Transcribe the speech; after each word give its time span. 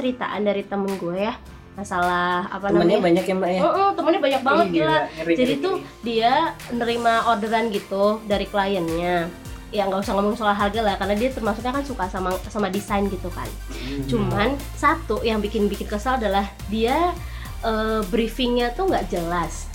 ceritaan 0.00 0.40
dari 0.42 0.64
temen 0.64 0.88
gue 0.96 1.28
ya 1.28 1.36
masalah 1.78 2.50
apa 2.50 2.66
Temennya 2.68 2.98
namanya? 2.98 3.04
banyak 3.06 3.24
ya 3.24 3.34
mbak 3.38 3.50
ya. 3.56 3.60
Oh, 3.62 3.72
oh, 3.72 3.90
temennya 3.94 4.20
banyak 4.20 4.42
banget 4.42 4.66
Ih, 4.66 4.72
gila. 4.74 4.84
gila. 4.84 4.98
Ngeri, 5.00 5.34
Jadi 5.38 5.54
ngeri, 5.54 5.64
tuh 5.64 5.74
dia 6.02 6.32
nerima 6.74 7.14
orderan 7.30 7.64
gitu 7.70 8.04
dari 8.26 8.46
kliennya. 8.50 9.16
Ya 9.70 9.86
nggak 9.86 10.02
usah 10.02 10.18
ngomong 10.18 10.34
soal 10.34 10.50
harga 10.50 10.82
lah, 10.82 10.98
karena 10.98 11.14
dia 11.14 11.30
termasuknya 11.30 11.70
kan 11.70 11.84
suka 11.86 12.04
sama 12.10 12.34
sama 12.50 12.68
desain 12.68 13.06
gitu 13.06 13.30
kan. 13.30 13.46
Hmm. 13.70 14.02
Cuman 14.10 14.48
satu 14.74 15.22
yang 15.22 15.38
bikin 15.38 15.70
bikin 15.70 15.86
kesal 15.86 16.18
adalah 16.18 16.50
dia 16.66 17.14
eh, 17.62 18.02
briefingnya 18.10 18.74
tuh 18.74 18.90
nggak 18.90 19.06
jelas. 19.08 19.70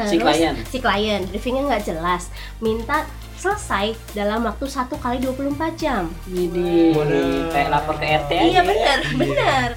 Si 0.00 0.16
klien? 0.16 0.54
si 0.68 0.78
klien 0.82 1.22
briefingnya 1.28 1.70
nggak 1.70 1.84
jelas, 1.86 2.34
minta 2.58 3.06
selesai 3.40 3.86
dalam 4.12 4.44
waktu 4.44 4.64
satu 4.64 4.94
kali 4.94 5.16
24 5.18 5.56
jam. 5.74 6.12
Jadi 6.26 6.92
Waduh. 6.92 7.48
kayak 7.48 7.68
lapor 7.70 7.96
ke 7.96 8.06
RT 8.06 8.30
aja. 8.30 8.44
Iya 8.46 8.60
benar, 8.62 8.98
Iya. 9.00 9.16
benar. 9.16 9.68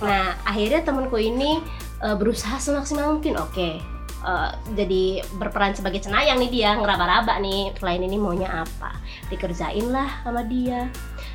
Nah 0.00 0.24
akhirnya 0.42 0.80
temanku 0.80 1.16
ini 1.16 1.60
eh, 1.98 2.16
berusaha 2.16 2.56
semaksimal 2.56 3.12
mungkin. 3.12 3.36
Oke, 3.36 3.78
eh, 4.22 4.50
jadi 4.72 5.02
berperan 5.34 5.70
sebagai 5.70 6.00
cenayang 6.00 6.40
nih 6.40 6.50
dia 6.50 6.70
ngeraba-raba 6.74 7.36
nih 7.38 7.70
klien 7.72 8.00
ini 8.00 8.16
maunya 8.16 8.64
apa. 8.64 8.96
Dikerjain 9.28 9.86
lah 9.86 10.24
sama 10.24 10.42
dia. 10.42 10.88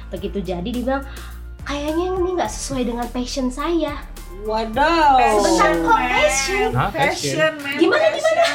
Begitu 0.07 0.41
jadi 0.41 0.65
dia 0.65 0.81
bilang 0.81 1.03
kayaknya 1.61 2.11
ini 2.11 2.29
nggak 2.33 2.49
sesuai 2.49 2.83
dengan 2.83 3.05
passion 3.07 3.47
saya. 3.47 3.95
Wadaw. 4.43 5.17
Sebentar 5.35 5.71
kok 5.77 5.99
passion. 5.99 6.69
Passion, 6.73 7.51
man. 7.57 7.75
Gimana, 7.75 8.05
gimana? 8.09 8.45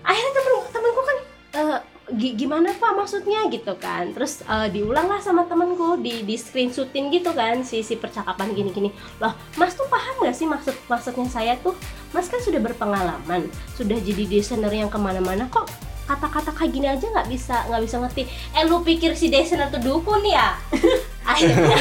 Akhirnya 0.00 0.32
temen 0.32 0.52
temenku 0.68 1.02
kan 1.02 1.16
eh, 1.50 1.78
gi- 1.78 1.84
gimana 2.16 2.72
pak 2.72 2.92
maksudnya? 2.96 3.44
Gitu 3.52 3.72
kan. 3.76 4.12
Terus 4.16 4.40
eh, 4.44 4.68
diulang 4.72 5.08
lah 5.08 5.20
sama 5.20 5.44
temenku 5.44 6.00
di 6.00 6.24
di 6.24 6.34
screenshotin 6.40 7.12
gitu 7.12 7.32
kan 7.36 7.60
si 7.64 7.84
si 7.84 8.00
percakapan 8.00 8.52
gini 8.56 8.70
gini 8.72 8.90
loh 9.20 9.32
mas 9.60 9.76
tuh 9.76 9.84
paham 9.88 10.24
gak 10.24 10.36
sih 10.36 10.48
maksud 10.48 10.74
maksudnya 10.88 11.28
saya 11.28 11.54
tuh? 11.60 11.76
Mas 12.08 12.32
kan 12.32 12.40
sudah 12.40 12.56
berpengalaman 12.64 13.52
sudah 13.76 14.00
jadi 14.00 14.24
desainer 14.24 14.72
yang 14.72 14.88
ke 14.88 14.96
mana-mana 14.96 15.44
kok. 15.52 15.68
Kata-kata 16.08 16.56
kayak 16.56 16.72
gini 16.72 16.88
aja 16.88 17.04
nggak 17.04 17.28
bisa 17.28 17.68
nggak 17.68 17.82
bisa 17.84 17.96
ngerti. 18.00 18.22
Eh 18.56 18.64
lu 18.64 18.80
pikir 18.80 19.12
si 19.12 19.28
desainer 19.28 19.68
tuh 19.68 19.80
dukun 19.84 20.24
ya? 20.24 20.56
Akhirnya 21.30 21.76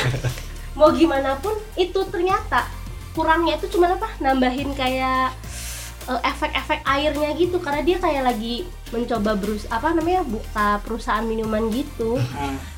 mau 0.75 0.91
gimana 0.91 1.39
pun 1.39 1.55
itu 1.79 2.03
ternyata 2.11 2.67
kurangnya 3.15 3.55
itu 3.55 3.71
cuma 3.71 3.95
apa? 3.95 4.11
Nambahin 4.19 4.75
kayak 4.75 5.31
eh, 6.07 6.21
efek-efek 6.23 6.79
airnya 6.83 7.29
gitu 7.35 7.59
karena 7.59 7.81
dia 7.83 7.97
kayak 7.99 8.23
lagi 8.25 8.63
mencoba 8.87 9.35
berus 9.35 9.67
apa 9.67 9.91
namanya 9.91 10.23
buka 10.23 10.79
perusahaan 10.81 11.23
minuman 11.23 11.67
gitu. 11.69 12.15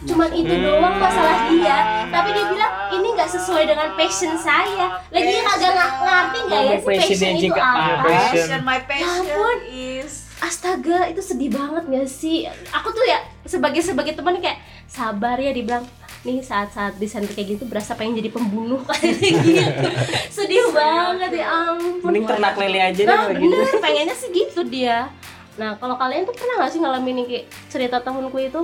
Cuman 0.03 0.33
itu 0.33 0.49
doang 0.49 0.97
masalah 0.97 1.47
dia. 1.47 2.09
Tapi 2.09 2.29
dia 2.33 2.45
bilang 2.49 2.73
ini 2.97 3.07
nggak 3.13 3.29
sesuai 3.29 3.63
dengan 3.69 3.93
passion 3.93 4.33
saya. 4.35 4.97
Lagi 5.13 5.29
dia 5.29 5.41
kagak 5.45 5.73
ngerti 5.77 6.39
nggak 6.49 6.61
ya 6.61 6.75
sih 6.75 6.87
Passionnya 6.89 7.05
passion 7.05 7.33
itu 7.37 7.53
apa? 7.53 7.79
Apa? 7.79 8.07
Passion, 8.09 8.61
my 8.65 8.77
Ya 8.77 8.83
passion 8.85 9.23
ampun. 9.25 9.57
is 9.69 10.13
astaga 10.39 11.11
itu 11.11 11.19
sedih 11.19 11.51
banget 11.51 11.83
gak 11.91 12.07
sih? 12.07 12.47
Aku 12.71 12.95
tuh 12.95 13.03
ya 13.03 13.19
sebagai 13.43 13.83
sebagai 13.83 14.15
teman 14.15 14.39
kayak 14.39 14.63
sabar 14.87 15.35
ya 15.35 15.51
dibilang 15.51 15.83
nih 16.19 16.43
saat-saat 16.43 16.99
desain 16.99 17.23
kayak 17.23 17.55
gitu 17.55 17.63
berasa 17.63 17.95
pengen 17.95 18.19
jadi 18.19 18.29
pembunuh 18.33 18.83
kayak 18.89 19.15
gitu 19.23 19.87
sedih 20.27 20.67
banget 20.75 21.39
ya 21.39 21.47
ampun 21.47 22.11
Mending 22.11 22.27
ternak 22.27 22.55
lele 22.59 22.79
aja 22.83 23.01
deh 23.01 23.07
nah 23.07 23.31
gitu. 23.31 23.55
bener 23.55 23.75
pengennya 23.79 24.15
sih 24.15 24.29
gitu 24.35 24.67
dia 24.67 25.07
nah 25.55 25.79
kalau 25.79 25.95
kalian 25.95 26.27
tuh 26.27 26.35
pernah 26.35 26.63
gak 26.63 26.71
sih 26.75 26.79
ngalamin 26.83 27.23
kayak 27.23 27.45
cerita 27.71 28.03
tahunku 28.03 28.35
itu 28.39 28.61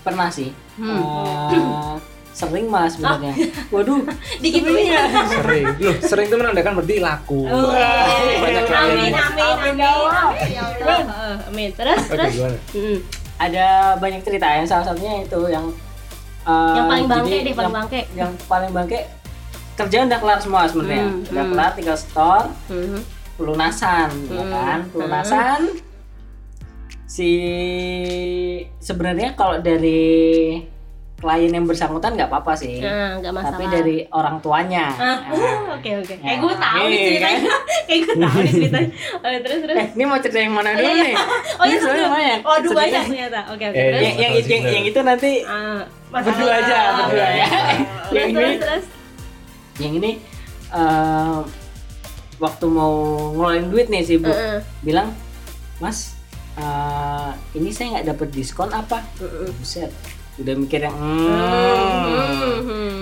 Pernah 0.00 0.28
sih. 0.32 0.48
Hmm. 0.80 0.96
Eh, 1.52 1.96
sering 2.32 2.72
malah 2.72 2.88
sebenarnya. 2.88 3.36
Waduh. 3.68 4.00
digituin 4.42 4.96
ya 4.96 5.04
Sering. 5.28 5.64
Loh, 5.76 5.96
sering 6.00 6.26
itu 6.32 6.36
menandakan 6.40 6.72
berarti 6.80 6.96
laku. 7.04 7.44
Oh. 7.44 7.68
Banyak 8.40 8.64
klien. 8.64 8.80
amin 8.80 9.12
amin 9.12 9.12
amin 9.12 9.44
amin 9.44 9.74
ya 9.76 9.90
Allah 9.92 10.24
Eh, 10.40 11.36
amin 11.52 11.68
terus 11.76 12.00
Oke, 12.08 12.16
terus 12.16 12.32
gimana? 12.32 12.58
Mm. 12.72 12.98
Ada 13.40 13.66
banyak 14.00 14.20
cerita 14.24 14.46
yang 14.52 14.66
salah 14.68 14.84
satunya 14.88 15.24
itu 15.24 15.40
yang 15.52 15.68
eh, 16.42 16.74
yang 16.74 16.86
paling 16.86 17.06
bangke 17.06 17.30
jadi 17.30 17.42
deh 17.42 17.52
paling 17.52 17.58
yang, 17.62 17.72
bangke 17.74 18.00
yang 18.14 18.30
paling 18.46 18.70
bangke 18.70 18.98
kerjaan 19.72 20.06
udah 20.06 20.18
kelar 20.18 20.38
semua 20.38 20.62
sebenarnya. 20.64 21.04
Hmm, 21.06 21.24
Udah 21.26 21.40
hmm. 21.42 21.52
kelar 21.52 21.70
tinggal 21.72 21.96
store, 21.96 22.46
Mhm. 22.66 23.00
pelunasan, 23.34 24.08
ya 24.26 24.38
Hmm, 24.38 24.52
kan? 24.52 24.78
Pelunasan 24.90 25.60
si 27.06 27.30
sebenarnya 28.78 29.34
kalau 29.34 29.58
dari 29.58 30.62
klien 31.16 31.50
yang 31.50 31.64
bersangkutan 31.64 32.14
nggak 32.14 32.28
apa-apa 32.28 32.52
sih. 32.54 32.80
nah 32.80 33.18
nggak 33.18 33.28
masalah 33.30 33.52
Tapi 33.52 33.64
dari 33.68 33.96
orang 34.10 34.36
tuanya. 34.38 34.88
Ah, 34.90 35.04
Nah. 35.04 35.18
oke 35.76 35.90
oke 35.98 36.14
kayak 36.14 36.24
Nah, 36.24 36.36
gue 36.38 36.54
tahu 36.54 36.80
nih 36.82 36.88
iya, 36.90 37.04
ceritanya 37.06 37.40
kayak 37.86 38.00
gue 38.00 38.14
tahu 38.16 38.38
nih 38.38 38.52
ceritanya 38.54 38.90
oh, 39.14 39.28
terus 39.38 39.58
terus 39.60 39.76
Eh, 39.76 39.86
ini 39.90 40.04
mau 40.06 40.16
cerita 40.16 40.38
yang 40.38 40.54
mana 40.54 40.70
dulu 40.72 40.92
nih? 40.94 41.14
oh 41.60 41.64
iya 41.66 41.76
sebelum 41.78 42.08
banyak. 42.10 42.38
oh 42.42 42.56
dua 42.62 42.74
banyak 42.74 43.04
ternyata 43.06 43.40
oke 43.48 43.64
oke 43.66 43.76
Eh, 43.76 44.00
yang, 44.00 44.16
yang, 44.16 44.32
yang, 44.38 44.62
yang 44.70 44.84
itu 44.86 45.00
nanti 45.02 45.30
Ah, 46.10 46.20
berdua 46.20 46.52
aja, 46.56 46.78
berdua 46.98 47.28
ya. 47.30 47.48
yang 48.10 48.28
ini, 48.28 48.58
terus 48.58 48.58
terus 48.58 48.84
yang 49.78 49.92
ini 49.94 50.10
eh, 50.68 51.38
waktu 52.36 52.66
mau 52.66 52.92
ngeluarin 53.30 53.66
duit 53.68 53.86
nih 53.86 54.02
si 54.02 54.14
bu, 54.16 54.26
Heeh, 54.26 54.58
bilang, 54.80 55.14
Mas, 55.78 56.18
eh, 56.54 57.30
ini 57.54 57.70
saya 57.70 57.94
nggak 57.94 58.06
dapet 58.10 58.28
diskon 58.30 58.68
apa? 58.68 59.06
heeh. 59.16 59.54
Buset, 59.54 59.90
udah 60.36 60.54
mikir 60.54 60.82
yang, 60.82 60.96
hmm, 60.98 62.58
Hmm. 62.60 63.00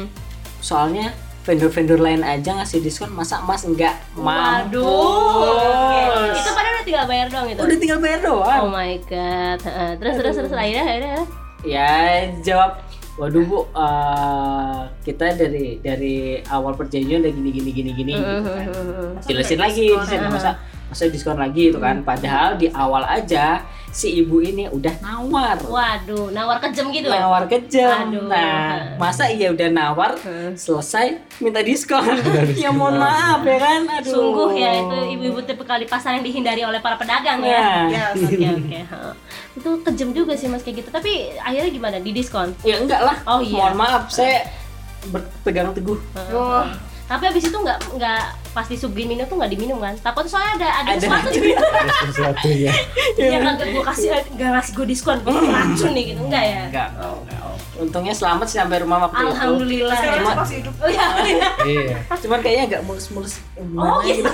soalnya 0.58 1.16
vendor-vendor 1.42 1.96
lain 1.96 2.20
aja 2.20 2.60
ngasih 2.60 2.78
diskon, 2.78 3.08
masa 3.08 3.40
Mas 3.40 3.64
enggak 3.64 3.96
mampu? 4.12 4.84
Waduh. 4.84 5.48
Oke. 5.48 6.36
Itu 6.36 6.50
padahal 6.52 6.74
udah 6.74 6.84
tinggal 6.84 7.04
bayar 7.06 7.26
doang 7.26 7.48
itu. 7.48 7.60
Udah 7.64 7.78
tinggal 7.78 7.98
bayar 7.98 8.20
doang. 8.20 8.60
Oh 8.60 8.68
my 8.68 8.92
god. 9.08 9.58
Terus 9.96 10.14
terus 10.14 10.34
terus 10.36 10.52
akhirnya 10.52 10.84
akhirnya. 10.84 11.20
ya 11.66 12.22
jawab 12.38 12.78
waduh 13.18 13.42
bu 13.42 13.58
eh, 13.74 14.80
kita 15.02 15.34
dari 15.34 15.82
dari 15.82 16.38
awal 16.46 16.78
perjanjian 16.78 17.18
udah 17.18 17.32
gini 17.34 17.50
gini 17.50 17.70
gini 17.74 17.90
gini 17.92 18.12
gitu 18.14 18.50
kan. 18.54 18.66
jelasin 19.26 19.58
lagi 19.58 19.90
di 19.90 20.06
sana 20.06 20.30
masa 20.30 20.50
masa 20.88 21.04
diskon 21.10 21.36
lagi 21.36 21.74
itu 21.74 21.78
kan. 21.82 22.00
Padahal 22.06 22.56
di 22.56 22.70
awal 22.72 23.04
aja 23.04 23.62
si 23.90 24.18
ibu 24.18 24.38
ini 24.38 24.66
udah 24.66 24.94
nawar 24.98 25.56
Waduh, 25.58 26.28
nawar 26.28 26.60
kejam 26.60 26.88
gitu. 26.88 27.08
nawar 27.08 27.44
kejam 27.44 28.06
Aduh. 28.06 28.24
nah 28.24 28.94
masa 28.96 29.26
iya 29.26 29.48
udah 29.48 29.68
nawar 29.68 30.12
Hmm. 30.18 30.52
selesai 30.52 31.18
minta 31.42 31.60
diskon 31.60 32.04
ya 32.54 32.68
mohon 32.68 32.96
maaf 32.96 33.40
ya 33.42 33.56
kan 33.56 33.80
aduh 33.88 34.10
Sungguh 34.10 34.50
ya 34.54 34.70
itu 34.78 34.96
ibu-ibu 35.12 35.40
tipikal 35.40 35.76
di 35.76 35.84
pasar 35.84 36.14
yang 36.14 36.22
dihindari 36.22 36.62
oleh 36.62 36.78
para 36.78 36.94
pedagang 36.94 37.40
Nah. 37.40 37.48
ya. 37.88 38.10
Yes, 38.10 38.16
oke 38.20 38.36
oke. 38.36 38.78
heeh. 38.82 39.12
Itu 39.54 39.70
kejam 39.82 40.08
juga 40.12 40.32
sih 40.32 40.46
Mas 40.46 40.60
kayak 40.60 40.76
gitu. 40.78 40.90
Tapi 40.90 41.10
akhirnya 41.36 41.70
gimana? 41.70 41.96
Di 41.98 42.10
diskon? 42.10 42.52
ya 42.62 42.76
enggak 42.76 43.00
lah 43.00 43.16
Oh, 43.24 43.40
iya. 43.40 43.66
mohon 43.66 43.74
maap 43.76 44.06
saya 44.08 44.46
berpegang 45.06 45.70
teguh 45.72 45.98
Heeh. 46.12 46.64
Tapi 47.08 47.24
abis 47.24 47.44
itu 47.44 47.56
nggak 47.56 47.78
nggak 47.94 48.22
pas 48.48 48.64
disuguhin 48.64 49.06
minum 49.06 49.24
tuh 49.24 49.36
nggak 49.36 49.50
diminum 49.50 49.78
kan? 49.78 49.94
Takut 49.96 50.24
soalnya 50.24 50.56
ada 50.56 50.68
ada, 50.82 50.90
Ada 50.92 51.00
sesuatu 51.00 51.28
di 51.34 51.50
Ada 51.58 51.94
sesuatunya. 52.06 52.72
yang 53.16 53.42
kagak 53.44 53.68
gue 53.70 53.84
kasih 53.84 54.08
nggak 54.34 54.50
ngasih 54.52 54.72
gue 54.74 54.86
diskon, 54.86 55.18
gue 55.20 55.32
racun 55.32 55.90
nih 55.92 56.04
gitu 56.10 56.20
enggak 56.22 56.44
ya? 56.44 56.62
enggak 56.68 56.88
untungnya 57.78 58.10
selamat 58.10 58.46
sih 58.46 58.58
sampai 58.58 58.82
rumah 58.82 58.98
waktu 59.00 59.16
itu 59.16 59.30
Alhamdulillah. 59.30 59.96
Cuma- 59.96 60.36
masih 60.36 60.56
hidup. 60.60 60.74
Oh 60.76 60.88
iya. 60.88 61.06
Iya. 61.62 61.96
cuman 62.18 62.38
kayaknya 62.38 62.64
agak 62.68 62.80
mulus-mulus 62.82 63.38
Oh 63.56 63.98
gitu. 64.02 64.26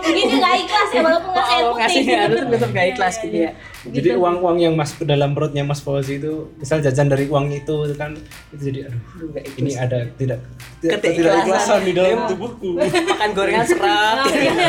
Mungkin 0.00 0.12
dia 0.16 0.36
nggak 0.36 0.54
ikhlas 0.60 0.88
ya 0.90 1.00
walaupun 1.00 1.30
ngasih 1.30 1.52
air 1.52 1.62
Oh, 1.62 1.74
ngasih 1.76 2.00
putih. 2.00 2.16
harus 2.16 2.40
tetap 2.50 2.68
gak 2.70 2.86
ikhlas 2.88 3.14
gitu 3.20 3.36
ya. 3.38 3.50
Jadi 3.82 4.08
uang-uang 4.12 4.56
yang 4.58 4.74
masuk 4.74 4.96
ke 4.98 5.06
dalam 5.06 5.30
perutnya 5.30 5.62
Mas 5.62 5.80
Fauzi 5.80 6.16
itu, 6.16 6.50
misal 6.54 6.78
jajan 6.78 7.06
dari 7.06 7.24
uang 7.24 7.48
itu 7.50 7.74
itu 7.82 7.94
kan 7.94 8.12
itu 8.50 8.62
jadi 8.62 8.78
aduh 8.86 9.00
Nggak 9.30 9.42
ikhlas. 9.46 9.60
ini 9.60 9.70
ada 9.74 9.98
tidak 10.12 10.38
tidak 10.80 11.02
ikhlasan 11.38 11.80
di 11.82 11.92
dalam 11.92 12.10
Iya. 12.12 12.28
tubuhku. 12.28 12.68
Makan 13.10 13.30
gorengan 13.32 13.64
serat. 13.64 14.16
Oh, 14.20 14.32
iya. 14.32 14.68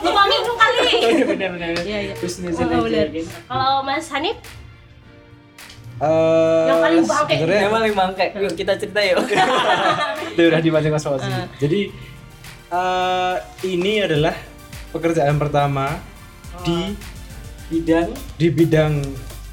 Lupa 0.00 0.22
minum 0.24 0.54
kali. 0.56 0.78
Oh 1.00 1.10
iya 1.10 1.24
benar-benar. 1.24 1.70
Iya 1.80 1.98
iya. 2.02 2.14
Terus 2.14 2.34
Oh, 2.40 2.86
gitu. 2.86 3.28
Kalau 3.46 3.82
Mas 3.82 4.06
Hanif, 4.08 4.36
Eh, 6.00 6.64
Yang 6.64 6.80
paling 6.80 7.04
bangke. 7.04 7.34
sebenarnya 7.34 7.60
Yang 7.60 7.74
paling 7.74 7.94
bangke. 7.94 8.26
Yuk 8.34 8.52
kita 8.54 8.72
cerita 8.74 9.00
yuk. 9.02 9.20
itu 10.32 10.42
udah 10.42 10.60
dipancing 10.60 10.90
Mas 10.90 11.04
Fauzi. 11.04 11.26
Ah. 11.26 11.44
Jadi 11.56 11.80
eh, 12.70 13.34
ini 13.66 13.92
adalah 14.00 14.32
pekerjaan 14.88 15.36
pertama 15.36 16.00
di 16.60 16.96
Bidang 17.70 18.10
di 18.34 18.50
bidang 18.50 18.98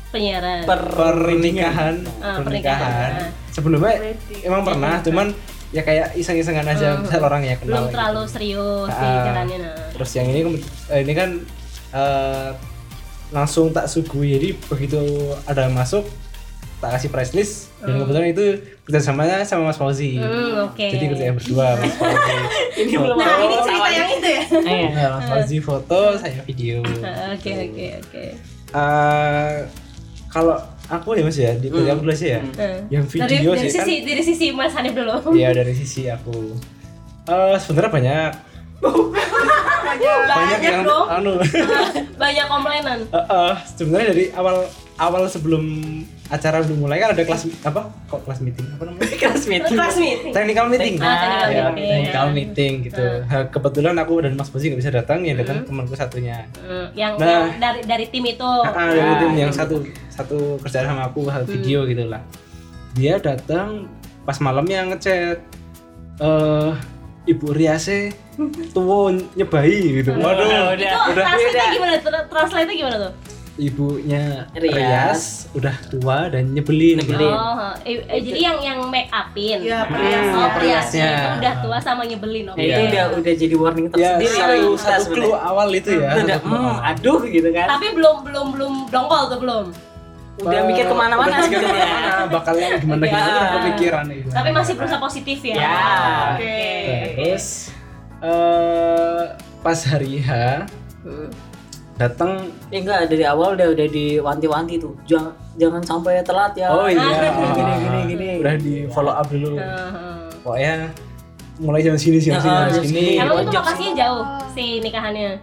penyiaran. 0.10 0.66
per 0.66 0.90
pernikahan 0.90 2.02
Ah, 2.18 2.34
pernikahan 2.34 2.42
pernikahan. 2.42 3.12
sebelumnya 3.48 3.94
emang 4.42 4.66
pernah 4.66 4.98
cuman 5.00 5.30
ya 5.70 5.84
kayak 5.84 6.18
iseng-isengan 6.18 6.66
aja 6.66 6.96
Hmm. 6.96 7.06
misal 7.06 7.22
orang 7.22 7.46
ya 7.46 7.54
kenal 7.56 7.86
belum 7.86 7.94
terlalu 7.94 8.22
gitu. 8.24 8.34
serius 8.34 8.90
di 8.90 9.06
Ah. 9.06 9.22
jalannya 9.22 9.58
nah 9.62 9.76
terus 9.92 10.12
yang 10.12 10.28
ini 10.28 10.42
eh, 10.90 11.00
ini 11.00 11.14
kan 11.14 11.30
eh, 11.94 12.50
langsung 13.30 13.70
tak 13.70 13.86
suguhi 13.86 14.34
jadi 14.34 14.50
begitu 14.66 14.98
ada 15.46 15.70
masuk 15.70 16.10
tak 16.78 16.90
kasih 16.98 17.10
price 17.10 17.34
list. 17.34 17.54
Dan 17.82 18.02
kebetulan 18.02 18.30
itu 18.30 18.46
kerjasamanya 18.86 19.42
sama 19.42 19.74
Mas 19.74 19.78
Fauzi. 19.78 20.22
Hmm, 20.22 20.70
oke. 20.70 20.86
Jadi 20.86 21.04
kerjanya 21.10 21.34
berdua 21.34 21.66
Mas 21.78 21.94
Fauzi. 22.00 22.36
Ini 22.78 22.94
belum 22.98 23.18
Nah, 23.18 23.36
ini 23.42 23.56
cerita 23.66 23.90
yang 23.90 24.10
itu 24.14 24.28
ya? 24.30 24.44
Eh, 24.62 24.88
Nah, 24.98 25.08
Mas 25.18 25.26
Fauzi 25.26 25.58
foto 25.58 26.00
saya 26.18 26.40
video. 26.46 26.86
Oke 27.34 27.52
oke 27.54 27.86
oke. 28.02 28.26
Eh, 28.68 29.56
kalau 30.28 30.60
aku 30.88 31.16
ya 31.16 31.24
mas 31.24 31.40
ya 31.40 31.56
di 31.56 31.72
kuliah 31.72 31.96
aku 31.96 32.04
dulu 32.04 32.14
sih 32.14 32.36
ya. 32.36 32.42
Nah, 32.44 32.84
yang 32.92 33.04
dari, 33.08 33.42
video 33.42 33.52
dari 33.56 33.68
sih 33.68 33.80
kan 33.80 33.86
sisi 33.88 33.96
dari 34.06 34.24
sisi 34.24 34.46
Mas 34.54 34.74
Hanif 34.76 34.94
dulu. 34.94 35.34
Iya 35.34 35.50
dari 35.56 35.74
sisi 35.74 36.06
aku. 36.12 36.54
Eh 37.28 37.56
sebenarnya 37.58 37.92
banyak 37.92 38.30
banyak 40.28 40.60
yang 40.62 40.84
dong. 40.86 41.08
anu. 41.10 41.32
banyak 42.22 42.46
komplainan. 42.46 43.00
Eh, 43.10 43.18
eh, 43.18 43.54
sebenarnya 43.74 44.08
dari 44.14 44.26
awal 44.36 44.68
awal 44.98 45.24
sebelum 45.26 45.64
acara 46.28 46.60
belum 46.60 46.84
mulai 46.84 46.98
kan 46.98 47.14
ada 47.14 47.22
kelas 47.22 47.48
apa 47.62 47.88
kok 48.06 48.22
kelas 48.22 48.42
meeting 48.42 48.66
apa 48.68 48.84
namanya 48.84 49.16
kelas 49.22 49.44
meeting. 49.46 49.72
kelas 49.72 49.96
meeting 49.96 50.32
technical 50.32 50.66
meeting 50.68 50.96
Ah, 50.98 51.16
technical 51.16 51.48
ya, 51.48 51.64
meeting. 51.70 51.92
technical 51.94 52.28
meeting 52.32 52.74
gitu 52.84 53.06
Ha, 53.24 53.36
kebetulan 53.48 53.96
aku 53.96 54.14
dan 54.20 54.34
Mas 54.34 54.50
Bozi 54.50 54.68
nggak 54.68 54.82
bisa 54.82 54.92
datang 54.92 55.22
ya 55.22 55.34
datang 55.34 55.64
temanku 55.64 55.94
satunya 55.94 56.44
Hmm, 56.58 56.92
yang, 56.94 57.14
Nah. 57.16 57.24
yang 57.24 57.44
dari 57.58 57.80
dari 57.84 58.06
tim 58.08 58.26
itu 58.26 58.44
Ah, 58.44 58.90
dari 58.90 59.14
tim 59.18 59.34
yang 59.38 59.52
satu 59.52 59.80
satu 60.10 60.38
kerjaan 60.60 60.90
sama 60.90 61.04
aku 61.06 61.26
hal 61.28 61.46
video 61.46 61.82
Hmm. 61.82 61.90
gitu 61.90 62.04
lah 62.06 62.22
dia 62.92 63.16
datang 63.18 63.86
pas 64.24 64.36
malamnya 64.38 64.84
ngechat 64.86 65.40
eh 66.18 66.72
Ibu 67.26 67.48
Riase 67.52 68.12
tuh 68.74 68.88
nyebai 69.36 70.00
gitu. 70.00 70.12
Waduh, 70.12 70.48
itu 70.74 70.80
udah. 70.80 70.96
translate 71.14 71.52
udah. 71.52 71.68
gimana 71.70 71.96
Tra- 72.00 72.26
translate 72.26 72.72
gimana 72.72 72.96
tuh 73.00 73.12
ibunya 73.58 74.46
Rias. 74.54 74.72
Rias 74.72 75.22
udah 75.52 75.76
tua 75.90 76.30
dan 76.30 76.50
nyebelin. 76.50 76.98
Nyebelin. 76.98 77.30
oh 77.30 77.74
eh, 77.82 78.06
eh, 78.06 78.22
jadi 78.22 78.40
yang 78.44 78.58
yang 78.60 78.80
make 78.86 79.10
upin 79.10 79.60
Iya, 79.60 79.82
oh 79.82 79.90
periasnya. 79.90 80.48
periasnya 80.48 80.54
Periasnya. 80.54 81.10
itu 81.10 81.30
udah 81.36 81.54
tua 81.60 81.78
sama 81.80 82.02
nyebelin 82.04 82.46
oke 82.48 82.56
Nah, 82.56 82.64
itu 82.64 82.82
udah 82.88 83.06
udah 83.18 83.34
jadi 83.36 83.56
warning 83.56 83.86
Ya, 83.88 83.92
tersendiri 83.92 84.30
satu, 84.32 84.40
kali 84.40 84.58
kita 84.62 84.78
satu 84.80 85.10
clue 85.12 85.34
awal 85.36 85.68
itu 85.72 85.90
ya. 85.92 86.10
Udah, 86.16 86.38
satu 86.38 86.48
clue 86.48 86.62
hmm, 86.64 86.78
aduh 86.88 87.20
gitu 87.28 87.50
kan. 87.52 87.68
tapi 87.68 87.88
belum 87.92 88.16
belum 88.24 88.46
belum 88.52 88.74
dongkol 88.88 89.24
tuh 89.28 89.40
belum 89.40 89.66
Udah 90.38 90.62
mikir 90.64 90.86
ke 90.86 90.94
mana-mana 90.94 91.34
udah 91.34 91.40
mikir 91.42 91.58
gitu 91.58 91.66
ya. 91.66 91.74
ke 91.74 91.82
mana-mana, 91.82 92.24
bakalnya 92.30 92.68
gimana 92.78 93.04
gimana 93.04 93.26
Ya. 93.26 93.34
udah 93.34 93.50
kepikiran 93.58 94.06
gitu. 94.08 94.30
tapi 94.30 94.50
masih 94.52 94.74
berusaha 94.74 95.02
positif 95.02 95.38
ya 95.42 95.56
Ya. 95.58 95.74
oke 96.32 96.62
Terus 97.18 97.46
eh 98.20 99.24
pas 99.60 99.80
hari 99.84 100.14
H 100.20 100.30
Hmm. 101.00 101.32
Datang 101.98 102.46
Ya 102.70 102.78
enggak 102.80 103.10
dari 103.10 103.24
awal 103.24 103.54
udah 103.54 103.68
udah 103.70 103.88
diwanti-wanti 103.88 104.78
tuh. 104.78 104.94
Jangan 105.04 105.34
jangan 105.56 105.82
sampai 105.82 106.22
telat 106.22 106.54
ya. 106.54 106.70
oh 106.70 106.86
iya 106.86 107.34
Gini 107.52 107.74
gini 107.76 108.00
gini. 108.08 108.30
udah 108.40 108.56
di 108.56 108.74
follow 108.88 109.12
up 109.12 109.26
dulu 109.26 109.58
Heeh. 109.58 110.16
pokoknya 110.42 110.74
mulai 111.58 111.82
jam 111.82 111.98
sini 111.98 112.18
jam 112.18 112.38
sini 112.38 112.58
jam 112.70 112.84
sini. 112.84 113.06
Emang 113.18 113.42
itu 113.42 113.52
lokasinya 113.52 113.94
jauh 113.98 114.24
si 114.52 114.78
nikahannya? 114.80 115.42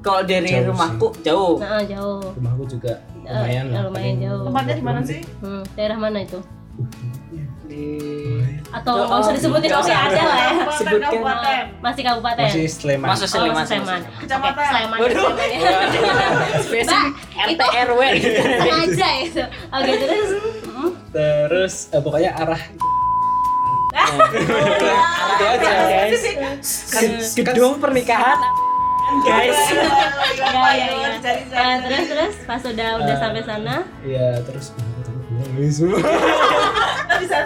Kalau 0.00 0.20
dari 0.20 0.50
Jauh 0.50 0.68
rumahku 0.68 1.08
jauh. 1.22 1.54
Nah, 1.56 1.80
jauh. 1.80 2.20
rumahku 2.34 2.64
juga 2.68 2.92
Eh, 3.24 3.32
lumayan 3.32 3.64
lah 3.72 3.82
lumayan 3.88 4.16
jauh. 4.20 4.42
Tempatnya 4.44 4.74
di 4.74 4.84
mana 4.84 5.00
sih? 5.00 5.20
Hmm, 5.40 5.62
daerah 5.72 5.96
mana 5.96 6.18
itu? 6.20 6.36
Di 7.64 7.84
Atau 8.74 8.90
Oh, 8.92 9.06
nggak 9.06 9.20
usah 9.20 9.32
disebutin 9.32 9.68
nggak 9.68 9.78
oke 9.78 9.86
usah. 9.86 10.02
ada 10.04 10.20
lah 10.20 10.36
ya. 10.36 10.52
Sebutkan. 10.74 11.00
kabupaten. 11.06 11.62
Masih 11.78 12.02
kabupaten. 12.02 12.44
masih 12.44 12.64
Sleman 12.68 13.06
Masuk 13.06 13.24
Oh, 13.24 13.32
Sleman. 13.32 13.54
masih 13.54 13.68
Sleman. 13.72 14.00
Kecamatan. 14.18 14.64
Sleman. 14.66 14.98
Waduh. 14.98 15.30
Spesifik 16.60 17.12
RT 17.36 17.60
RW. 17.86 18.00
Sengaja 18.58 19.10
itu. 19.20 19.42
Oke, 19.70 19.92
terus 19.96 20.28
hmm, 20.64 20.90
terus 21.08 21.74
eh, 21.88 22.00
pokoknya 22.00 22.30
arah 22.34 22.62
Itu 23.94 25.46
aja 25.46 25.70
guys. 25.86 26.22
Kan- 26.90 27.22
Gedung 27.36 27.78
pernikahan 27.78 28.38
guys. 29.22 29.58
ya 30.34 30.50
ya 30.74 30.88
ya. 30.90 31.08
Nah, 31.52 31.74
terus 31.78 32.04
terus 32.08 32.34
pas 32.42 32.58
udah 32.60 32.88
udah 32.98 33.16
sampai 33.16 33.42
sana, 33.42 33.86
Iya, 34.02 34.42
terus 34.42 34.74
ini 35.56 35.70
semua. 35.70 36.00
Bisa. 37.14 37.36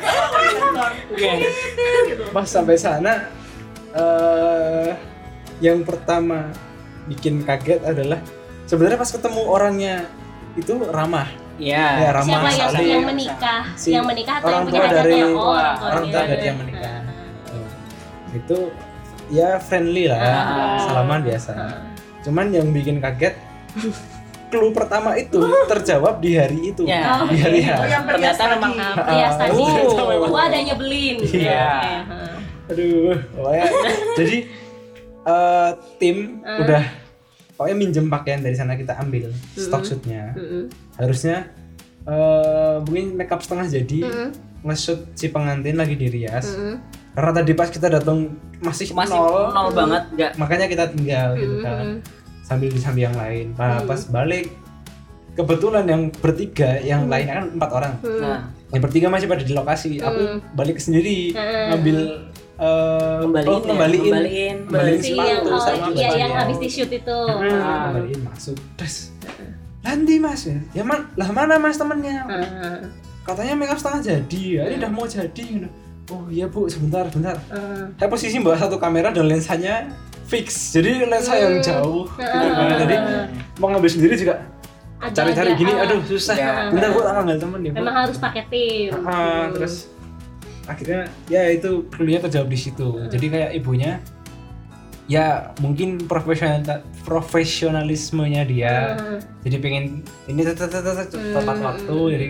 Oke. 1.08 1.30
Pas 2.28 2.46
sampai 2.46 2.76
sana 2.76 3.28
eh 3.90 4.92
yang 5.58 5.82
pertama 5.82 6.52
bikin 7.04 7.42
kaget 7.42 7.82
adalah 7.82 8.20
sebenarnya 8.64 8.96
pas 8.96 9.10
ketemu 9.10 9.40
orangnya 9.42 9.94
itu 10.54 10.72
ramah. 10.84 11.28
Ya, 11.58 11.98
Iya. 11.98 12.08
ramah 12.14 12.40
siapa 12.48 12.78
yang 12.78 13.02
yang 13.02 13.04
menikah? 13.04 13.62
Si 13.74 13.90
yang 13.90 14.06
menikah 14.06 14.38
atau 14.38 14.46
orang 14.46 14.54
yang 14.54 14.64
punya 14.64 14.78
tua 14.78 14.86
hajatnya? 14.86 15.02
dari- 15.02 15.34
Oh, 15.34 15.50
orang 15.50 15.76
orang 15.82 16.04
tua 16.06 16.22
dari 16.22 16.44
yang 16.44 16.56
menikah. 16.56 16.98
Itu 18.30 18.58
ya 19.28 19.48
friendly 19.58 20.04
lah, 20.06 20.20
Ah. 20.22 20.78
salaman 20.80 21.20
biasa. 21.20 21.52
Cuman 22.22 22.46
yang 22.48 22.70
bikin 22.70 23.02
kaget 23.02 23.34
clue 24.48 24.72
pertama 24.72 25.14
itu 25.14 25.38
terjawab 25.66 26.18
di 26.18 26.34
hari 26.34 26.72
itu. 26.72 26.82
Ya. 26.82 27.24
Di 27.24 27.38
hari 27.38 27.60
H. 27.60 27.68
Oh, 27.70 27.86
yang 27.86 28.04
perias 28.04 28.34
Ternyata 28.34 28.54
memang 28.56 28.72
Ah, 28.76 28.94
tadi. 29.36 29.62
memang. 30.08 30.28
Wah, 30.28 30.44
ada 30.44 30.58
nyebelin. 30.58 31.16
Iya. 31.22 31.70
Aduh, 32.66 33.16
pokoknya 33.32 33.66
jadi 34.14 34.36
eh, 35.24 35.70
tim 35.96 36.16
Ah. 36.40 36.60
udah 36.60 36.82
pokoknya 37.54 37.76
minjem 37.76 38.06
pakaian 38.06 38.40
dari 38.40 38.54
sana 38.54 38.74
kita 38.74 38.92
ambil 38.94 39.28
stok 39.54 39.82
shootnya. 39.82 40.32
Mm-mm. 40.32 40.68
Harusnya 40.94 41.48
eh 42.02 42.76
mungkin 42.80 43.14
makeup 43.14 43.40
setengah 43.40 43.68
jadi 43.68 43.98
Mm-mm. 44.02 44.28
nge-shoot 44.62 45.12
si 45.12 45.28
pengantin 45.28 45.76
lagi 45.76 45.92
di 45.92 46.08
Rias. 46.08 46.48
Mm-mm. 46.50 46.76
Karena 47.12 47.32
tadi 47.34 47.52
pas 47.52 47.66
kita 47.66 47.88
datang 47.90 48.30
masih, 48.58 48.94
Masih 48.94 49.10
nol, 49.12 49.50
nol 49.50 49.68
banget 49.72 50.02
enggak. 50.08 50.32
makanya 50.34 50.66
kita 50.66 50.84
tinggal 50.88 51.34
gitu 51.34 51.56
kan. 51.60 51.98
Sambil 52.48 52.72
di 52.72 52.80
samping 52.80 53.04
yang 53.04 53.14
lain. 53.14 53.52
Nah, 53.54 53.78
Mm. 53.78 53.86
pas 53.86 54.00
balik 54.08 54.48
kebetulan 55.34 55.84
yang 55.84 56.02
bertiga, 56.10 56.80
yang 56.80 57.04
Mm. 57.04 57.10
lainnya 57.12 57.34
kan 57.36 57.46
empat 57.52 57.70
orang. 57.70 57.94
Nah, 58.02 58.40
Yang 58.68 58.82
bertiga 58.84 59.08
masih 59.08 59.24
pada 59.26 59.40
di 59.40 59.52
lokasi. 59.52 59.96
Aku 59.98 60.20
Mm. 60.34 60.38
balik 60.52 60.76
sendiri 60.76 61.32
Mm. 61.32 61.66
ngambil 61.70 61.98
eh, 62.58 63.18
kembaliin 63.22 63.48
oh, 63.48 63.54
ya, 63.54 63.64
kembaliin 63.64 64.02
kembaliin. 64.02 64.56
Kembaliin 64.66 65.00
sepatu 65.00 65.28
yang 65.30 65.40
oh, 65.46 65.60
sama 65.62 65.86
iya 65.94 66.10
yang 66.18 66.32
habis 66.34 66.58
di 66.58 66.68
shoot 66.68 66.90
itu. 66.90 67.20
Ah, 67.22 67.94
kembaliin 67.94 68.20
masuk 68.24 68.56
terus 68.74 68.96
nanti 69.78 70.18
mas 70.18 70.42
ya 70.42 70.58
ya 70.74 70.82
man 70.82 71.06
lah 71.14 71.30
mana 71.30 71.54
mas 71.56 71.78
temennya 71.78 72.26
Ah, 72.26 72.82
katanya 73.22 73.54
makeup 73.54 73.78
setengah 73.78 74.02
jadi 74.02 74.42
ya 74.50 74.62
ini 74.68 74.76
udah 74.76 74.90
mau 74.90 75.06
jadi 75.06 75.38
gitu. 75.38 75.68
oh 76.10 76.26
iya 76.28 76.44
bu 76.44 76.66
sebentar 76.66 77.06
sebentar 77.06 77.38
ah. 77.48 77.86
saya 77.94 78.08
posisi 78.10 78.36
bawa 78.36 78.58
satu 78.58 78.76
kamera 78.76 79.14
dan 79.14 79.24
lensanya 79.24 79.88
fix 80.28 80.70
jadi 80.70 81.08
lensa 81.08 81.32
yang 81.34 81.58
jauh 81.58 82.04
gitu 82.04 82.52
kan 82.52 82.76
jadi 82.78 82.96
mau 83.56 83.72
ngambil 83.72 83.88
sendiri 83.88 84.14
juga 84.14 84.44
cari-cari 85.10 85.54
gini 85.54 85.72
ah. 85.72 85.84
aduh 85.86 86.00
susah 86.04 86.34
Ya. 86.36 86.52
bentar 86.68 86.90
tak 86.92 87.14
ngambil 87.16 87.36
temen 87.38 87.60
ya 87.62 87.70
bu 87.70 87.76
Memang 87.80 87.94
harus 87.96 88.16
pakai 88.18 88.42
tim. 88.50 88.90
Terus 89.54 89.74
akhirnya 90.68 91.00
ya 91.26 91.48
itu 91.48 91.88
clue-nya 91.88 92.20
terjawab 92.20 92.46
di 92.46 92.58
situ 92.60 93.08
jadi 93.08 93.26
kayak 93.26 93.50
ibunya 93.56 94.04
ya 95.08 95.56
mungkin 95.64 95.96
profesional 96.04 96.84
profesionalismenya 97.02 98.42
dia 98.44 98.74
Ah. 99.00 99.16
jadi 99.40 99.56
pengen 99.58 99.84
ini 100.28 100.44
tepat 100.44 101.08
Hmm. 101.56 101.64
waktu 101.64 101.96
jadi 102.12 102.26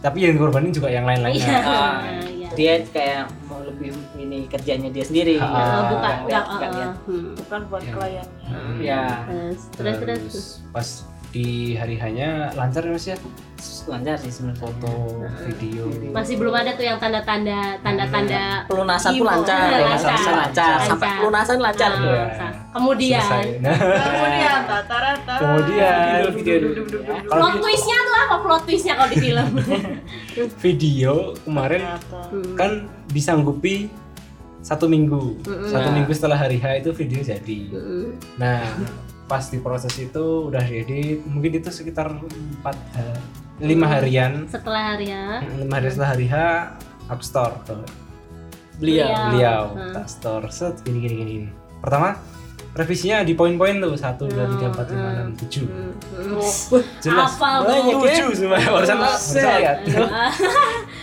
tapi 0.00 0.18
yang 0.18 0.32
dikorbanin 0.34 0.72
juga 0.72 0.88
yang 0.88 1.04
lain-lainnya 1.06 1.46
Iya. 1.46 1.60
Ah, 1.62 1.96
iya. 2.26 2.39
Dia 2.52 2.82
kayak 2.84 3.30
mau 3.44 3.60
lebih 3.60 3.90
ini 4.16 4.44
kerjanya 4.44 4.88
dia 4.88 5.02
sendiri. 5.02 5.36
Ah, 5.36 5.44
Ah, 5.44 5.52
Nggak- 5.52 5.86
bukan 5.86 6.00
nggak- 6.02 6.24
enggak 6.24 6.44
nggak 6.50 6.70
lihat. 6.72 6.94
hmm. 7.00 7.28
Bukan 7.36 7.60
buat 7.66 7.82
Ya. 7.82 7.92
kliennya. 7.92 8.26
Ya, 8.80 9.02
Terus 9.24 9.60
terus 9.70 9.96
terus. 9.96 10.20
Terus 10.24 10.38
pas 10.68 10.88
di 11.30 11.46
hari 11.72 11.94
hanya 11.96 12.50
lancar 12.52 12.82
ya 12.82 12.90
mas 12.90 13.06
ya 13.06 13.14
lancar 13.86 14.18
sih 14.18 14.28
sebenarnya. 14.28 14.58
foto 14.58 14.90
video 15.40 15.86
Masih 16.10 16.34
belum 16.34 16.50
ada 16.52 16.74
tuh 16.74 16.82
yang 16.82 16.98
tanda-tanda 16.98 17.78
tanda-tanda 17.78 18.66
Pelunasan 18.66 19.14
tuh 19.14 19.22
lancar, 19.24 19.58
Lancar. 19.62 19.78
pelunasan 19.94 20.10
lancar, 20.10 20.34
Lancar. 20.34 20.88
sampai 20.90 21.08
pelunasan 21.16 21.58
lancar 21.60 21.90
tuh. 21.94 22.10
Ah, 22.10 22.28
sa- 22.34 22.54
Kemudian 22.70 23.22
nah 23.60 23.78
Kemudian 24.04 24.58
tata-rata. 24.64 25.34
Kemudian 25.38 25.94
video 26.32 26.56
kalau 27.24 27.46
plot 27.46 27.54
twistnya 27.60 27.96
tuh 28.00 28.16
apa 28.16 28.36
plot 28.40 28.62
twistnya 28.64 28.92
kalau 28.96 29.08
di 29.08 29.18
film? 29.20 29.46
video 30.56 31.34
kemarin 31.40 31.82
Hmm. 32.30 32.54
kan 32.54 32.70
disanggupi 33.06 33.90
satu 34.60 34.86
minggu 34.86 35.40
Mm-mm. 35.40 35.66
satu 35.66 35.88
Nah. 35.88 35.94
minggu 35.96 36.12
setelah 36.12 36.38
hari 36.38 36.56
H 36.56 36.66
itu 36.78 36.90
video 36.92 37.20
jadi 37.20 37.60
Hmm. 37.68 38.08
nah 38.36 38.60
pas 39.24 39.46
di 39.46 39.56
proses 39.56 39.94
itu 39.94 40.24
udah 40.46 40.60
diedit 40.60 41.22
mungkin 41.24 41.54
itu 41.54 41.70
sekitar 41.70 42.10
empat 42.12 42.76
ha- 42.92 43.22
lima 43.58 43.86
harian 43.86 44.44
Setelah 44.46 44.82
hari 44.90 45.06
ya. 45.08 45.40
lima 45.56 45.74
hari 45.74 45.88
setelah 45.88 46.10
hari 46.10 46.26
H 46.26 46.36
aku 47.06 47.22
store 47.22 47.54
tuh 47.62 47.82
Beliau. 48.76 49.12
beliau 49.28 49.62
Hmm. 49.70 49.92
tak 49.92 50.06
store 50.08 50.46
set 50.48 50.74
gini 50.80 50.98
gini 51.00 51.14
gini. 51.16 51.36
pertama 51.78 52.16
revisinya 52.70 53.26
di 53.26 53.34
poin-poin 53.34 53.76
tuh 53.76 53.98
satu 53.98 54.30
dua 54.30 54.46
tiga 54.46 54.70
empat 54.70 54.86
lima 54.94 55.08
enam 55.10 55.28
tujuh. 55.34 55.66
Hmm, 55.66 55.90
hmm. 56.14 56.82
jelas. 57.02 57.34
Hafal 57.34 57.66
Banyak 57.66 57.84
ya? 57.90 58.02
tujuh 58.06 58.28
semua 58.32 58.58
barusan 58.62 58.96
barusan 58.96 59.42
lihat. 59.42 59.78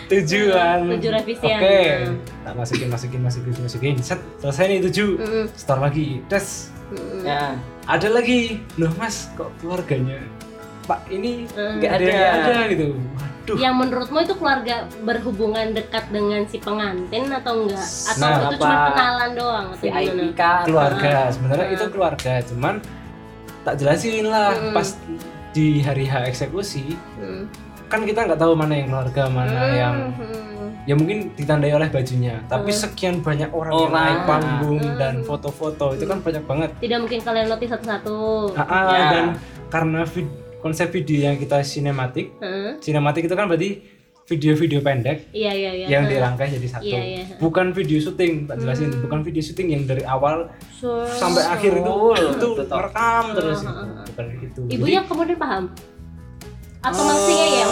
Tujuh 0.07 0.55
kan 0.55 0.87
Tujuh 0.87 1.11
revisian. 1.11 1.59
oke. 1.59 1.79
Hmm. 1.83 2.15
tak 2.47 2.53
masukin 2.55 2.87
masukin 2.87 3.19
masukin 3.19 3.51
masukin. 3.59 3.93
Set 3.99 4.19
selesai 4.39 4.65
nih 4.71 4.79
tujuh. 4.87 5.09
Hmm, 5.19 5.45
store 5.51 5.81
lagi. 5.83 6.23
Tes. 6.31 6.71
Hmm. 6.87 7.27
Ya. 7.27 7.59
ada 7.83 8.07
lagi. 8.07 8.63
Loh 8.79 8.91
mas 8.95 9.27
kok 9.35 9.51
keluarganya? 9.59 10.23
Pak 10.87 11.03
ini 11.11 11.43
Hmm. 11.51 11.83
Nggak 11.83 11.91
ada 11.99 12.11
ada 12.39 12.55
gitu 12.71 12.95
waduh 13.47 13.63
Yang 13.63 13.75
menurutmu 13.79 14.17
itu 14.19 14.35
keluarga 14.35 14.75
berhubungan 15.01 15.71
dekat 15.71 16.03
dengan 16.11 16.43
si 16.45 16.59
pengantin 16.59 17.31
atau 17.31 17.63
enggak? 17.63 17.79
Atau 17.79 18.19
Nah, 18.19 18.35
itu 18.43 18.55
cuma 18.59 18.75
kenalan 18.91 19.31
doang 19.31 19.65
atau 19.71 19.87
gimana? 19.87 20.63
keluarga 20.67 21.13
sebenarnya 21.31 21.65
Hmm. 21.65 21.75
itu 21.75 21.85
keluarga 21.87 22.33
cuman 22.43 22.75
tak 23.63 23.73
jelasin 23.79 24.25
lah 24.27 24.51
Hmm. 24.51 24.73
pas 24.75 24.87
di 25.51 25.79
hari 25.79 26.05
H 26.05 26.27
eksekusi 26.27 26.95
Hmm. 27.15 27.47
kan 27.87 28.03
kita 28.03 28.27
nggak 28.27 28.35
tahu 28.37 28.51
mana 28.51 28.75
yang 28.75 28.91
keluarga 28.91 29.23
mana 29.31 29.55
Hmm, 29.57 29.73
yang 29.73 29.95
hmm. 30.11 30.69
ya 30.83 30.93
mungkin 30.93 31.31
ditandai 31.33 31.71
oleh 31.71 31.87
bajunya 31.87 32.43
tapi 32.45 32.71
Hmm. 32.71 32.79
sekian 32.83 33.15
banyak 33.19 33.47
orang, 33.49 33.71
yang 33.73 33.87
Orang. 33.87 34.03
naik 34.03 34.19
panggung 34.25 34.83
Hmm. 34.83 34.97
dan 34.99 35.15
foto-foto 35.23 35.95
itu 35.95 36.03
kan 36.03 36.19
banyak 36.19 36.43
banget 36.43 36.69
Tidak 36.79 36.99
mungkin 36.99 37.19
kalian 37.23 37.47
notice 37.47 37.71
satu-satu. 37.71 38.19
Ah, 38.55 38.63
ah, 38.63 38.83
Ya. 38.91 39.07
dan 39.09 39.25
karena 39.67 40.03
vid- 40.03 40.35
konsep 40.59 40.89
video 40.89 41.23
yang 41.23 41.35
kita 41.35 41.61
sinematik 41.61 42.33
Heeh. 42.37 42.77
sinematik 42.79 43.23
itu 43.23 43.33
kan 43.33 43.45
berarti 43.45 43.81
video-video 44.23 44.79
pendek 44.81 45.31
Iya 45.31 45.51
iya 45.51 45.71
iya. 45.73 45.87
yang 45.87 46.03
dirangkai 46.03 46.51
jadi 46.51 46.67
satu 46.69 46.83
Iya, 46.83 46.99
iya. 46.99 47.23
bukan 47.37 47.71
video 47.71 47.95
syuting 47.97 48.43
tak 48.43 48.59
jelasin 48.59 48.89
Hmm. 48.89 48.99
bukan 48.99 49.19
video 49.21 49.39
syuting 49.39 49.67
yang 49.69 49.83
dari 49.83 50.03
awal 50.03 50.51
So- 50.73 51.07
sampai 51.09 51.43
akhir 51.43 51.79
itu 51.79 51.87
Oh, 51.87 52.11
itu 52.11 52.47
merekam 52.59 53.25
terus 53.31 53.59
itu. 53.61 53.69
ah, 53.69 53.79
ah. 53.79 54.03
bukan 54.05 54.25
gitu 54.37 54.59
Ibunya 54.67 55.01
kemudian 55.03 55.37
paham? 55.37 55.63
Atau 56.79 57.01
masih 57.01 57.33
ngeyel? 57.33 57.71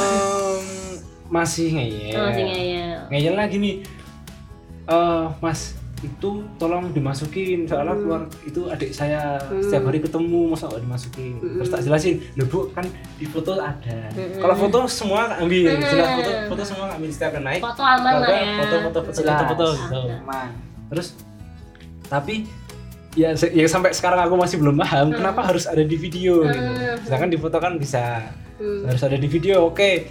Masih 1.28 1.68
ngeyel 1.70 2.16
Oh, 2.16 2.26
masih 2.26 2.44
ngeyel. 2.46 2.98
ngeyel 3.10 3.36
lagi 3.36 3.56
nih 3.58 3.76
eh 4.86 5.24
mas 5.40 5.74
itu 5.98 6.30
tolong 6.56 6.92
dimasukin 6.92 7.64
soalnya 7.64 7.92
Hmm. 7.92 8.02
keluar 8.02 8.22
itu 8.44 8.62
adik 8.68 8.92
saya 8.92 9.40
Hmm. 9.42 9.58
setiap 9.60 9.84
hari 9.86 10.00
ketemu 10.00 10.40
masa 10.46 10.68
nggak 10.68 10.84
dimasukin 10.84 11.34
Hmm. 11.36 11.56
terus 11.56 11.70
tak 11.70 11.82
jelasin 11.82 12.16
loh 12.36 12.46
bu 12.46 12.60
kan 12.70 12.86
di 13.16 13.26
foto 13.26 13.52
ada 13.54 14.00
Hmm. 14.10 14.38
kalau 14.38 14.56
foto 14.58 14.78
semua 14.86 15.22
ambil 15.36 15.72
Hmm. 15.72 15.82
jelas 15.82 16.10
foto 16.14 16.32
foto 16.48 16.64
semua 16.64 16.86
ambil 16.92 17.10
setiap 17.10 17.34
naik 17.38 17.62
Foto 17.62 17.82
aman 17.82 18.14
lah 18.14 18.20
Foto- 18.22 18.36
ya. 18.36 18.54
foto 18.58 18.76
foto 18.82 19.00
foto 19.02 19.18
Jelas. 19.18 19.38
foto 19.40 19.46
foto 19.48 19.66
gitu 19.78 20.00
Aman. 20.20 20.48
terus 20.88 21.08
tapi 22.06 22.36
ya 23.14 23.30
ya 23.34 23.66
sampai 23.66 23.90
sekarang 23.90 24.20
aku 24.22 24.36
masih 24.36 24.60
belum 24.60 24.76
paham 24.76 25.08
Hmm. 25.08 25.18
kenapa 25.18 25.42
harus 25.44 25.64
ada 25.64 25.82
di 25.82 25.96
video 25.96 26.44
gitu 26.44 26.60
Hmm. 26.62 27.00
sedangkan 27.02 27.30
di 27.30 27.38
foto 27.38 27.58
kan 27.58 27.74
bisa 27.76 28.20
Hmm. 28.56 28.84
harus 28.86 29.02
ada 29.02 29.16
di 29.16 29.26
video 29.26 29.64
oke 29.66 30.06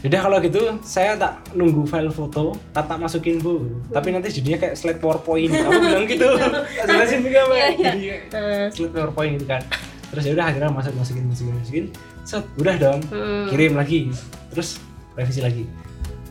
Udah 0.00 0.20
kalau 0.24 0.40
gitu 0.40 0.60
saya 0.80 1.12
tak 1.20 1.44
nunggu 1.52 1.84
file 1.84 2.08
foto, 2.08 2.56
tak 2.72 2.88
tak 2.88 2.96
masukin 2.96 3.36
bu. 3.36 3.68
Tapi 3.92 4.16
nanti 4.16 4.32
jadinya 4.32 4.56
kayak 4.56 4.74
slide 4.76 4.96
powerpoint. 4.96 5.52
Kamu 5.52 5.76
bilang 5.76 6.06
gitu. 6.08 6.28
Tak 6.80 6.88
jelasin 6.88 7.20
juga 7.20 7.40
mbak. 7.44 7.56
Iya, 7.60 7.68
iya. 7.68 7.76
Jadi 7.76 8.00
Heeh. 8.32 8.66
slide 8.72 8.92
powerpoint 8.96 9.32
gitu 9.36 9.46
kan. 9.46 9.62
Terus 10.10 10.22
ya 10.24 10.32
udah 10.32 10.46
akhirnya 10.48 10.70
masuk 10.72 10.92
masukin 10.96 11.24
masukin 11.28 11.54
masukin. 11.60 11.84
Set, 12.24 12.44
udah 12.56 12.74
dong. 12.80 13.00
Hmm. 13.12 13.46
Kirim 13.52 13.76
lagi. 13.76 14.08
Terus 14.56 14.80
revisi 15.12 15.44
lagi. 15.44 15.64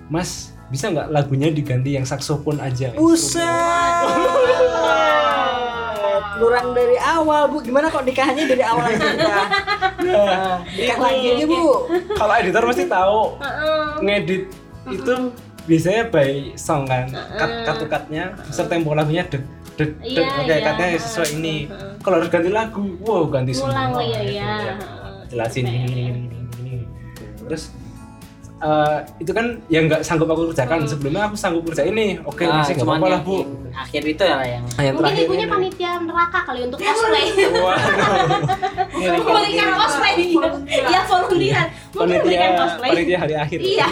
Mas 0.09 0.57
bisa 0.73 0.89
nggak 0.89 1.13
lagunya 1.13 1.53
diganti 1.53 1.93
yang 1.93 2.05
saksofon 2.09 2.57
aja? 2.57 2.89
Buset. 2.97 3.45
Kurang 6.39 6.67
dari 6.71 6.97
awal, 6.97 7.51
Bu. 7.51 7.57
Gimana 7.59 7.91
kok 7.91 8.07
nikahnya 8.07 8.43
dari 8.47 8.63
awal 8.63 8.83
aja 8.87 9.05
nikah? 9.05 9.47
Nah, 9.99 10.63
nikah 10.63 10.95
lagi 10.95 11.27
aja, 11.35 11.43
Bu. 11.43 11.63
Kalau 12.15 12.33
editor 12.39 12.63
pasti 12.63 12.85
tahu 12.87 13.19
Heeh. 13.43 13.87
ngedit 13.99 14.43
itu 14.89 15.13
biasanya 15.69 16.03
by 16.09 16.57
song 16.57 16.89
kan 16.89 17.05
cut 17.37 17.51
cut 17.67 17.77
cutnya 17.85 18.33
serta 18.49 18.73
tempo 18.73 18.97
lagunya 18.97 19.21
deg 19.29 19.45
deg 19.77 19.93
deg 20.01 20.25
Iya, 20.25 20.41
oke 20.41 20.49
iya. 20.49 20.65
cutnya 20.65 20.87
sesuai 20.97 21.29
ini 21.37 21.55
kalau 22.01 22.15
harus 22.17 22.29
ganti 22.33 22.49
lagu 22.49 22.97
wow 23.05 23.29
ganti 23.29 23.53
semua 23.53 24.01
iya, 24.01 24.17
gitu 24.25 24.33
iya. 24.33 24.49
ya. 24.49 24.75
jelasin 25.29 25.69
gini 25.69 25.85
gini 25.85 26.01
gini, 26.09 26.37
gini 26.57 26.75
terus 27.45 27.69
eh, 28.59 28.97
itu 29.17 29.31
kan 29.31 29.45
yang 29.67 29.85
nggak 29.85 30.01
sanggup 30.01 30.27
aku 30.27 30.49
kerjakan 30.49 30.79
Hmm. 30.79 30.89
sebelumnya 30.89 31.21
aku 31.23 31.35
sanggup 31.35 31.63
kerjain 31.65 31.91
nih 31.91 32.19
oke 32.21 32.39
Nah, 32.41 32.59
masih 32.59 32.73
nggak 32.73 32.81
cuman 32.81 32.93
apa-apa 32.93 33.07
lah 33.07 33.15
yang- 33.15 33.25
bu 33.25 33.37
yang 33.39 33.57
Akhir 33.79 34.01
itu 34.03 34.19
ya 34.21 34.27
yang 34.27 34.43
yang 34.43 34.63
Mungkin 34.67 34.97
terakhir 34.99 35.23
ibunya 35.23 35.39
ini. 35.41 35.53
panitia 35.53 35.91
neraka 36.01 36.39
kali 36.43 36.59
untuk 36.61 36.79
cosplay. 36.79 37.25
Waduh. 37.63 39.23
Memberikan 39.23 39.67
cosplay 39.73 40.13
Iya 40.67 40.99
volunteer. 41.05 41.65
Mungkin 41.89 42.17
memberikan 42.17 42.51
cosplay. 42.57 42.89
panitia 42.91 43.17
hari 43.17 43.35
akhir 43.37 43.59
Iya. 43.61 43.85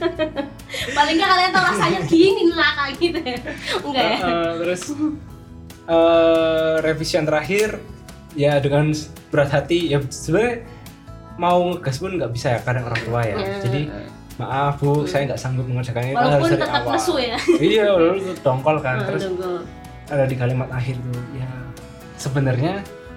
Paling 0.96 1.14
nggak 1.16 1.30
kalian 1.30 1.50
tahu 1.50 1.64
rasanya 1.66 2.00
gini 2.04 2.42
neraka 2.46 2.82
gitu 2.94 3.18
ya. 3.18 3.38
Enggak 3.80 4.04
ya? 4.04 4.16
Eh, 4.20 4.52
terus 4.58 4.82
eh 5.86 6.74
revision 6.80 7.24
terakhir 7.24 7.68
ya 8.32 8.58
dengan 8.58 8.94
berat 9.28 9.50
hati 9.50 9.90
ya 9.90 9.98
sebenarnya 10.04 10.62
mau 11.40 11.72
ngegas 11.72 11.96
pun 11.96 12.12
nggak 12.12 12.30
bisa 12.30 12.46
ya 12.50 12.60
kadang 12.60 12.84
orang 12.84 13.00
tua 13.00 13.20
ya 13.22 13.34
Ya. 13.34 13.56
jadi 13.62 13.80
maaf 14.36 14.76
bu 14.76 15.04
saya 15.04 15.24
nggak 15.26 15.36
sanggup 15.38 15.64
mengerjakan 15.64 16.02
itu 16.02 16.16
harus 16.16 16.28
Walaupun 16.30 16.48
dari 16.50 16.60
tetap 16.62 16.76
awal 16.78 16.92
lesu 16.94 17.14
ya. 17.18 17.36
iya 17.72 17.84
itu 18.14 18.32
dongkol 18.38 18.76
kan 18.78 18.94
Ah, 18.94 19.06
terus 19.06 19.22
tunggu. 19.22 19.52
ada 20.06 20.24
di 20.24 20.34
kalimat 20.34 20.68
akhir 20.70 20.96
tuh 20.98 21.24
ya 21.34 21.48
sebenarnya 22.16 22.74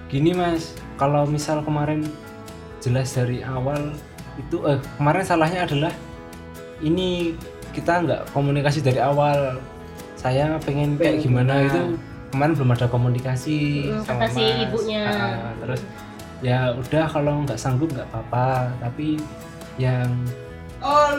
gini 0.08 0.32
mas 0.32 0.64
kalau 0.96 1.24
misal 1.26 1.60
kemarin 1.62 2.08
jelas 2.80 3.10
dari 3.10 3.42
awal 3.42 3.92
itu 4.36 4.58
eh 4.64 4.80
kemarin 4.94 5.24
salahnya 5.24 5.64
adalah 5.64 5.94
ini 6.80 7.34
kita 7.72 8.00
nggak 8.00 8.22
komunikasi 8.30 8.80
dari 8.80 9.00
awal 9.00 9.58
saya 10.16 10.56
pengen 10.60 10.96
kayak 10.96 11.20
gimana 11.20 11.60
gimana. 11.60 11.66
itu 11.66 11.82
kemarin 12.30 12.54
belum 12.54 12.72
ada 12.72 12.88
komunikasi 12.88 13.58
Hmm, 13.86 14.02
sama 14.02 14.20
kata 14.22 14.32
si 14.32 14.42
mas 14.42 14.64
ibunya. 14.64 15.04
Ah, 15.04 15.22
ah, 15.44 15.54
terus 15.58 15.82
ya 16.44 16.76
udah 16.76 17.08
kalau 17.08 17.42
nggak 17.42 17.56
sanggup 17.56 17.88
nggak 17.90 18.06
apa-apa 18.06 18.48
tapi 18.80 19.18
yang 19.78 20.12
Oh, 20.84 21.16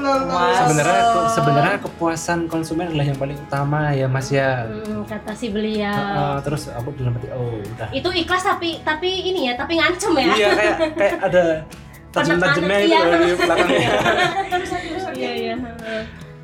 sebenarnya 0.61 1.00
sebenarnya 1.33 1.76
kepuasan 1.81 2.45
konsumen 2.47 2.85
adalah 2.85 3.07
yang 3.07 3.16
paling 3.16 3.38
utama 3.38 3.88
ya 3.90 4.04
mas 4.04 4.28
ya 4.28 4.69
Hmm, 4.69 5.09
kata 5.09 5.33
si 5.33 5.49
beliau. 5.49 6.37
Terus 6.45 6.69
aku 6.69 6.93
dalam 6.93 7.16
hati 7.16 7.33
oh 7.33 7.57
udah 7.64 7.88
Itu 7.88 8.12
ikhlas 8.12 8.45
tapi 8.45 8.85
tapi 8.85 9.09
ini 9.25 9.49
ya, 9.49 9.57
tapi 9.57 9.81
ngancem 9.81 10.12
ya. 10.14 10.28
iya 10.31 10.49
kayak 10.52 10.76
kayak 10.93 11.16
ada 11.25 11.43
tajam-tajamnya 12.14 12.76
itu 12.78 12.93
Iya. 12.93 13.00
di 13.16 13.33
belakangnya 13.35 13.90
Iya 15.16 15.31
iya. 15.33 15.54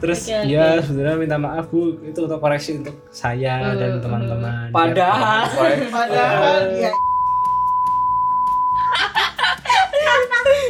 terus 0.01 0.21
Oke, 0.25 0.33
oke. 0.33 0.49
ya 0.49 0.67
sebenarnya 0.81 1.19
minta 1.21 1.37
maaf 1.37 1.69
bu 1.69 2.01
itu 2.01 2.19
untuk 2.19 2.41
koreksi 2.41 2.81
untuk 2.81 2.97
saya 3.13 3.77
dan 3.77 3.91
Hmm, 3.93 4.03
teman-teman 4.03 4.73
Padahal. 4.73 5.45
Ya, 5.53 5.77
Padahal 5.93 6.59
dia 6.73 6.91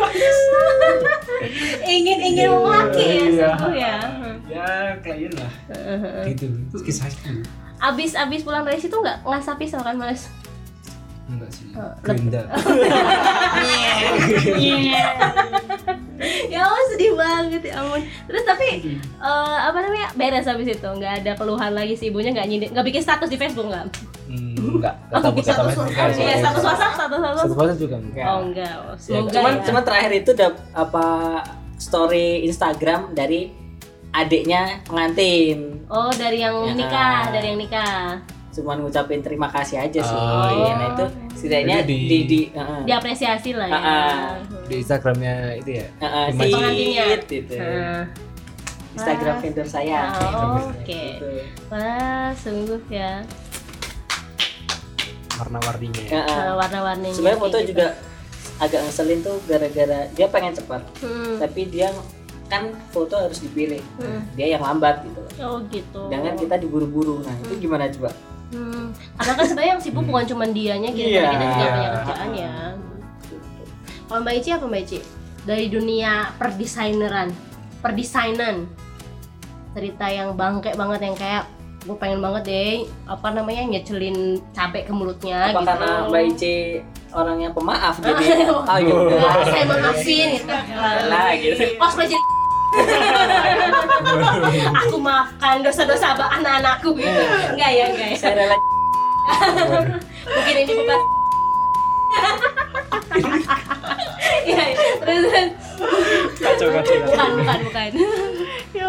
ingin 1.95 2.19
ingin 2.23 2.49
memaki 2.51 3.07
ya 3.31 3.31
Iya. 3.31 3.53
ya. 3.71 3.95
ya 4.47 4.67
klien 4.99 5.33
lah 5.35 5.53
gitu 6.27 6.47
kisah 6.81 7.07
itu 7.07 7.43
Abis 7.81 8.13
abis 8.13 8.45
pulang 8.45 8.61
dari 8.61 8.77
situ 8.77 8.93
nggak 8.93 9.25
ngasah 9.25 9.57
pisau 9.57 9.81
kan 9.81 9.97
mas? 9.97 10.29
enggak 11.27 11.49
sih 11.49 11.65
Oh, 11.73 11.93
gerinda 12.03 12.43
ya 16.51 16.61
ampun 16.61 16.85
sedih 16.91 17.13
banget 17.15 17.63
ya 17.65 17.79
ampun. 17.79 18.03
Terus 18.03 18.45
tapi 18.45 18.69
eh, 18.99 19.59
apa 19.63 19.79
namanya 19.79 20.11
beres 20.13 20.45
habis 20.45 20.69
itu 20.69 20.83
nggak 20.85 21.23
ada 21.23 21.33
keluhan 21.35 21.73
lagi 21.73 21.95
si 21.95 22.11
ibunya 22.11 22.35
nggak 22.35 22.47
nyindir 22.47 22.69
nggak 22.71 22.83
bikin 22.85 23.01
status 23.01 23.31
di 23.31 23.39
Facebook 23.39 23.71
nggak? 23.71 23.87
Hmm, 24.31 24.55
enggak 24.79 24.95
Oh, 25.11 25.19
kata 25.19 25.27
enggak, 25.27 25.43
Iya 25.43 25.55
soalnya- 26.15 26.39
status 26.39 26.63
WhatsApp 26.63 26.93
status 26.93 27.19
satu 27.19 27.35
WhatsApp. 27.35 27.59
kota 27.59 27.75
juga 27.75 27.97
enggak 27.99 28.25
Oh 28.25 28.39
enggak, 28.41 28.75
oh, 28.79 28.95
semoga 28.97 29.31
cuman 29.33 29.53
ya. 29.53 29.63
cuman 29.67 29.83
terakhir 29.83 30.13
itu 30.17 30.31
dap, 30.33 30.55
apa 30.73 31.07
story 31.77 32.27
Instagram 32.45 33.01
dari 33.11 33.51
adiknya 34.13 34.63
pengantin 34.85 35.83
Oh 35.87 36.11
dari 36.13 36.39
yang 36.39 36.55
Ya. 36.65 36.75
nikah, 36.77 37.21
dari 37.31 37.47
yang 37.49 37.59
nikah. 37.59 38.23
cuman 38.51 38.77
ngucapin 38.81 39.19
terima 39.21 39.47
kasih 39.47 39.79
aja 39.81 40.01
sih 40.01 40.11
Oh, 40.13 40.51
iya. 40.61 40.73
nah 40.75 40.87
itu 40.93 41.05
setidaknya 41.37 41.77
di 41.83 41.99
di- 42.05 42.25
di, 42.25 42.41
heeh. 42.51 42.83
Diapresiasi 42.83 43.51
lah 43.53 43.65
ya. 43.65 43.75
Ah, 43.75 43.87
ah. 43.87 44.31
di 44.65 44.75
Instagramnya 44.77 45.35
itu 45.57 45.71
ya 45.73 45.87
Heeh, 45.97 46.27
di 46.29 46.35
si 46.37 46.51
Pengantinnya. 46.53 47.05
gitu. 47.21 47.55
Nah, 47.57 48.03
Instagram 48.93 49.37
vendor 49.39 49.65
saya 49.65 50.01
Oh, 50.35 50.67
oke. 50.67 50.83
Gitu. 50.85 51.27
Wah, 51.69 52.35
sungguh 52.35 52.83
ya. 52.89 53.23
Warna-warninya 55.41 56.03
ya. 56.03 56.11
Heeh. 56.15 56.29
Uh, 56.29 56.55
warna-warninya. 56.57 57.15
sebenarnya 57.15 57.41
foto 57.41 57.57
gitu. 57.59 57.69
juga 57.73 57.87
agak 58.57 58.81
ngeselin 58.85 59.21
tuh 59.21 59.37
gara-gara 59.45 60.01
dia 60.11 60.27
pengen 60.29 60.53
cepat 60.53 60.83
Hmm. 61.01 61.41
tapi 61.41 61.61
dia 61.67 61.89
kan 62.47 62.63
foto 62.91 63.15
harus 63.17 63.41
dipilih 63.41 63.81
Hmm. 63.97 64.21
dia 64.35 64.47
yang 64.51 64.61
lambat 64.61 65.01
gitu 65.01 65.17
loh 65.19 65.33
Oh 65.41 65.57
gitu. 65.67 66.01
sedangkan 66.07 66.37
kita 66.37 66.55
diburu-buru 66.59 67.23
nah 67.23 67.33
itu 67.41 67.57
gimana 67.59 67.89
coba 67.89 68.13
Hmm. 68.51 68.91
Karena 69.15 69.33
kan 69.33 69.45
sebenarnya 69.47 69.71
yang 69.71 69.81
sibuk 69.81 70.03
bukan 70.03 70.27
cuma 70.27 70.43
dianya 70.45 70.91
gitu, 70.91 71.07
Iya. 71.09 71.23
tapi 71.23 71.39
kita 71.39 71.55
juga 71.55 71.71
punya 71.71 71.91
kerjaan 71.95 72.29
ya. 72.35 72.53
Gitu. 73.23 73.63
Kalau 74.03 74.21
Mbak 74.21 74.35
Ici 74.35 74.49
apa 74.51 74.65
Mbak 74.67 74.81
Ici? 74.83 74.99
Dari 75.41 75.67
dunia 75.71 76.13
perdesaineran, 76.35 77.29
perdesainan, 77.79 78.67
cerita 79.71 80.07
yang 80.11 80.35
bangke 80.35 80.75
banget 80.75 81.01
yang 81.01 81.15
kayak 81.15 81.45
gue 81.81 81.97
pengen 81.97 82.21
banget 82.21 82.43
deh 82.45 82.73
apa 83.09 83.33
namanya 83.33 83.65
nyecelin 83.65 84.37
cabai 84.53 84.85
ke 84.85 84.93
mulutnya 84.93 85.49
apa 85.49 85.65
gitu. 85.65 85.67
karena 85.73 85.91
Mbak 86.13 86.23
Ici 86.29 86.57
orangnya 87.11 87.49
pemaaf 87.57 87.97
jadi 88.05 88.27
oh 88.53 88.79
ya 88.79 88.95
udah 88.95 89.17
Nah, 89.17 89.45
saya 89.49 89.65
maafin 89.65 90.29
gitu. 90.37 90.53
lah 91.09 91.33
gitu 91.41 91.65
Pas 91.81 91.95
aku 94.87 94.97
maafkan 95.03 95.59
dosa-dosa 95.59 96.15
abah 96.15 96.31
anak-anakku 96.39 96.95
gitu. 96.95 97.11
Enggak 97.51 97.71
ya, 97.75 97.85
enggak 97.91 98.09
ya. 98.15 98.17
saya 98.17 98.35
rela 98.39 98.55
Mungkin 100.31 100.55
ini 100.55 100.73
bukan 100.79 101.01
Iya, 104.41 104.63
iya. 104.63 104.77
terus 105.03 105.51
kacau 106.39 106.69
kacau 106.71 106.95
bukan 107.05 107.29
bukan 107.43 107.59
bukan. 107.67 107.91
Ya 108.71 108.87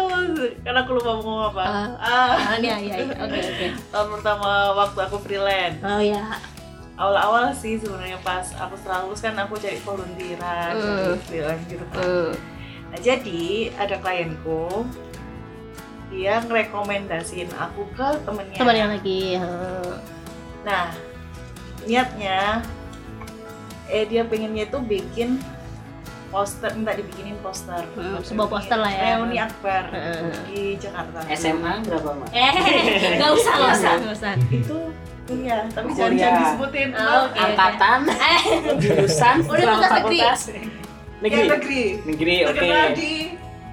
karena 0.60 0.78
aku 0.84 0.90
lupa 0.94 1.10
mau 1.12 1.22
ngomong 1.22 1.44
apa. 1.50 1.62
Ah. 1.62 1.88
Ah, 1.96 2.32
Ah, 2.52 2.56
iya 2.60 2.76
iya 2.76 2.96
iya. 3.02 3.16
Oke 3.16 3.40
oke. 3.40 3.66
tahun 3.88 4.08
pertama 4.18 4.50
waktu 4.76 4.98
aku 5.00 5.16
freelance. 5.20 5.80
Oh 5.80 6.00
ya. 6.00 6.24
Awal-awal 6.92 7.56
sih 7.56 7.80
sebenarnya 7.80 8.20
pas 8.20 8.44
aku 8.52 8.76
setelah 8.76 9.08
lulus 9.08 9.24
kan 9.24 9.34
aku 9.34 9.56
cari 9.56 9.80
volunteeran, 9.80 10.70
jadi 10.76 11.18
freelance 11.24 11.64
gitu 11.66 11.84
kan. 11.90 12.04
Hmm. 12.04 12.30
Nah, 12.92 12.98
jadi 13.00 13.42
ada 13.80 13.96
klienku 13.96 14.84
dia 16.12 16.44
ngerekomendasiin 16.44 17.48
aku 17.56 17.88
ke 17.96 18.08
temennya. 18.28 18.58
Teman 18.60 18.76
yang 18.76 18.90
lagi. 18.92 19.40
hmm. 19.40 19.92
Nah, 20.62 20.92
niatnya 21.88 22.60
eh 23.88 24.04
dia 24.04 24.22
pengennya 24.24 24.68
itu 24.68 24.78
bikin 24.78 25.40
poster, 26.32 26.72
minta 26.72 26.92
dibikinin 26.92 27.36
poster. 27.38 27.84
Hmm, 27.92 28.16
sebuah 28.18 28.48
poster 28.48 28.74
lah 28.74 28.88
ya. 28.88 29.04
Reuni 29.14 29.36
akbar 29.36 29.84
Hmm. 29.86 30.32
di 30.48 30.74
Jakarta. 30.74 31.18
SMA 31.30 31.72
berapa 31.82 32.08
mbak 32.10 32.28
Eh, 32.32 32.52
enggak 33.14 33.30
usah, 33.30 33.52
enggak 33.54 33.72
usah, 33.74 33.92
enggak 33.94 34.14
usah. 34.14 34.32
Itu 34.50 34.76
kuliah, 35.22 35.62
tapi 35.68 35.86
Oh, 35.86 35.94
jangan, 35.94 36.12
jangan 36.16 36.40
disebutin. 36.42 36.88
Oh, 36.90 37.20
oke. 37.22 37.38
angkatan 37.38 38.00
Eh, 38.32 38.42
jurusan 38.80 39.36
Udah 39.42 39.60
selama 39.60 39.84
fakultas 39.84 39.92
negeri. 39.92 40.18
fakultas 40.18 40.40
Negeri. 40.42 40.66
negeri 41.22 41.46
negeri. 41.46 41.84
negeri 42.02 42.34
oke 42.40 42.50
Terkenal 42.50 42.88
di 42.92 43.12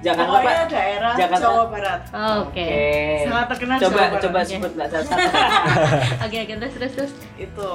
jangan 0.00 0.24
lupa 0.24 0.38
pokoknya 0.38 0.64
daerah 0.70 1.12
Jakarta. 1.14 1.42
Jawa 1.42 1.64
Barat. 1.66 2.00
Oke. 2.06 2.36
oke 2.38 2.68
Sangat 3.20 3.46
terkenal 3.48 3.76
coba 3.76 3.88
Jawa 3.90 3.98
Barat. 4.06 4.22
coba 4.22 4.38
Oke. 4.38 4.48
sebut 4.48 4.72
mbak 4.72 4.88
Tata 4.88 5.14
Oke, 6.24 6.36
oke, 6.38 6.52
terus 6.56 6.72
terus 6.72 6.92
terus. 6.94 7.12
itu 7.36 7.70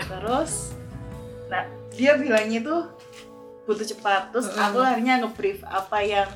terus 0.00 0.52
nah 1.46 1.62
dia 1.90 2.12
bilangnya 2.14 2.58
itu 2.58 2.76
butuh 3.68 3.84
cepat 3.86 4.32
terus 4.32 4.48
Mm-mm. 4.48 4.64
aku 4.64 4.78
akhirnya 4.80 5.20
ngebrief 5.20 5.60
apa 5.62 6.00
yang 6.00 6.30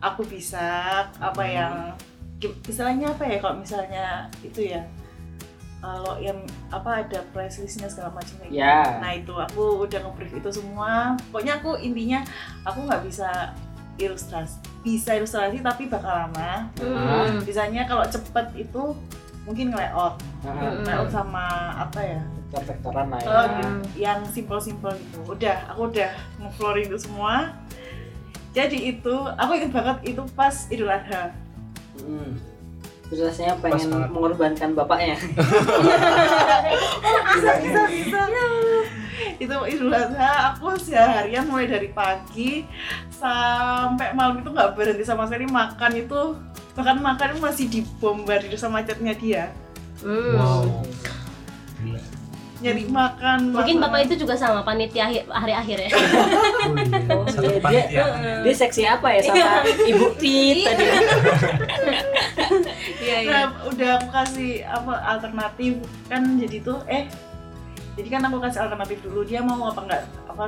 aku 0.00 0.24
bisa 0.24 0.64
apa 1.14 1.42
Mm. 1.42 1.52
yang 1.52 1.74
istilahnya 2.64 3.12
apa 3.12 3.22
ya 3.22 3.36
kalau 3.36 3.58
misalnya 3.58 4.06
itu 4.40 4.64
ya 4.64 4.80
kalau 5.78 6.18
yang 6.18 6.38
apa 6.70 7.02
ada 7.02 7.20
press 7.30 7.58
listnya 7.58 7.86
segala 7.86 8.10
macam 8.12 8.34
kayak 8.38 8.50
gitu. 8.50 8.58
Ya. 8.58 8.98
nah 8.98 9.10
itu 9.12 9.30
aku 9.30 9.84
udah 9.84 10.00
ngebrief 10.00 10.32
itu 10.34 10.50
semua 10.52 11.14
pokoknya 11.28 11.58
aku 11.58 11.76
intinya 11.76 12.22
aku 12.62 12.82
nggak 12.82 13.02
bisa 13.04 13.54
ilustrasi 13.96 14.58
bisa 14.80 15.14
ilustrasi 15.14 15.58
tapi 15.58 15.86
bakal 15.86 16.10
lama 16.26 16.70
Hmm. 16.78 17.42
bisanya 17.42 17.82
kalau 17.84 18.02
cepet 18.04 18.46
itu 18.56 18.82
mungkin 19.42 19.70
nge-layout 19.70 20.16
Mm-mm. 20.42 20.86
layout 20.86 21.10
sama 21.10 21.46
apa 21.76 22.00
ya 22.00 22.22
vektor-vektoran 22.48 23.06
lah 23.08 23.20
ya 23.20 23.28
Oh, 23.28 23.44
gitu. 23.44 23.68
yang 24.00 24.18
simpel-simpel 24.24 24.92
gitu. 24.94 25.18
Udah, 25.28 25.68
aku 25.68 25.80
udah 25.86 26.10
ngeflorin 26.38 26.84
itu 26.86 26.98
semua. 26.98 27.52
Jadi 28.50 28.90
itu, 28.90 29.12
aku 29.30 29.52
ingat 29.54 29.70
banget 29.70 29.98
itu 30.08 30.22
pas 30.32 30.64
Idul 30.66 30.88
Adha. 30.88 31.30
Hmm. 32.00 32.40
Terus 33.06 33.20
rasanya 33.26 33.54
Pas 33.54 33.68
pengen 33.68 33.88
banget. 33.90 34.10
mengorbankan 34.10 34.70
bapaknya. 34.74 35.16
Bisa, 37.28 37.50
bisa, 37.58 37.82
bisa. 37.86 38.20
itu 39.38 39.54
Idul 39.68 39.92
Adha, 39.92 40.30
aku 40.50 40.72
seharian 40.74 41.44
mulai 41.44 41.68
dari 41.68 41.88
pagi 41.88 42.64
sampai 43.10 44.10
malam 44.12 44.40
itu 44.40 44.48
nggak 44.48 44.72
berhenti 44.72 45.04
sama 45.04 45.24
sekali 45.24 45.44
makan 45.44 45.92
itu 45.96 46.20
bahkan 46.72 46.96
makan 46.96 47.38
masih 47.38 47.66
dibombardir 47.68 48.54
sama 48.54 48.80
chatnya 48.80 49.12
dia 49.12 49.44
Hmm. 49.98 50.30
wow 50.30 50.62
nyari 52.58 52.84
makan 52.84 53.38
Mungkin 53.50 53.76
makan. 53.76 53.84
bapak 53.86 54.00
itu 54.04 54.14
juga 54.18 54.34
sama 54.34 54.60
panitia 54.60 55.06
hari 55.28 55.52
akhir 55.52 55.78
ya. 55.78 55.90
oh, 55.90 57.22
iya. 57.22 57.30
satu 57.30 57.46
dia- 57.46 57.62
panitia 57.62 58.04
Dia 58.42 58.54
seksi 58.56 58.82
apa 58.84 59.08
ya 59.08 59.20
sama 59.22 59.46
Ibu 59.84 60.06
Tit 60.16 60.58
tadi? 60.64 60.84
Iya 62.98 63.16
Nah, 63.24 63.42
udah 63.64 63.90
aku 63.96 64.08
kasih 64.10 64.50
apa 64.64 64.92
alternatif 65.08 65.72
kan 66.06 66.22
jadi 66.34 66.56
tuh 66.60 66.82
eh 66.86 67.06
jadi 67.94 68.08
kan 68.10 68.22
aku 68.24 68.38
kasih 68.40 68.60
alternatif 68.60 68.98
dulu 69.00 69.22
dia 69.22 69.40
mau 69.40 69.58
apa 69.64 69.80
enggak 69.80 70.02
apa 70.24 70.42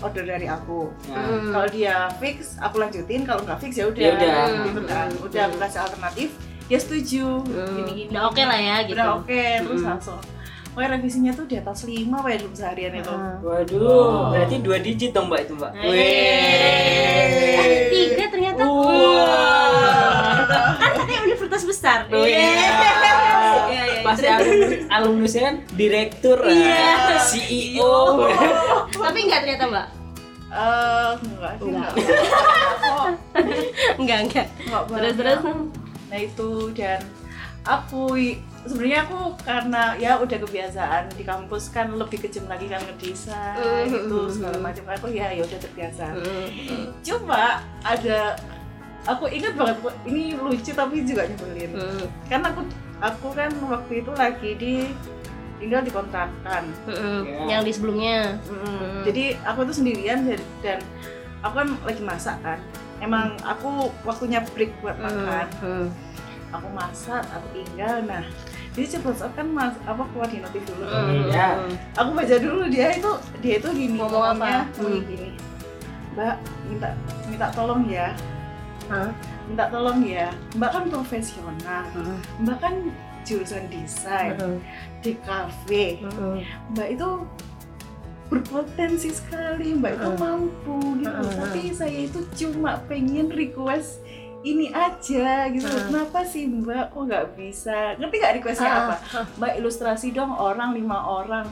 order 0.00 0.24
dari 0.24 0.46
aku 0.46 0.90
Nah, 1.08 1.18
Hmm. 1.18 1.50
kalau 1.50 1.68
dia 1.68 1.94
fix 2.16 2.58
aku 2.58 2.78
lanjutin 2.78 3.22
kalau 3.22 3.42
nggak 3.42 3.58
fix 3.58 3.72
ya 3.74 3.86
udah 3.86 4.00
Ya 4.00 4.12
udah. 4.12 4.46
gitu 4.64 4.80
kan 4.84 5.08
udah 5.18 5.42
aku 5.44 5.56
kasih 5.60 5.80
alternatif 5.80 6.28
dia 6.64 6.78
setuju 6.78 7.26
Hmm. 7.42 7.74
gini 7.76 7.90
gini 7.96 8.10
Udah 8.10 8.22
oke 8.24 8.42
lah 8.42 8.58
ya 8.60 8.76
gitu. 8.82 8.94
udah 8.94 9.08
oke 9.16 9.42
terus 9.60 9.82
Hmm. 9.82 10.22
Pokoknya 10.74 10.90
revisinya 10.92 11.30
tuh 11.30 11.46
di 11.46 11.54
atas 11.54 11.86
5 11.86 11.94
apa 12.10 12.28
ya 12.28 12.36
dalam 12.36 12.50
seharian 12.52 12.92
itu 12.96 13.06
Ah. 13.08 13.38
Waduh, 13.38 13.78
Wow. 13.78 14.34
berarti 14.34 14.56
dua 14.58 14.76
digit 14.76 15.10
dong 15.10 15.30
mbak 15.30 15.46
itu 15.46 15.54
mbak. 15.54 15.70
Eh. 15.76 15.86
Eh, 17.54 17.78
tiga 17.88 18.24
ternyata. 18.26 18.58
Wah. 18.60 20.34
Kan 20.74 20.90
katanya 20.96 21.20
universitas 21.24 21.62
besar. 21.62 21.98
Oh, 22.08 22.26
iya. 22.26 22.50
Iya, 23.64 23.82
iya. 23.86 24.02
Pasti 24.02 24.26
alumnus, 24.26 24.72
alumnusnya 24.90 25.42
kan 25.44 25.56
direktur, 25.72 26.38
Iya. 26.42 26.90
ah, 27.06 27.22
CEO. 27.22 27.94
Tapi 29.04 29.18
enggak 29.22 29.40
ternyata, 29.42 29.64
Mbak. 29.64 29.86
Eh, 30.50 31.10
enggak 31.24 31.52
sih 31.52 31.64
Enggak. 31.64 31.90
enggak 31.94 33.10
Enggak, 34.00 34.18
enggak. 34.20 34.46
enggak 34.60 34.82
Terus 34.92 35.14
terus. 35.16 35.38
nah 36.04 36.18
itu 36.20 36.50
dan 36.72 37.00
aku 37.64 38.02
sebenarnya 38.64 39.04
aku 39.04 39.18
karena 39.38 39.82
ya 39.94 40.16
udah 40.16 40.38
kebiasaan 40.38 41.12
di 41.12 41.22
kampus 41.22 41.68
kan 41.68 41.90
lebih 41.90 42.16
kejam 42.18 42.44
lagi 42.44 42.64
kan 42.64 42.80
ngedesain 42.82 43.86
Mhm. 43.86 43.98
itu 44.02 44.18
segala 44.30 44.56
macam 44.58 44.84
aku 44.88 45.06
ya 45.08 45.28
ya 45.28 45.42
udah 45.42 45.58
terbiasa 45.58 46.04
Hmm. 46.10 46.48
cuma 47.00 47.42
ada 47.80 48.40
aku 49.04 49.28
ingat 49.28 49.52
banget 49.52 49.76
ini 50.04 50.32
lucu 50.34 50.72
tapi 50.72 51.04
juga 51.04 51.24
nyebelin 51.24 51.72
Hmm. 51.72 52.06
karena 52.24 52.46
aku 52.48 52.60
aku 52.98 53.26
kan 53.32 53.50
waktu 53.62 53.92
itu 54.00 54.10
lagi 54.12 54.50
di 54.54 54.74
tinggal 55.54 55.80
di 55.80 55.90
kontrakan 55.90 56.64
Hmm. 56.84 57.22
Ya. 57.22 57.56
Yang 57.56 57.62
di 57.62 57.72
sebelumnya. 57.74 58.18
Mm, 58.42 59.00
jadi 59.02 59.24
aku 59.44 59.60
tuh 59.64 59.76
sendirian 59.76 60.24
dan, 60.24 60.40
dan 60.60 60.78
aku 61.40 61.54
kan 61.54 61.68
lagi 61.80 62.02
masak 62.02 62.36
kan 62.40 62.58
emang 62.98 63.36
aku 63.40 63.92
waktunya 64.02 64.40
break 64.50 64.72
buat 64.80 64.96
makan 64.96 65.46
aku 66.50 66.68
masak 66.70 67.20
aku 67.28 67.46
tinggal 67.52 68.00
nah 68.02 68.24
jadi 68.74 68.86
cepet 68.90 69.14
kan 69.30 69.46
mas 69.46 69.74
apa 69.82 70.02
keluar 70.10 70.26
di 70.26 70.38
notif 70.38 70.62
dulu 70.64 70.82
Hmm. 70.84 71.30
Ya. 71.30 71.48
aku 71.94 72.10
baca 72.12 72.36
dulu 72.36 72.62
dia 72.66 72.90
itu 72.92 73.10
dia 73.38 73.54
itu 73.56 73.68
gini 73.70 73.96
Ngomong 73.96 74.24
apa? 74.34 74.66
Hmm. 74.74 74.98
gini 75.00 75.30
mbak 76.12 76.36
minta 76.66 76.88
minta 77.26 77.46
tolong 77.50 77.82
ya 77.86 78.10
Hah? 78.86 79.10
minta 79.46 79.64
tolong 79.66 80.02
ya 80.02 80.28
mbak 80.54 80.70
kan 80.70 80.84
profesional 80.86 81.84
Hmm. 81.90 82.18
mbak 82.40 82.58
kan 82.58 82.74
jurusan 83.22 83.64
desain 83.66 84.34
Hmm. 84.36 84.58
di 85.00 85.14
kafe 85.20 86.02
Hmm. 86.02 86.42
mbak 86.70 86.88
itu 86.92 87.08
berpotensi 88.24 89.12
sekali 89.12 89.74
mbak 89.74 89.94
itu 89.94 90.08
Hmm. 90.08 90.18
mampu 90.18 90.76
gitu 90.98 91.12
Hmm. 91.22 91.38
tapi 91.38 91.60
saya 91.70 91.98
itu 92.00 92.20
cuma 92.34 92.80
pengen 92.84 93.30
request 93.30 94.00
ini 94.44 94.68
aja 94.68 95.48
gitu. 95.48 95.64
Hmm. 95.66 95.88
kenapa 95.88 96.20
sih 96.22 96.44
mbak? 96.44 96.92
Kok 96.92 97.02
nggak 97.02 97.26
bisa? 97.34 97.96
Ngerti 97.96 98.14
nggak 98.14 98.34
requestnya 98.38 98.68
Ah, 98.68 98.80
apa? 98.84 98.94
mbak 99.34 99.52
ilustrasi 99.56 100.12
dong 100.12 100.30
orang 100.30 100.70
lima 100.70 101.00
orang. 101.00 101.48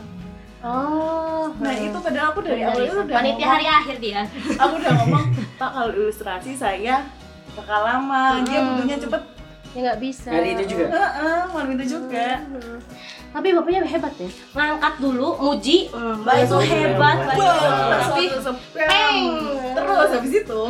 Oh. 0.63 1.51
nah 1.59 1.75
itu 1.75 1.99
padahal 1.99 2.31
aku 2.31 2.41
dari 2.41 2.63
awal 2.63 2.79
itu 2.79 2.95
udah 2.95 3.11
panitia 3.11 3.47
hari 3.49 3.67
akhir 3.67 3.97
dia. 3.99 4.23
aku 4.55 4.79
udah 4.79 4.93
ngomong 4.95 5.25
pak 5.59 5.71
kalau 5.73 5.91
ilustrasi 5.91 6.55
saya 6.55 7.03
bakal 7.53 7.83
lama. 7.83 8.39
Dia 8.45 8.61
Hmm. 8.61 8.69
butuhnya 8.73 8.97
cepet 8.99 9.23
ya 9.73 9.79
nggak 9.83 9.99
bisa 9.99 10.29
Hari 10.29 10.49
itu 10.55 10.65
juga. 10.71 10.85
Heeh, 10.93 11.41
malam 11.49 11.69
itu 11.73 11.85
juga 11.91 12.29
Hmm. 12.43 12.79
tapi 13.33 13.49
bapaknya 13.51 13.81
hebat 13.83 14.13
ya 14.15 14.29
ngangkat 14.53 14.95
dulu 14.99 15.29
muji 15.41 15.89
Hmm, 15.89 16.21
mbak 16.21 16.45
itu 16.45 16.57
hebat 16.63 17.17
tapi 17.25 18.25
peng. 18.77 19.25
terus 19.73 20.11
habis 20.13 20.33
itu 20.37 20.61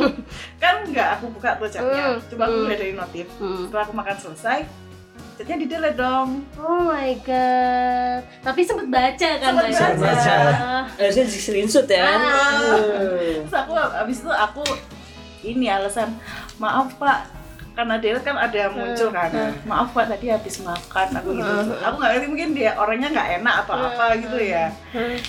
kan 0.57 0.75
nggak 0.85 1.07
aku 1.13 1.25
buka 1.29 1.49
tuh 1.55 1.67
chatnya 1.67 2.03
Hmm, 2.09 2.23
coba 2.25 2.43
aku 2.45 2.57
lihat 2.65 2.79
dari 2.79 2.93
notif 2.93 3.27
Hmm. 3.35 3.67
setelah 3.67 3.83
aku 3.83 3.93
makan 3.93 4.15
selesai 4.17 4.59
chatnya 5.33 5.57
di 5.57 5.67
delete 5.67 5.97
dong 5.97 6.47
oh 6.55 6.81
my 6.85 7.11
god 7.19 8.21
tapi 8.39 8.59
sempet 8.61 8.87
baca 8.87 9.29
kan 9.35 9.51
Sempet 9.51 9.67
Mbak? 9.67 9.99
baca. 9.99 10.35
Ah. 10.53 10.83
Harusnya 10.95 11.23
di 11.25 11.35
screenshot 11.35 11.83
ya. 11.85 11.99
Ah. 11.99 12.79
Terus 13.41 13.55
aku 13.57 13.71
habis 13.75 14.17
itu 14.17 14.31
aku 14.31 14.63
ini 15.43 15.67
alasan 15.67 16.15
maaf 16.55 16.95
pak 16.95 17.27
karena 17.73 17.97
delete 17.97 18.25
kan 18.25 18.37
ada 18.37 18.57
yang 18.57 18.73
muncul 18.77 19.09
kan. 19.09 19.29
Maaf 19.65 19.97
pak 19.97 20.05
tadi 20.13 20.29
habis 20.29 20.61
makan 20.61 21.07
aku 21.17 21.29
gitu. 21.33 21.53
Aku 21.81 21.95
nggak 21.97 22.11
ngerti 22.13 22.27
mungkin 22.29 22.49
dia 22.53 22.71
orangnya 22.77 23.09
nggak 23.09 23.29
enak 23.41 23.55
atau 23.65 23.73
apa 23.75 24.05
gitu 24.21 24.37
ya. 24.37 24.69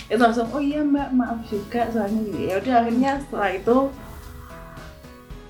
Itu 0.05 0.21
langsung 0.21 0.47
oh 0.53 0.61
iya 0.61 0.85
mbak 0.85 1.09
maaf 1.13 1.39
juga 1.49 1.89
soalnya. 1.89 2.21
Gitu 2.25 2.39
ya 2.45 2.53
udah 2.61 2.73
akhirnya 2.85 3.11
setelah 3.25 3.49
itu 3.51 3.77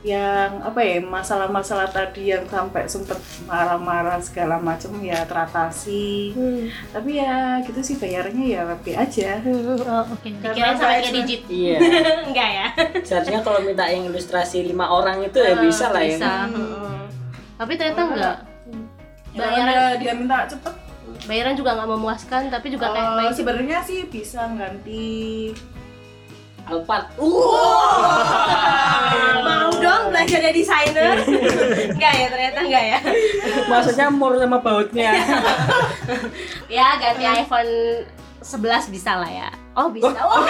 yang 0.06 0.62
apa 0.62 0.78
ya 0.80 1.02
masalah-masalah 1.02 1.89
tadi 1.89 2.30
yang 2.30 2.46
sampai 2.46 2.86
sempet 2.86 3.18
marah-marah 3.44 4.22
segala 4.22 4.62
macam 4.62 4.94
ya 5.02 5.26
teratasi 5.26 6.30
Hmm. 6.32 6.70
tapi 6.94 7.18
ya 7.18 7.58
gitu 7.60 7.82
sih 7.82 7.98
bayarnya 7.98 8.46
ya 8.46 8.62
lebih 8.68 8.94
aja 8.94 9.41
Oh, 9.89 10.06
oke. 10.06 10.30
Karena 10.38 10.78
sama 10.78 10.94
kayak 10.96 11.10
digit. 11.12 11.41
Iya. 11.48 11.78
Enggak 12.30 12.50
ya? 12.52 12.68
Seharusnya 13.02 13.41
kalau 13.41 13.60
minta 13.60 13.86
yang 13.86 14.06
ilustrasi 14.06 14.62
lima 14.62 14.86
orang 14.86 15.22
itu 15.22 15.38
ya 15.38 15.58
bisa 15.58 15.89
lah 15.89 16.00
ya. 16.00 16.13
bisa. 16.13 16.30
kan? 16.30 16.50
Hmm. 16.54 17.02
Tapi 17.58 17.74
ternyata 17.74 18.00
Oh, 18.00 18.10
enggak. 18.12 18.38
Ya, 19.34 19.39
Bayaran 19.41 19.74
dia, 19.74 19.86
dia 20.00 20.13
minta 20.13 20.46
cepet 20.46 20.74
bayaran 21.26 21.58
juga 21.58 21.74
nggak 21.74 21.89
memuaskan, 21.89 22.41
tapi 22.48 22.68
juga 22.70 22.94
kayak 22.94 23.02
Eh, 23.04 23.18
baik 23.18 23.34
sebenarnya 23.34 23.80
sih 23.82 24.00
bisa 24.06 24.46
ganti 24.52 25.06
Alphard. 26.65 27.06
mau 29.45 29.69
dong 29.78 30.04
belajar 30.10 30.39
jadi 30.41 30.58
desainer 30.58 31.17
enggak 31.93 32.13
ya 32.17 32.28
ternyata 32.34 32.60
enggak 32.65 32.84
ya 32.89 32.99
Maksudnya 33.69 34.08
mur 34.10 34.34
sama 34.38 34.58
bautnya. 34.62 35.13
ya 36.65 36.88
ganti 36.97 37.23
iPhone 37.25 37.71
11 38.45 38.93
bisa 38.93 39.17
lah 39.17 39.30
ya 39.30 39.49
oh 39.73 39.89
bisa 39.89 40.13
oh 40.21 40.45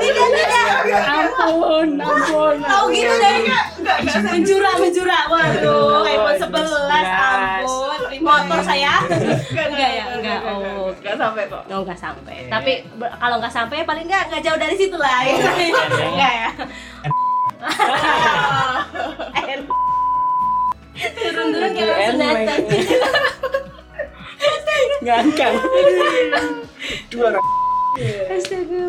tidak 0.00 0.28
tidak 0.28 1.04
ampun, 1.08 1.88
ampun. 1.96 2.56
tahu 2.60 2.84
gitu 2.92 3.14
deh 3.16 3.36
menjura 4.28 4.70
menjura 4.76 5.18
waduh 5.32 6.04
iPhone 6.04 6.36
11 6.36 6.52
ampun 6.92 7.98
motor 8.20 8.60
saya 8.62 9.02
enggak 9.08 9.90
ya 9.96 10.04
enggak 10.14 10.40
oh 10.44 10.92
Enggak 11.00 11.16
sampai 11.16 11.44
kok 11.48 11.62
Oh 11.70 11.80
nggak 11.86 11.96
sampai, 11.96 12.36
tapi 12.50 12.72
kalau 12.98 13.36
nggak 13.40 13.54
sampai 13.54 13.86
paling 13.88 14.04
nggak 14.04 14.28
nggak 14.28 14.42
jauh 14.42 14.58
dari 14.58 14.76
situ 14.76 14.96
lah. 14.98 15.22
Ya. 15.24 15.34
Enggak 16.12 16.32
ya. 16.34 16.50
Turun-turun 21.00 21.70
kayak 21.72 21.96
sunatan. 22.12 22.60
Ngangkang. 25.00 25.54
Dua 27.08 27.24
orang. 27.32 27.46
Astaga. 28.28 28.80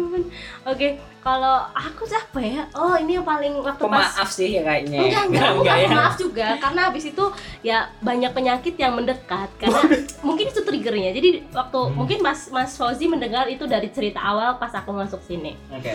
Oke, 0.68 0.88
kalau 1.22 1.70
aku 1.70 2.02
siapa 2.04 2.42
ya? 2.42 2.66
Oh 2.74 2.98
ini 2.98 3.14
yang 3.14 3.24
paling 3.24 3.54
waktu 3.58 3.86
pas 3.86 4.10
Pemaaf 4.10 4.30
sih 4.30 4.58
ya 4.58 4.66
kayaknya. 4.66 5.00
Enggak, 5.00 5.24
enggak, 5.30 5.50
enggak 5.54 5.76
bukan 5.78 5.78
ya. 5.78 5.90
maaf 5.96 6.16
juga 6.18 6.48
karena 6.58 6.82
habis 6.84 7.06
itu 7.06 7.26
ya 7.62 7.78
banyak 8.02 8.32
penyakit 8.32 8.74
yang 8.76 8.94
mendekat 8.94 9.50
karena 9.56 9.80
mungkin 10.20 10.46
itu 10.50 10.62
triggernya. 10.62 11.14
Jadi 11.14 11.30
waktu 11.50 11.80
mungkin 11.94 12.18
Mas 12.20 12.50
Mas 12.50 12.74
Fauzi 12.74 13.06
mendengar 13.06 13.46
itu 13.46 13.64
dari 13.64 13.88
cerita 13.88 14.18
awal 14.18 14.58
pas 14.58 14.74
aku 14.74 14.90
masuk 14.92 15.22
sini 15.22 15.54
Oke. 15.70 15.94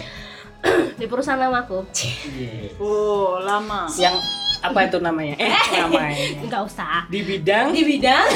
di 1.00 1.04
perusahaan 1.04 1.36
lamaku. 1.36 1.82
Iya. 1.92 2.78
oh 2.78 3.42
lama 3.42 3.90
Yang 3.92 4.22
apa 4.62 4.78
itu 4.84 4.98
namanya? 4.98 5.34
Eh, 5.36 5.52
namanya. 5.82 6.16
Enggak 6.38 6.62
usah. 6.64 7.02
Di 7.10 7.20
bidang 7.20 7.74
Di 7.74 7.82
bidang 7.82 8.26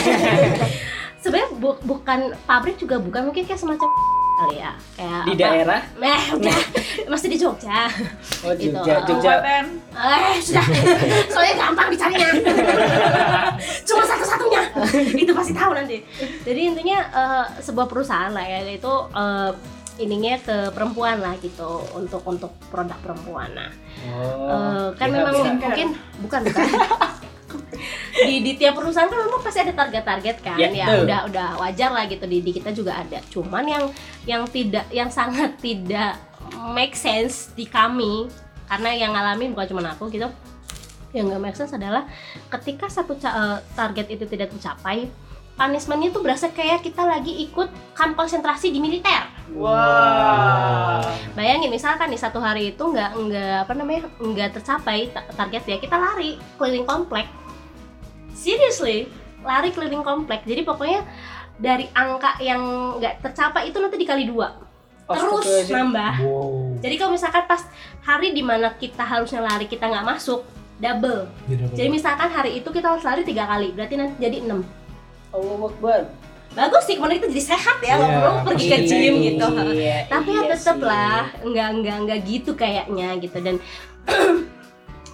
sebenarnya 1.23 1.53
bu- 1.55 1.81
bukan 1.85 2.33
pabrik 2.43 2.77
juga 2.77 2.97
bukan 2.97 3.29
mungkin 3.29 3.45
kayak 3.45 3.61
semacam 3.61 3.89
kali 4.41 4.57
ya 4.57 4.73
kayak 4.97 5.21
di 5.23 5.33
apa? 5.33 5.41
daerah. 5.43 5.81
Eh, 6.11 6.23
udah. 6.33 6.59
Masih 7.07 7.29
di 7.29 7.37
Jogja. 7.37 7.87
Oh, 8.45 8.53
Gitu. 8.57 8.73
Jogja, 8.73 9.05
Jogja. 9.05 9.33
kabupaten 9.37 9.65
Eh, 9.93 10.35
sudah. 10.41 10.65
Soalnya 11.33 11.55
gampang 11.59 11.89
dicarinya. 11.89 12.29
Cuma 13.83 14.03
satu-satunya. 14.03 14.63
Itu 15.15 15.33
pasti 15.33 15.53
tahu 15.53 15.73
nanti. 15.73 16.01
Jadi 16.41 16.61
intinya 16.67 16.99
eh, 17.05 17.45
sebuah 17.61 17.85
perusahaan 17.85 18.33
lah 18.33 18.41
ya, 18.43 18.65
itu 18.65 18.93
eh, 19.13 19.51
ininya 20.01 20.35
ke 20.41 20.57
perempuan 20.73 21.21
lah 21.21 21.37
gitu 21.37 21.85
untuk 21.93 22.25
untuk 22.25 22.53
produk 22.69 22.97
perempuan. 22.99 23.53
Nah, 23.53 23.69
Oh. 24.01 24.49
eh, 24.49 24.89
kan 24.97 25.13
Bisa, 25.13 25.17
memang 25.21 25.35
mungkin 25.59 25.89
bukan 26.19 26.41
bukan. 26.49 26.67
di, 28.29 28.35
di 28.43 28.53
tiap 28.57 28.79
perusahaan 28.79 29.09
kan 29.09 29.19
memang 29.19 29.41
pasti 29.43 29.61
ada 29.63 29.75
target-target 29.75 30.37
kan 30.43 30.59
Ya, 30.59 30.69
ya, 30.71 30.87
betul. 30.87 31.05
udah 31.07 31.21
udah 31.31 31.49
wajar 31.63 31.91
lah 31.91 32.05
gitu 32.07 32.25
di, 32.27 32.39
di 32.43 32.53
kita 32.55 32.71
juga 32.71 32.99
ada 32.99 33.19
cuman 33.31 33.65
yang 33.67 33.85
yang 34.29 34.43
tidak 34.49 34.87
yang 34.91 35.11
sangat 35.11 35.57
tidak 35.59 36.19
make 36.75 36.95
sense 36.95 37.51
di 37.55 37.65
kami 37.67 38.27
karena 38.71 38.91
yang 38.95 39.11
ngalamin 39.15 39.51
bukan 39.55 39.67
cuma 39.75 39.91
aku 39.91 40.07
gitu 40.11 40.29
yang 41.11 41.27
nggak 41.27 41.43
make 41.43 41.59
sense 41.59 41.75
adalah 41.75 42.07
ketika 42.59 42.87
satu 42.87 43.19
eh, 43.19 43.59
target 43.75 44.07
itu 44.15 44.25
tidak 44.31 44.55
tercapai 44.55 45.11
punishmentnya 45.59 46.09
tuh 46.15 46.23
berasa 46.25 46.49
kayak 46.49 46.81
kita 46.81 47.03
lagi 47.05 47.45
ikut 47.51 47.69
kamp 47.93 48.15
konsentrasi 48.17 48.73
di 48.73 48.79
militer 48.81 49.40
wah. 49.57 51.01
Bayangin 51.35 51.71
misalkan 51.71 52.11
nih 52.11 52.21
satu 52.21 52.39
hari 52.43 52.75
itu 52.75 52.83
nggak 52.83 53.11
nggak 53.17 53.57
apa 53.67 53.73
namanya 53.75 54.03
nggak 54.19 54.61
tercapai 54.61 55.11
ta- 55.11 55.27
targetnya 55.35 55.79
kita 55.79 55.97
lari 55.97 56.37
keliling 56.59 56.87
komplek. 56.87 57.27
Seriously 58.35 59.11
lari 59.41 59.73
keliling 59.73 60.05
komplek. 60.05 60.45
Jadi 60.45 60.63
pokoknya 60.63 61.05
dari 61.61 61.89
angka 61.93 62.41
yang 62.41 62.97
nggak 63.01 63.21
tercapai 63.25 63.69
itu 63.69 63.79
nanti 63.81 63.97
dikali 64.01 64.25
dua. 64.29 64.57
Terus 65.11 65.67
nambah. 65.67 66.15
Wow. 66.23 66.79
jadi 66.79 66.95
kalau 66.95 67.13
misalkan 67.19 67.45
pas 67.51 67.67
hari 68.07 68.31
di 68.31 68.47
mana 68.47 68.71
kita 68.79 69.03
harusnya 69.03 69.43
lari 69.43 69.67
kita 69.67 69.91
nggak 69.91 70.07
masuk 70.07 70.47
double. 70.81 71.29
Jadi 71.77 71.89
misalkan 71.93 72.31
hari 72.31 72.63
itu 72.63 72.69
kita 72.73 72.95
harus 72.97 73.05
lari 73.05 73.27
tiga 73.27 73.45
kali 73.45 73.75
berarti 73.75 73.95
nanti 73.99 74.15
jadi 74.23 74.47
enam. 74.47 74.65
Allahu 75.31 75.71
Akbar. 75.71 76.20
Bagus 76.51 76.83
sih 76.83 76.99
kemudian 76.99 77.23
kita 77.23 77.31
jadi 77.31 77.45
sehat 77.55 77.79
ya 77.79 77.95
Iya, 77.95 78.07
perlu 78.11 78.33
pergi 78.43 78.67
ke 78.67 78.75
pastinya 78.75 78.99
gym 78.99 79.15
itu. 79.15 79.23
gitu. 79.23 79.49
Iya, 79.71 79.97
tapi 80.11 80.31
iya 80.35 80.43
ya 80.43 80.51
tetep 80.51 80.77
sih. 80.77 80.87
lah 80.87 81.23
nggak 81.41 81.69
nggak 81.79 81.97
nggak 82.05 82.21
gitu 82.27 82.51
kayaknya 82.55 83.09
gitu. 83.19 83.39
Dan 83.39 83.57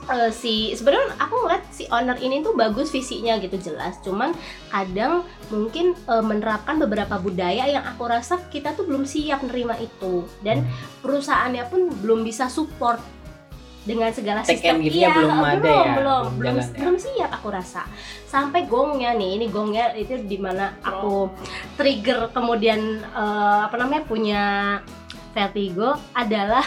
eh, 0.07 0.31
si 0.31 0.73
sebenarnya 0.73 1.19
aku 1.19 1.35
ngeliat 1.45 1.65
si 1.69 1.85
owner 1.91 2.17
ini 2.19 2.41
tuh 2.41 2.55
bagus 2.55 2.89
visinya 2.89 3.37
gitu 3.37 3.59
jelas. 3.59 3.99
Cuman 4.01 4.33
kadang 4.71 5.27
mungkin 5.51 5.93
eh, 5.93 6.25
menerapkan 6.25 6.79
beberapa 6.79 7.19
budaya 7.19 7.67
yang 7.67 7.85
aku 7.85 8.07
rasa 8.07 8.39
kita 8.49 8.73
tuh 8.73 8.87
belum 8.87 9.05
siap 9.05 9.45
nerima 9.45 9.77
itu. 9.77 10.25
Dan 10.41 10.65
perusahaannya 11.03 11.65
pun 11.69 11.93
belum 12.01 12.25
bisa 12.25 12.47
support 12.47 13.03
dengan 13.87 14.11
segala 14.11 14.43
Take 14.43 14.59
sistem 14.59 14.83
Iya, 14.83 15.09
belum 15.15 15.39
ada 15.39 15.63
belum, 15.63 15.87
ya, 15.87 15.95
belum 15.95 15.95
belum 15.97 16.25
belum 16.43 16.57
ya. 16.59 16.65
belum 16.75 16.97
siap 16.99 17.31
aku 17.39 17.49
rasa 17.55 17.87
sampai 18.27 18.67
gongnya 18.67 19.15
nih 19.15 19.39
ini 19.39 19.47
gongnya 19.47 19.95
itu 19.95 20.19
di 20.27 20.37
mana 20.37 20.75
aku 20.83 21.31
trigger 21.79 22.35
kemudian 22.35 23.01
eh, 23.01 23.59
apa 23.63 23.79
namanya 23.79 24.03
punya 24.05 24.43
vertigo 25.31 25.95
adalah 26.13 26.67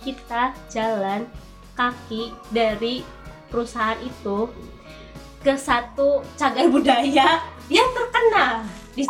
kita 0.00 0.56
jalan 0.72 1.28
kaki 1.76 2.32
dari 2.48 3.04
perusahaan 3.52 4.00
itu 4.00 4.48
ke 5.44 5.54
satu 5.54 6.24
cagar 6.34 6.66
budaya 6.72 7.44
yang 7.68 7.88
terkenal 7.92 8.64
di 8.96 9.04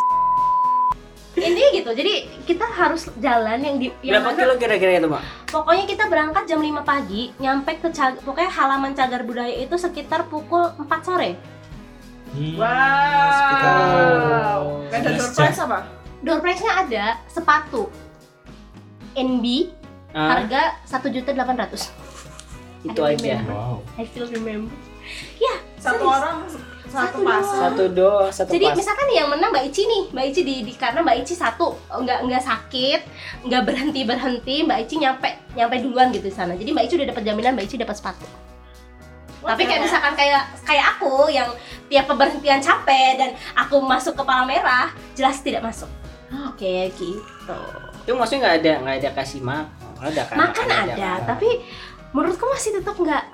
ini 1.38 1.62
gitu 1.75 1.90
jadi 1.90 2.14
kita 2.42 2.64
harus 2.66 3.12
jalan 3.16 3.59
yang 3.59 3.77
di 3.77 3.92
yang 4.01 4.18
Berapa 4.18 4.31
mana- 4.31 4.40
kilo 4.40 4.55
kira-kira 4.57 4.90
itu, 4.94 5.07
Mak? 5.07 5.22
pokoknya 5.46 5.85
kita 5.85 6.05
berangkat 6.07 6.44
jam 6.44 6.59
5 6.59 6.81
pagi 6.83 7.31
nyampe 7.37 7.77
ke 7.77 7.88
cag- 7.90 8.20
pokoknya 8.20 8.49
halaman 8.49 8.92
cagar 8.92 9.20
budaya 9.22 9.53
itu 9.53 9.77
sekitar 9.77 10.25
pukul 10.27 10.64
4 10.75 11.01
sore. 11.03 11.37
Hmm, 12.29 12.57
wow. 12.57 13.29
sekitar 13.31 13.75
ada 14.90 15.09
11 15.09 15.16
door 15.16 15.31
prize 15.31 15.61
apa? 15.61 15.79
Door 16.18 16.38
prize-nya 16.40 16.72
ada 16.79 17.05
sepatu. 17.27 17.83
NB 19.14 19.44
Ah, 20.11 20.33
harga 20.35 20.81
satu 20.83 21.09
juta 21.09 21.29
delapan 21.31 21.57
ratus. 21.59 21.92
Itu 22.83 23.01
aja. 23.03 23.44
Wow. 23.44 23.85
I 23.96 24.05
still 24.05 24.25
remember. 24.27 24.72
Ya 25.37 25.55
satu 25.77 26.01
serius. 26.03 26.16
orang 26.16 26.37
satu 26.87 26.96
Satu 27.12 27.18
pasang. 27.22 27.61
Satu 27.62 27.85
do, 27.88 28.12
satu 28.29 28.51
jadi 28.51 28.66
pas. 28.66 28.77
misalkan 28.77 29.09
yang 29.11 29.27
menang 29.27 29.51
Mbak 29.51 29.64
Ici 29.66 29.83
nih 29.83 30.03
Mbak 30.11 30.25
Ici 30.27 30.40
di, 30.42 30.55
di- 30.62 30.75
karena 30.75 31.01
Mbak 31.01 31.16
Ici 31.20 31.35
satu 31.35 31.75
nggak 31.88 32.18
nggak 32.25 32.42
sakit 32.42 33.01
nggak 33.42 33.62
berhenti 33.62 34.01
berhenti 34.03 34.57
Mbak 34.62 34.79
Ici 34.81 34.94
nyampe 34.96 35.29
nyampe 35.53 35.75
duluan 35.79 36.09
gitu 36.11 36.25
di 36.25 36.35
sana. 36.35 36.53
Jadi 36.53 36.70
Mbak 36.70 36.85
Ici 36.85 36.94
udah 36.96 37.09
dapat 37.09 37.22
jaminan 37.22 37.53
Mbak 37.53 37.64
Ici 37.64 37.77
dapat 37.77 37.94
sepatu. 37.94 38.27
Tapi 39.38 39.62
kayak 39.62 39.83
misalkan 39.83 40.12
kayak 40.12 40.42
kayak 40.62 40.87
aku 40.92 41.29
yang 41.29 41.46
tiap 41.87 42.05
pemberhentian 42.05 42.59
capek 42.59 43.11
dan 43.14 43.31
aku 43.55 43.79
masuk 43.79 44.14
kepala 44.14 44.42
merah 44.42 44.88
jelas 45.14 45.38
tidak 45.38 45.62
masuk. 45.62 45.87
Kayak 46.57 46.99
gitu. 46.99 47.59
Itu 48.03 48.14
maksudnya 48.14 48.40
nggak 48.42 48.57
ada 48.57 48.72
nggak 48.81 48.96
ada 48.96 49.11
kasih 49.14 49.40
makan 49.40 50.03
ada 50.03 50.22
kan? 50.25 50.37
Makan 50.37 50.66
ada 50.66 50.94
kan? 50.94 51.18
tapi 51.27 51.49
menurutku 52.11 52.46
masih 52.46 52.70
tetap 52.75 52.96
nggak 52.96 53.25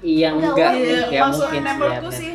iya 0.00 0.28
Nggak 0.30 0.50
enggak 0.50 0.70
Iya, 0.72 0.98
ya 1.08 1.20
maksud 1.24 1.42
mungkin 1.42 1.62
sih, 1.62 1.78
ya, 1.84 2.10
sih 2.10 2.32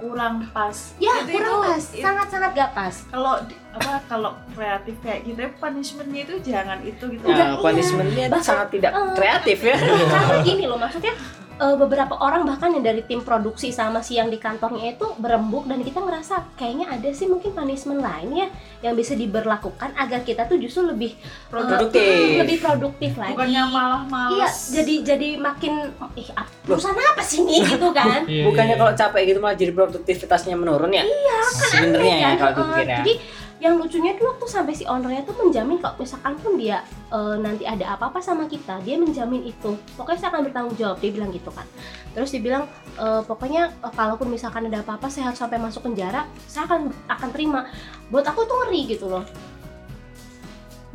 kurang 0.00 0.48
pas. 0.50 0.76
Ya 0.96 1.12
Jadi 1.20 1.32
kurang 1.36 1.52
itu- 1.52 1.64
pas. 1.68 1.84
itu- 1.92 2.00
sangat 2.02 2.26
sangat 2.32 2.50
gak 2.56 2.70
pas. 2.72 2.94
Kalau 3.06 3.34
apa 3.70 3.92
kalau 4.08 4.30
kreatif 4.50 4.96
kayak 4.98 5.20
gitu 5.22 5.38
ya 5.38 5.50
punishmentnya 5.54 6.20
itu 6.24 6.34
jangan 6.42 6.78
itu 6.82 7.04
gitu. 7.06 7.24
Nah, 7.28 7.36
iya. 7.36 7.46
punishmentnya 7.60 8.24
sangat 8.40 8.68
tidak 8.72 8.90
eh, 8.90 9.12
kreatif 9.14 9.58
ya. 9.62 9.76
karena 9.78 10.36
gini 10.42 10.64
loh 10.66 10.80
maksudnya 10.80 11.12
eh, 11.60 11.76
beberapa 11.76 12.16
orang 12.16 12.42
bahkan 12.42 12.70
yang 12.70 12.82
dari 12.82 13.02
tim 13.02 13.20
produksi 13.20 13.68
sama 13.70 14.00
si 14.00 14.16
yang 14.16 14.26
di 14.26 14.36
kantornya 14.36 14.90
itu 14.90 15.06
berembuk 15.14 15.64
dan 15.64 15.80
kita 15.80 15.98
ngerasa 15.98 16.34
kayaknya 16.54 16.88
ada 16.90 17.08
sih 17.10 17.26
mungkin 17.26 17.52
punishment 17.52 18.00
lain 18.00 18.28
ya 18.34 18.48
yang 18.80 18.94
bisa 18.94 19.12
diberlakukan 19.12 19.92
agar 19.94 20.20
kita 20.20 20.44
tuh 20.44 20.56
justru 20.56 20.82
lebih 20.86 21.12
eh, 21.12 21.28
Produktif. 21.46 22.00
lebih 22.38 22.58
produktif 22.58 23.12
lagi 23.14 23.32
bukannya 23.34 23.62
malah 23.66 24.00
iya 24.00 24.10
males 24.40 24.56
jadi 24.70 24.94
jadi 25.06 25.28
makin 25.38 25.72
ih 26.14 26.28
ap- 26.32 26.48
perusahaan 26.62 26.96
apa 26.96 27.20
sih 27.20 27.38
ini 27.38 27.60
gitu 27.70 27.88
kan 27.90 28.24
Iya, 28.24 28.42
bukannya 28.42 28.74
iya. 28.74 28.80
kalau 28.80 28.92
capek 28.94 29.22
gitu 29.26 29.38
malah 29.38 29.54
jadi 29.54 29.72
produktivitasnya 29.72 30.54
menurun 30.54 30.90
ya 30.90 31.02
iya 31.02 31.38
sebenarnya 31.66 32.16
ya 32.16 32.28
kan? 32.32 32.36
kalau 32.50 32.72
Eh, 32.72 32.82
ya 32.82 32.98
jadi 32.98 33.12
yang 33.60 33.76
lucunya 33.76 34.16
tuh 34.16 34.48
sampai 34.48 34.72
si 34.72 34.88
ownernya 34.88 35.20
tuh 35.22 35.36
menjamin 35.36 35.76
kalau 35.76 36.00
misalkan 36.00 36.32
pun 36.40 36.56
dia 36.56 36.80
eh, 37.12 37.36
nanti 37.36 37.68
ada 37.68 37.92
apa-apa 37.92 38.16
sama 38.18 38.48
kita 38.48 38.80
dia 38.80 38.96
menjamin 38.96 39.44
itu. 39.44 39.76
Pokoknya 39.94 40.16
saya 40.16 40.30
akan 40.32 40.42
bertanggung 40.48 40.76
jawab 40.80 40.96
dia 40.96 41.12
bilang 41.12 41.28
gitu 41.28 41.52
kan. 41.52 41.68
Terus 42.16 42.32
dia 42.32 42.40
bilang 42.40 42.64
eh, 42.96 43.22
pokoknya 43.22 43.68
eh, 43.70 43.92
kalaupun 43.92 44.32
misalkan 44.32 44.64
ada 44.66 44.80
apa-apa 44.80 45.12
saya 45.12 45.28
harus 45.28 45.36
sampai 45.36 45.60
masuk 45.60 45.84
penjara 45.84 46.24
saya 46.48 46.64
akan 46.64 46.88
akan 47.06 47.28
terima. 47.30 47.68
Buat 48.08 48.32
aku 48.32 48.48
tuh 48.48 48.56
ngeri 48.64 48.80
gitu 48.88 49.12
loh. 49.12 49.24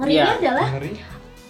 Ngerinya 0.02 0.26
Iya. 0.26 0.40
adalah 0.42 0.68
Ngeri. 0.76 0.92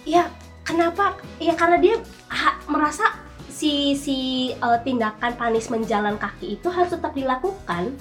ya 0.04 0.24
kenapa? 0.62 1.04
Ya 1.40 1.54
karena 1.56 1.80
dia 1.80 1.94
ha- 2.30 2.60
merasa 2.68 3.02
si 3.48 3.96
si 3.96 4.16
eh, 4.52 4.78
tindakan 4.84 5.32
punishment 5.34 5.88
jalan 5.88 6.20
kaki 6.20 6.60
itu 6.60 6.68
harus 6.68 6.92
tetap 6.92 7.16
dilakukan 7.16 7.96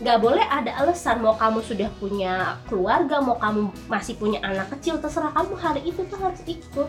nggak 0.00 0.18
boleh 0.18 0.44
ada 0.48 0.72
alasan 0.80 1.20
mau 1.20 1.36
kamu 1.36 1.60
sudah 1.60 1.92
punya 2.00 2.56
keluarga 2.72 3.20
mau 3.20 3.36
kamu 3.36 3.68
masih 3.84 4.16
punya 4.16 4.40
anak 4.40 4.72
kecil 4.76 4.96
terserah 4.96 5.32
kamu. 5.36 5.52
Hari 5.56 5.80
itu 5.84 6.00
tuh 6.08 6.16
harus 6.16 6.40
ikut. 6.48 6.88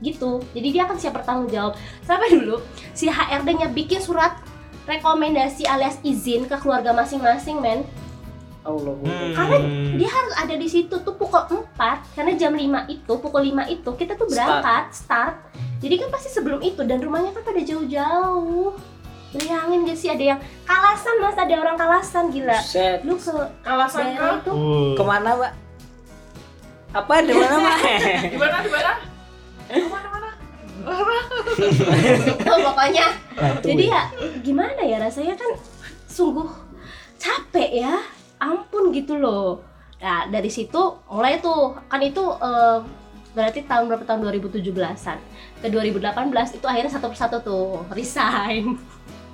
Gitu. 0.00 0.30
Jadi 0.52 0.68
dia 0.72 0.84
akan 0.84 0.96
siap 1.00 1.16
bertanggung 1.16 1.48
jawab. 1.48 1.76
Sampai 2.04 2.32
dulu 2.32 2.60
si 2.92 3.08
HRD-nya 3.08 3.72
bikin 3.72 4.00
surat 4.00 4.36
rekomendasi 4.84 5.64
alias 5.68 6.00
izin 6.04 6.44
ke 6.48 6.56
keluarga 6.60 6.92
masing-masing 6.92 7.60
men. 7.60 7.84
Allah. 8.60 8.92
Hmm. 8.92 9.32
Karena 9.32 9.58
dia 9.96 10.10
harus 10.12 10.34
ada 10.36 10.54
di 10.56 10.68
situ 10.68 10.92
tuh 11.00 11.16
pukul 11.16 11.40
4 11.48 12.12
karena 12.12 12.32
jam 12.36 12.52
5 12.52 12.92
itu 12.92 13.12
pukul 13.16 13.40
5 13.48 13.72
itu 13.72 13.90
kita 13.96 14.20
tuh 14.20 14.28
Start. 14.28 14.36
berangkat 14.36 14.84
start, 14.92 15.34
jadi 15.80 15.94
kan 15.96 16.08
pasti 16.12 16.28
sebelum 16.28 16.60
itu 16.60 16.84
dan 16.84 17.00
rumahnya 17.00 17.32
kan 17.32 17.40
pada 17.40 17.64
jauh-jauh 17.64 18.76
bayangin 19.30 19.86
gak 19.86 19.98
sih 19.98 20.10
ada 20.10 20.24
yang 20.34 20.40
kalasan 20.66 21.14
mas? 21.22 21.38
Ada 21.38 21.54
orang 21.62 21.76
kalasan 21.78 22.24
gila. 22.34 22.58
Set. 22.58 23.06
lu 23.06 23.14
ke 23.14 23.30
kalasan 23.62 24.18
ke 24.18 24.24
itu. 24.42 24.50
Uh. 24.50 24.94
ke 24.98 25.02
mana 25.06 25.30
mbak? 25.38 25.52
Apa? 26.90 27.14
Di 27.22 27.34
mana 27.34 27.54
mbak? 27.62 27.76
Di 28.34 28.38
mana 28.38 28.56
di 28.62 28.70
mana? 28.70 28.92
Mana 29.70 30.08
mana 30.10 30.28
pokoknya. 32.66 33.06
Batu 33.36 33.66
jadi 33.68 33.84
ya. 33.92 34.02
ya 34.16 34.28
gimana 34.42 34.80
ya 34.82 34.96
rasanya? 34.98 35.36
Kan 35.38 35.52
sungguh 36.10 36.48
capek 37.20 37.86
ya. 37.86 37.94
Ampun 38.40 38.90
gitu 38.90 39.20
loh. 39.20 39.60
Nah 40.00 40.26
dari 40.32 40.50
situ 40.50 40.80
mulai 41.06 41.38
tuh. 41.38 41.76
Kan 41.86 42.00
itu 42.02 42.24
eh, 42.40 42.78
berarti 43.36 43.62
tahun 43.68 43.86
berapa? 43.86 44.02
Tahun 44.08 44.24
2017an 44.26 45.18
ke 45.60 45.68
2018 45.68 46.56
itu 46.56 46.66
akhirnya 46.66 46.90
satu 46.90 47.06
persatu 47.12 47.36
tuh. 47.44 47.84
Resign 47.92 48.80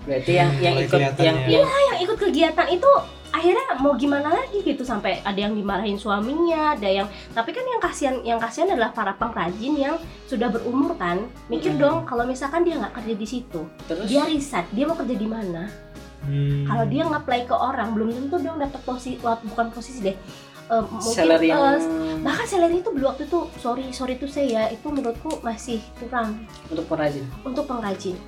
berarti 0.06 0.32
yang 0.32 0.50
yang 0.56 0.74
Mulai 0.74 0.86
ikut 0.86 1.00
yang 1.18 1.36
ya. 1.42 1.58
yang 1.58 1.66
yang 1.66 1.98
ikut 2.00 2.16
kegiatan 2.16 2.66
itu 2.70 2.90
akhirnya 3.28 3.66
mau 3.76 3.92
gimana 3.92 4.32
lagi 4.32 4.62
gitu 4.62 4.80
sampai 4.80 5.20
ada 5.20 5.36
yang 5.36 5.52
dimarahin 5.52 5.98
suaminya 5.98 6.72
ada 6.72 6.88
yang 6.88 7.04
tapi 7.34 7.52
kan 7.52 7.66
yang 7.66 7.82
kasihan 7.82 8.16
yang 8.22 8.38
kasihan 8.40 8.70
adalah 8.70 8.94
para 8.94 9.12
pengrajin 9.12 9.74
yang 9.76 9.94
sudah 10.24 10.48
berumur 10.48 10.96
kan. 10.96 11.26
Mikir 11.50 11.74
Hmm. 11.74 11.82
dong 11.82 11.96
kalau 12.06 12.24
misalkan 12.24 12.64
dia 12.64 12.78
nggak 12.78 12.96
kerja 12.96 13.12
di 13.12 13.26
situ 13.26 13.60
terus? 13.84 14.08
dia 14.08 14.24
riset 14.24 14.64
dia 14.72 14.86
mau 14.86 14.96
kerja 14.96 15.12
di 15.12 15.28
mana? 15.28 15.68
Hmm. 16.26 16.66
kalau 16.66 16.84
dia 16.88 17.06
nge-play 17.06 17.46
ke 17.46 17.54
orang 17.54 17.94
belum 17.94 18.10
tentu 18.10 18.42
dong 18.42 18.58
dapat 18.58 18.80
posisi 18.82 19.14
bukan 19.20 19.66
posisi 19.70 20.00
deh 20.02 20.16
Eh, 20.66 20.82
mungkin 20.82 21.14
salary 21.14 21.46
yang 21.46 21.78
eh, 21.78 22.18
bahkan 22.26 22.42
salary 22.42 22.82
itu 22.82 22.90
belum 22.90 23.14
waktu 23.14 23.30
itu 23.30 23.38
sorry 23.62 23.86
sorry 23.94 24.18
tuh 24.18 24.26
saya 24.26 24.66
itu 24.66 24.82
menurutku 24.90 25.38
masih 25.38 25.78
kurang. 25.94 26.42
Untuk 26.66 26.90
pengrajin? 26.90 27.22
Untuk 27.46 27.70
pengrajin 27.70 28.18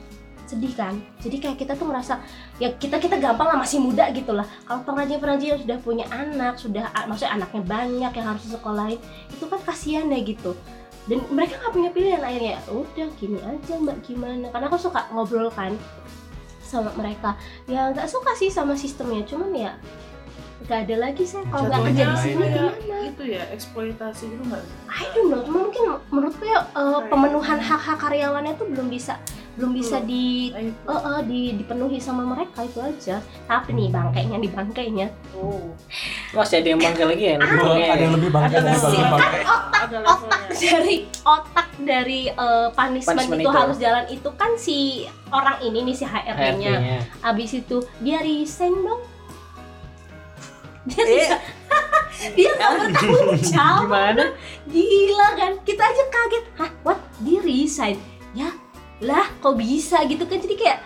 sedih 0.49 0.73
kan? 0.73 0.97
Jadi 1.21 1.37
kayak 1.39 1.57
kita 1.61 1.77
tuh 1.77 1.85
merasa 1.85 2.25
ya 2.57 2.73
kita 2.73 2.97
kita 2.97 3.21
gampang 3.21 3.53
lah 3.53 3.59
masih 3.61 3.79
muda 3.79 4.09
gitu 4.17 4.33
lah. 4.33 4.49
Kalau 4.65 4.81
pengrajin 4.89 5.21
pengrajin 5.21 5.49
yang 5.55 5.61
sudah 5.61 5.79
punya 5.85 6.07
anak 6.09 6.55
sudah 6.57 6.85
maksudnya 7.05 7.33
anaknya 7.37 7.63
banyak 7.63 8.13
yang 8.17 8.27
harus 8.27 8.43
disekolahin 8.49 9.01
itu 9.29 9.45
kan 9.45 9.61
kasihan 9.63 10.09
ya 10.09 10.21
gitu. 10.25 10.57
Dan 11.09 11.25
mereka 11.33 11.61
nggak 11.61 11.73
punya 11.73 11.91
pilihan 11.93 12.23
akhirnya 12.25 12.57
udah 12.73 13.09
gini 13.21 13.39
aja 13.45 13.75
mbak 13.77 13.99
gimana? 14.05 14.47
Karena 14.49 14.67
aku 14.73 14.81
suka 14.81 15.05
ngobrol 15.13 15.53
kan 15.53 15.77
sama 16.65 16.93
mereka. 16.97 17.37
Ya 17.69 17.93
nggak 17.93 18.09
suka 18.09 18.33
sih 18.37 18.49
sama 18.49 18.73
sistemnya 18.73 19.25
cuman 19.29 19.53
ya 19.53 19.73
nggak 20.59 20.91
ada 20.91 20.97
lagi 20.99 21.23
saya 21.23 21.47
kalau 21.55 21.71
nggak 21.71 21.83
kerja 21.95 22.05
di 22.05 22.17
sini 22.19 22.45
kayak 22.51 22.75
gimana? 22.83 23.07
itu 23.07 23.23
ya 23.31 23.43
eksploitasi 23.55 24.25
gitu 24.27 24.43
nggak 24.43 24.63
I 24.91 25.07
don't 25.15 25.31
know, 25.31 25.41
cuma 25.47 25.71
mungkin 25.71 25.85
menurutku 26.11 26.45
ya 26.45 26.67
eh, 26.67 27.01
pemenuhan 27.07 27.59
hak-hak 27.63 27.99
karyawannya 28.03 28.59
tuh 28.59 28.67
belum 28.67 28.91
bisa 28.91 29.23
belum 29.59 29.75
bisa 29.75 29.99
Belum. 29.99 30.07
di 30.07 30.25
eh, 30.55 30.71
eh, 30.87 31.21
di 31.27 31.41
dipenuhi 31.59 31.99
sama 31.99 32.23
mereka 32.23 32.63
itu 32.63 32.79
aja. 32.79 33.19
Tapi 33.45 33.75
nih 33.75 33.91
bangkainya 33.91 34.39
di 34.39 34.49
bangkainya. 34.49 35.07
oh 35.35 35.75
masih 36.31 36.63
ada 36.63 36.69
yang 36.69 36.79
bangga 36.79 37.05
lagi 37.05 37.25
ya 37.25 37.37
bangga 37.37 37.73
ya? 37.75 37.87
ada 37.91 38.03
yang 38.03 38.15
lebih 38.15 38.31
bangga 38.31 38.55
Ada 38.55 38.71
dari. 38.71 38.99
Kan 39.03 39.33
otak 39.43 39.81
ada 39.83 39.99
otak 40.05 40.41
dari 40.55 40.97
otak 41.25 41.69
dari 41.79 42.21
eh, 42.29 42.69
punishment, 42.71 43.11
Punishment 43.19 43.41
itu, 43.41 43.51
itu. 43.51 43.59
harus 43.59 43.77
jalan 43.77 44.05
itu 44.07 44.31
kan 44.33 44.51
si 44.55 44.79
orang 45.29 45.59
ini 45.59 45.79
nih 45.83 45.95
si 45.95 46.05
HRD-nya. 46.05 46.75
Abis 47.21 47.51
itu 47.57 47.77
dia 47.99 48.23
resign 48.23 48.79
dong. 48.79 49.03
Dia 50.87 51.03
Eh. 51.05 51.29
dia 52.37 52.51
nggak 52.51 52.71
bertanggung 52.75 53.43
jawab. 53.53 53.81
gimana 53.85 54.25
Gila 54.67 55.29
kan? 55.35 55.53
Kita 55.63 55.83
aja 55.83 56.05
kaget. 56.07 56.45
Hah, 56.57 56.71
what? 56.83 56.99
Dia 57.21 57.39
resign? 57.41 57.97
Ya, 58.33 58.53
lah 59.05 59.27
kok 59.39 59.55
bisa 59.55 60.03
gitu 60.07 60.25
kan? 60.27 60.39
Jadi 60.39 60.57
kayak 60.59 60.79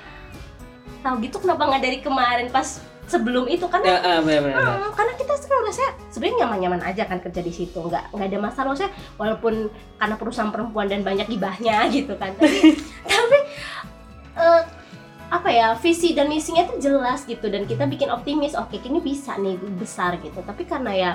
tahu 1.02 1.14
gitu 1.24 1.36
kenapa 1.42 1.66
nggak 1.66 1.82
dari 1.82 1.98
kemarin 1.98 2.48
pas 2.48 2.78
sebelum 3.10 3.50
itu 3.50 3.66
kan? 3.66 3.82
ya 3.82 3.98
ah. 3.98 4.22
Hmm, 4.22 4.92
karena 4.94 5.12
kita 5.18 5.34
sebenarnya 5.36 5.66
rasanya 5.68 5.92
sebenarnya 6.08 6.36
nyaman-nyaman 6.46 6.82
aja 6.86 7.02
kan 7.04 7.18
kerja 7.18 7.42
di 7.42 7.52
situ 7.52 7.76
nggak 7.76 8.14
nggak 8.14 8.28
ada 8.30 8.38
masalah 8.38 8.68
maksudnya 8.72 8.94
walaupun 9.18 9.54
karena 9.98 10.16
perusahaan 10.16 10.52
perempuan 10.54 10.86
dan 10.88 11.02
banyak 11.02 11.26
gibahnya 11.28 11.84
gitu 11.96 12.14
kan 12.16 12.32
tapi 12.38 12.78
tapi 13.12 13.38
eh, 14.38 14.62
apa 15.32 15.48
ya 15.48 15.72
visi 15.80 16.12
dan 16.12 16.28
misinya 16.28 16.68
tuh 16.68 16.78
jelas 16.78 17.24
gitu 17.24 17.48
dan 17.48 17.64
kita 17.64 17.88
bikin 17.88 18.12
optimis 18.12 18.52
oke 18.52 18.76
ini 18.76 19.00
bisa 19.00 19.36
nih 19.40 19.56
besar 19.80 20.20
gitu 20.20 20.44
tapi 20.44 20.68
karena 20.68 20.92
ya 20.92 21.12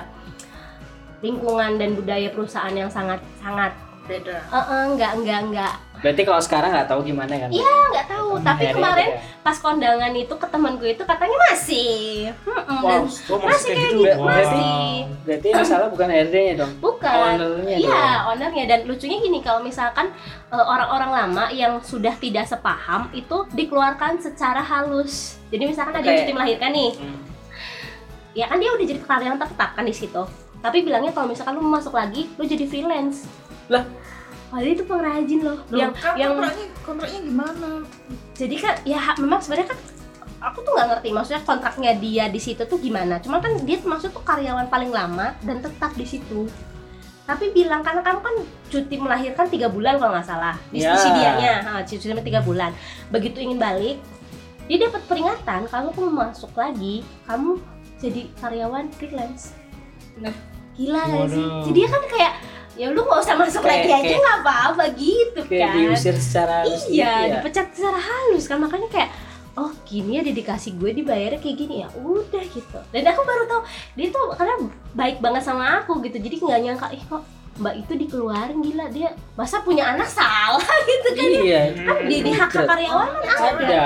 lingkungan 1.22 1.78
dan 1.78 1.98
budaya 1.98 2.30
perusahaan 2.30 2.74
yang 2.74 2.90
sangat 2.90 3.18
sangat 3.42 3.74
beda. 4.08 4.36
Eh, 4.40 4.56
eh, 4.58 4.82
nggak 4.90 5.12
nggak 5.18 5.40
nggak. 5.48 5.74
Berarti 5.98 6.22
kalau 6.22 6.38
sekarang 6.38 6.70
nggak 6.70 6.86
tahu 6.86 7.00
gimana 7.02 7.34
kan 7.34 7.50
Iya, 7.50 7.74
nggak 7.90 8.06
tahu. 8.08 8.30
Tapi 8.38 8.62
Akhirnya 8.64 8.74
kemarin 8.78 9.08
ya? 9.10 9.18
pas 9.40 9.56
kondangan 9.58 10.12
itu 10.14 10.30
ke 10.32 10.46
temanku 10.46 10.84
itu 10.86 11.02
katanya 11.02 11.36
masih. 11.44 12.30
Mm-mm, 12.40 12.78
dan 12.80 13.02
Oh, 13.28 13.38
masih 13.40 13.66
kayak 13.68 13.90
gitu, 13.90 13.98
gitu 13.98 14.16
Mbak. 14.16 14.26
masih. 14.30 14.70
Berarti 15.24 15.46
yang 15.48 15.66
salah 15.66 15.88
bukan 15.88 16.06
HRD-nya 16.08 16.54
dong? 16.56 16.72
Bukan. 16.78 17.10
Ownernya 17.34 17.76
Iya, 17.76 18.04
ownernya. 18.26 18.64
Dan 18.66 18.80
lucunya 18.86 19.18
gini 19.18 19.38
kalau 19.40 19.60
misalkan 19.60 20.06
eh, 20.48 20.64
orang-orang 20.64 21.10
lama 21.10 21.44
yang 21.50 21.82
sudah 21.82 22.14
tidak 22.14 22.46
sepaham 22.46 23.10
itu 23.10 23.44
dikeluarkan 23.50 24.16
secara 24.18 24.62
halus. 24.62 25.36
Jadi 25.48 25.66
misalkan 25.66 25.92
ada 25.92 26.06
yang 26.06 26.22
cuti 26.22 26.32
melahirkan 26.32 26.70
nih, 26.70 26.90
Hmm. 26.94 27.20
ya 28.32 28.46
kan 28.46 28.56
dia 28.56 28.70
udah 28.70 28.86
jadi 28.86 29.00
karyawan 29.00 29.36
tetap 29.36 29.70
kan 29.72 29.82
di 29.82 29.92
situ. 29.92 30.22
Tapi 30.58 30.82
bilangnya 30.82 31.10
kalau 31.10 31.26
misalkan 31.26 31.54
lu 31.54 31.64
masuk 31.64 31.90
lagi, 31.92 32.30
lu 32.34 32.44
jadi 32.44 32.64
freelance. 32.64 33.26
Lah? 33.68 33.84
Padahal 34.48 34.72
itu 34.72 34.84
pengrajin 34.88 35.40
loh, 35.44 35.60
Loh, 35.68 35.76
yang 35.76 35.92
kan 35.92 36.16
yang 36.16 36.32
kontraknya 36.32 36.66
kontraknya 36.80 37.20
gimana? 37.20 37.70
Jadi 38.32 38.54
kan 38.56 38.74
ya 38.88 38.98
memang 39.20 39.44
sebenarnya 39.44 39.76
kan 39.76 39.78
aku 40.40 40.58
tuh 40.64 40.72
nggak 40.72 40.88
ngerti. 40.88 41.08
Maksudnya 41.12 41.42
kontraknya 41.44 41.92
dia 42.00 42.24
di 42.32 42.40
situ 42.40 42.62
tuh 42.64 42.80
gimana? 42.80 43.20
Cuma 43.20 43.44
kan 43.44 43.60
dia 43.68 43.76
maksud 43.76 44.08
tuh 44.08 44.24
karyawan 44.24 44.72
paling 44.72 44.88
lama 44.88 45.36
dan 45.44 45.60
tetap 45.60 45.92
di 45.92 46.08
situ. 46.08 46.48
Tapi 47.28 47.52
bilang 47.52 47.84
karena 47.84 48.00
kamu 48.00 48.20
kan 48.24 48.34
cuti 48.72 48.96
melahirkan 48.96 49.52
tiga 49.52 49.68
bulan 49.68 50.00
kalau 50.00 50.16
nggak 50.16 50.24
salah. 50.24 50.56
Ya. 50.72 50.96
diskusi 50.96 51.08
dianya. 51.12 51.54
Ha, 51.68 51.70
cuti 51.84 52.08
tiga 52.24 52.40
bulan. 52.40 52.72
Begitu 53.12 53.44
ingin 53.44 53.60
balik 53.60 54.00
dia 54.68 54.84
dapat 54.84 55.02
peringatan 55.08 55.64
kalau 55.72 55.88
kamu 55.96 56.12
masuk 56.12 56.52
lagi 56.52 57.00
kamu 57.24 57.56
jadi 57.98 58.20
karyawan 58.38 58.92
freelance. 58.94 59.56
Nah. 60.20 60.32
gila 60.78 61.02
gak 61.10 61.26
sih? 61.34 61.42
Waduh. 61.42 61.62
jadi 61.66 61.74
dia 61.74 61.88
kan 61.90 62.02
kayak 62.06 62.32
ya 62.78 62.86
lu 62.88 63.02
nggak 63.02 63.20
usah 63.20 63.34
masuk 63.34 63.60
Kayak- 63.60 63.90
lagi 63.90 63.90
aja 63.90 64.14
nggak 64.16 64.38
apa-apa 64.40 64.84
gitu 64.94 65.40
kayak 65.44 65.66
kan. 65.66 65.76
diusir 65.76 66.14
secara 66.16 66.62
halus 66.62 66.86
gitu 66.86 66.94
iya 66.94 67.12
ya. 67.26 67.32
dipecat 67.36 67.66
secara 67.74 67.98
halus 67.98 68.44
kan. 68.46 68.56
Makanya 68.56 68.88
kayak 68.88 69.10
oh 69.58 69.74
gini 69.82 70.10
ya 70.14 70.22
dedikasi 70.22 70.78
gue 70.78 70.94
dibayarnya 70.94 71.36
kayak 71.36 71.56
gini. 71.58 71.82
Ya 71.82 71.88
udah 71.92 72.44
gitu. 72.46 72.78
Dan 72.88 73.02
aku 73.04 73.20
baru 73.20 73.42
tahu 73.44 73.60
dia 73.92 74.08
tuh 74.08 74.30
karena 74.32 74.54
baik 74.94 75.18
banget 75.18 75.42
sama 75.42 75.82
aku 75.82 75.98
gitu. 76.00 76.16
Jadi 76.16 76.38
nggak 76.38 76.60
nyangka 76.62 76.86
ih 76.90 77.02
kok 77.02 77.22
mbak 77.58 77.74
itu 77.76 77.92
dikeluarin 77.98 78.62
gila. 78.62 78.86
Dia 78.88 79.10
masa 79.34 79.58
punya 79.60 79.90
anak 79.90 80.06
salah 80.06 80.62
gitu 80.86 81.08
kan 81.10 81.28
iya. 81.34 81.62
Di, 82.06 82.16
di 82.22 82.30
hak 82.30 82.46
hak 82.48 82.62
karyawan 82.64 83.10
kan? 83.18 83.54
Ada. 83.58 83.82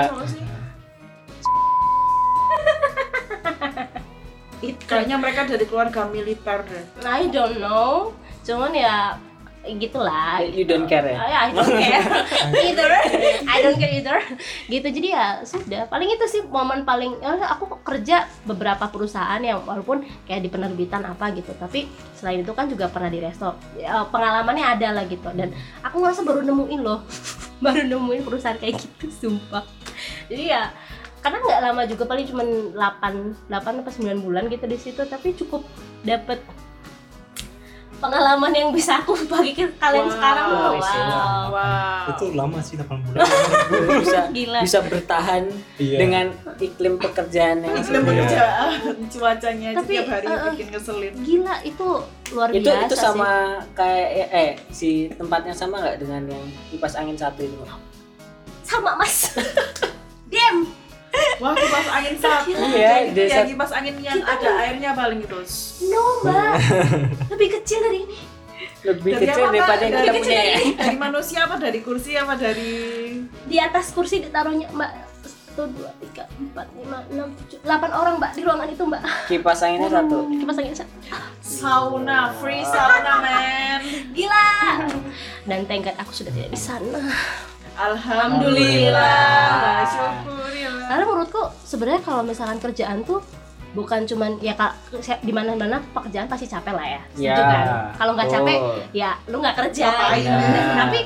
Kayaknya 4.63 5.17
mereka 5.19 5.43
dari 5.43 5.65
keluarga 5.65 6.07
militer 6.07 6.63
deh. 6.63 6.85
I 7.03 7.27
don't 7.27 7.59
know 7.59 8.15
cuman 8.43 8.71
ya 8.75 9.15
gitulah. 9.63 10.43
You 10.43 10.67
don't 10.67 10.83
care 10.91 11.07
ya? 11.07 11.15
I, 11.15 11.31
I 11.31 11.49
don't 11.55 11.79
care. 11.83 12.03
Either. 12.51 12.89
I 13.47 13.57
don't 13.63 13.79
care 13.79 13.93
either. 13.95 14.19
Gitu 14.67 14.87
jadi 14.91 15.07
ya 15.15 15.25
sudah. 15.47 15.87
Paling 15.87 16.11
itu 16.11 16.25
sih 16.27 16.41
momen 16.43 16.83
paling 16.83 17.23
ya 17.23 17.39
aku 17.55 17.79
kerja 17.79 18.27
beberapa 18.43 18.91
perusahaan 18.91 19.39
yang 19.39 19.63
walaupun 19.63 20.03
kayak 20.27 20.43
di 20.43 20.49
penerbitan 20.51 21.07
apa 21.07 21.31
gitu 21.31 21.55
tapi 21.55 21.87
selain 22.11 22.43
itu 22.43 22.51
kan 22.51 22.67
juga 22.67 22.91
pernah 22.91 23.07
di 23.07 23.23
resto. 23.23 23.55
Ya, 23.79 24.03
pengalamannya 24.11 24.65
ada 24.67 24.99
lah 24.99 25.07
gitu. 25.07 25.31
Dan 25.31 25.55
aku 25.79 26.03
ngerasa 26.03 26.27
baru 26.27 26.43
nemuin 26.43 26.81
loh. 26.83 27.07
Baru 27.63 27.79
nemuin 27.87 28.27
perusahaan 28.27 28.59
kayak 28.59 28.75
gitu 28.75 29.07
sumpah. 29.07 29.63
Jadi 30.27 30.51
ya 30.51 30.67
karena 31.23 31.39
nggak 31.39 31.61
lama 31.63 31.81
juga 31.87 32.03
paling 32.03 32.27
cuma 32.27 32.43
8 32.43 33.47
8 33.47 33.79
atau 33.79 33.93
9 34.03 34.19
bulan 34.19 34.51
gitu 34.51 34.67
di 34.67 34.75
situ 34.75 34.99
tapi 35.07 35.31
cukup 35.31 35.63
dapet 36.03 36.43
pengalaman 38.03 38.51
yang 38.51 38.69
bisa 38.69 38.99
aku 38.99 39.15
bagi 39.31 39.51
ke 39.53 39.65
kalian 39.75 40.03
Wow. 40.03 40.13
sekarang 40.13 40.45
Wow, 40.45 40.73
sih, 40.77 40.99
wow 40.99 41.43
Wow. 41.49 42.11
itu 42.11 42.25
lama 42.33 42.59
sih 42.59 42.75
8 42.75 42.91
bulan 42.99 43.23
bisa 44.03 44.19
Gila. 44.29 44.59
bisa 44.61 44.79
bertahan 44.81 45.43
Iya. 45.75 45.97
dengan 45.97 46.25
iklim 46.57 46.95
pekerjaan 46.97 47.57
yang 47.59 47.75
Iklim 47.75 48.03
pekerjaan, 48.03 48.69
cuacanya 49.07 49.69
Tapi, 49.73 49.83
setiap 49.87 50.05
hari 50.09 50.27
uh, 50.27 50.51
bikin 50.51 50.67
ngeselin. 50.69 51.13
gila 51.17 51.55
itu 51.63 51.87
luar 52.29 52.47
itu 52.49 52.59
biasa 52.61 52.83
itu 52.83 52.95
sih. 52.95 53.01
sama 53.01 53.31
kayak 53.71 54.07
eh, 54.11 54.27
eh 54.29 54.51
si 54.69 54.89
tempatnya 55.09 55.53
sama 55.53 55.79
nggak 55.79 55.97
dengan 55.97 56.21
yang 56.27 56.43
kipas 56.67 56.93
angin 56.93 57.13
satu 57.13 57.39
itu 57.39 57.55
sama 58.63 58.95
mas 58.95 59.31
dem 60.31 60.65
Wah, 61.41 61.53
kipas 61.53 61.87
angin 61.89 62.15
satu. 62.17 62.49
Iya, 62.53 63.09
Jadi 63.09 63.13
desa- 63.13 63.35
ya 63.35 63.43
kipas 63.45 63.71
angin 63.73 63.95
yang 64.01 64.19
ada 64.21 64.49
airnya 64.63 64.91
paling 64.95 65.19
itu. 65.21 65.39
no 65.91 66.03
mbak. 66.23 66.53
Lebih 67.33 67.49
kecil 67.61 67.79
dari 67.83 67.99
ini. 68.05 68.17
Lebih 68.83 69.11
Dari 69.15 69.25
kecil 69.27 69.43
apa, 69.43 69.51
daripada 69.51 69.83
yang 69.83 69.93
Dari 69.93 70.07
kita 70.07 70.19
punya 70.19 70.41
ya. 70.43 70.57
Dari 70.75 70.97
manusia 70.99 71.39
apa? 71.47 71.55
Dari 71.55 71.79
kursi 71.79 72.11
apa? 72.19 72.33
Dari 72.35 72.71
di 73.47 73.57
atas 73.59 73.85
kursi 73.91 74.23
ditaruhnya 74.23 74.67
mbak. 74.71 74.91
Satu 75.53 75.69
dua 75.69 75.93
tiga 76.01 76.25
empat 76.33 76.65
lima 76.73 77.05
enam 77.13 77.29
tujuh 77.37 77.61
delapan 77.61 77.91
orang 77.93 78.13
mbak 78.17 78.31
di 78.33 78.41
ruangan 78.41 78.67
itu 78.73 78.83
mbak. 78.89 79.03
Kipas 79.29 79.59
anginnya 79.61 79.89
satu. 79.93 80.17
kipas 80.33 80.57
angin 80.57 80.75
satu. 80.75 80.95
Sauna, 81.45 82.33
free 82.41 82.65
sauna, 82.65 83.13
men. 83.21 83.81
gila. 84.17 84.49
Dan 85.45 85.67
God 85.69 85.95
aku 86.01 86.11
sudah 86.11 86.33
tidak 86.33 86.49
di 86.51 86.59
sana 86.59 86.99
Alhamdulillah. 87.73 89.85
Karena 90.83 91.03
menurutku 91.03 91.41
sebenarnya 91.59 92.01
kalau 92.01 92.21
misalkan 92.21 92.59
kerjaan 92.59 93.03
tuh 93.03 93.19
bukan 93.73 94.05
cuman 94.05 94.37
ya 94.37 94.53
kak 94.53 94.77
di 95.19 95.33
mana 95.33 95.57
mana 95.57 95.81
pekerjaan 95.89 96.29
pasti 96.29 96.45
capek 96.45 96.71
lah 96.71 96.85
ya 96.85 97.01
setuju 97.09 97.25
Ya, 97.25 97.35
kan 97.41 97.65
kalau 97.97 98.11
nggak 98.13 98.29
capek 98.29 98.57
betul. 98.61 98.77
ya 98.93 99.11
lu 99.25 99.41
nggak 99.41 99.57
kerja 99.57 99.89
gitu. 100.13 100.29
Ya. 100.29 100.63
tapi 100.77 100.97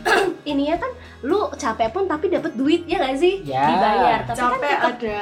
ininya 0.50 0.76
kan 0.80 0.90
lu 1.20 1.52
capek 1.52 1.88
pun 1.92 2.08
tapi 2.08 2.32
dapat 2.32 2.56
duit 2.56 2.88
ya 2.88 2.96
nggak 2.96 3.20
sih 3.20 3.44
Ya. 3.44 3.68
dibayar 3.68 4.20
tapi 4.24 4.34
kan 4.34 4.40
capek 4.56 4.72
tetap 4.72 4.88
ada 4.88 5.20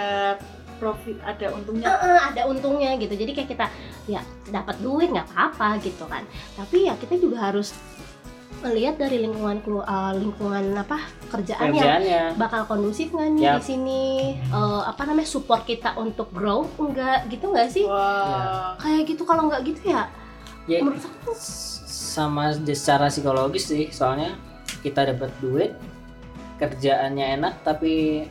profit, 0.78 1.16
ada 1.22 1.46
untungnya. 1.54 1.86
Heeh, 1.88 2.18
ada 2.24 2.42
untungnya 2.46 2.90
gitu 2.94 3.14
jadi 3.16 3.32
kayak 3.32 3.48
kita 3.50 3.66
ya 4.06 4.20
dapat 4.46 4.78
duit 4.78 5.10
nggak 5.10 5.26
apa-apa 5.28 5.78
gitu 5.78 6.06
kan 6.06 6.22
tapi 6.54 6.86
ya 6.86 6.94
kita 6.94 7.18
juga 7.18 7.50
harus 7.50 7.74
melihat 8.62 8.94
dari 8.96 9.22
lingkungan 9.22 9.58
eh, 9.62 10.12
lingkungan 10.18 10.64
apa 10.78 10.98
kerjaan 11.28 11.70
yang 11.70 11.74
kerjaannya. 11.74 12.22
bakal 12.38 12.62
kondusif 12.66 13.10
nggak 13.10 13.28
nih 13.34 13.42
Yap. 13.44 13.56
di 13.58 13.62
sini? 13.66 14.02
Eh, 14.38 14.82
apa 14.86 15.02
namanya 15.04 15.28
support 15.28 15.66
kita 15.66 15.98
untuk 15.98 16.30
grow 16.30 16.64
enggak? 16.78 17.26
Gitu 17.26 17.44
nggak 17.46 17.68
sih? 17.68 17.84
Wah. 17.84 18.78
kayak 18.78 19.02
gitu 19.10 19.22
kalau 19.22 19.50
nggak 19.50 19.62
gitu 19.66 19.90
ya 19.90 20.06
ya 20.70 20.78
menurut 20.78 21.02
aku 21.02 21.34
sama 21.90 22.54
secara 22.54 23.10
psikologis 23.10 23.66
sih 23.66 23.90
soalnya 23.90 24.38
kita 24.82 25.10
dapat 25.10 25.30
duit 25.42 25.74
kerjaannya 26.62 27.42
enak 27.42 27.54
tapi 27.66 28.26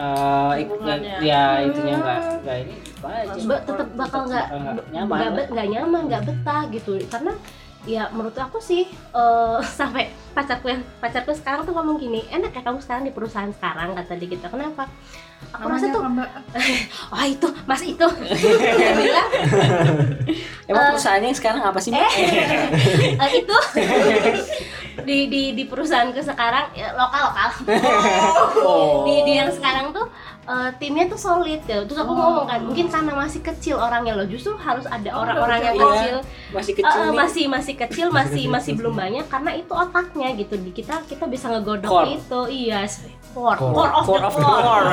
eh 0.00 0.52
Hubungannya. 0.64 1.22
ya 1.22 1.60
itunya 1.60 1.94
enggak 2.00 2.18
enggak 2.40 2.56
ini 2.64 2.74
apa 3.00 3.08
aja. 3.12 3.38
Mbak 3.44 3.60
tetap 3.68 3.88
bakal 3.94 4.20
nggak 4.26 4.46
nggak 4.48 4.86
nyaman 4.90 5.18
nggak 5.20 5.46
nggak 5.52 5.68
nyaman 5.70 6.02
nggak 6.08 6.22
betah 6.24 6.62
gitu. 6.72 6.90
Karena 7.06 7.32
ya 7.88 8.12
menurut 8.12 8.36
aku 8.36 8.60
sih 8.60 8.84
eh, 8.90 9.58
sampai 9.78 10.12
pacarku 10.36 10.68
yang 10.70 10.82
pacarku 11.00 11.32
sekarang 11.32 11.64
tuh 11.64 11.72
ngomong 11.74 11.96
gini 11.96 12.28
enak 12.28 12.52
ya 12.52 12.62
kamu 12.62 12.78
sekarang 12.84 13.02
di 13.08 13.12
perusahaan 13.12 13.50
sekarang 13.50 13.96
kata 13.96 14.12
dia 14.20 14.28
gitu. 14.36 14.46
Kenapa? 14.46 14.84
Aku 15.56 15.72
rasa 15.72 15.88
Namanya 15.88 16.28
tuh 16.28 16.52
wah 17.10 17.24
itu 17.34 17.48
mas 17.64 17.82
itu. 17.82 18.06
Dia 18.06 18.92
bilang 18.92 19.28
emang 20.70 20.84
Eh, 20.84 20.90
perusahaannya 20.94 21.28
yang 21.32 21.38
sekarang 21.38 21.62
apa 21.64 21.78
sih 21.80 21.90
mbak? 21.90 22.12
Eh, 23.16 23.30
itu. 23.40 23.56
Di 25.00 25.18
di 25.32 25.42
di 25.56 25.64
perusahaanku 25.64 26.20
sekarang 26.20 26.76
ya, 26.76 26.92
lokal 26.92 27.32
lokal 27.32 27.50
oh. 28.60 29.08
Di, 29.08 29.24
di 29.24 29.32
yang 29.40 29.48
sekarang 29.48 29.96
tuh 29.96 30.06
eh, 30.50 30.70
timnya 30.82 31.06
tuh 31.06 31.20
solid 31.20 31.62
gitu. 31.62 31.86
Terus 31.86 31.98
aku 32.02 32.12
ngomong 32.12 32.46
kan, 32.50 32.60
mungkin 32.66 32.86
karena 32.90 33.12
masih 33.14 33.40
kecil 33.40 33.78
orangnya 33.78 34.18
loh, 34.18 34.26
justru 34.26 34.58
harus 34.58 34.84
ada 34.90 35.10
orang-orang 35.14 35.60
yang 35.62 35.76
iya. 35.78 35.86
kecil, 35.86 36.16
masih 36.50 36.72
Eh, 36.74 36.78
kecil 36.82 37.00
nih 37.06 37.18
masih 37.18 37.44
masih 37.46 37.74
kecil, 37.78 38.06
masih 38.10 38.42
kecil, 38.42 38.50
masih 38.50 38.72
belum 38.74 38.94
banyak 38.98 39.26
karena 39.30 39.50
itu 39.54 39.72
otaknya 39.72 40.28
gitu. 40.34 40.54
Di 40.58 40.70
kita 40.74 40.94
kita 41.06 41.24
bisa 41.30 41.46
ngegodok 41.54 41.90
Core. 41.90 42.10
itu, 42.18 42.40
iya. 42.50 42.82
Core, 43.30 43.58
Core. 43.62 43.74
core 43.78 43.92
of 43.94 44.04
Core 44.04 44.20
the 44.20 44.26
of 44.26 44.34
the 44.34 44.42
core. 44.42 44.62
core. 44.66 44.90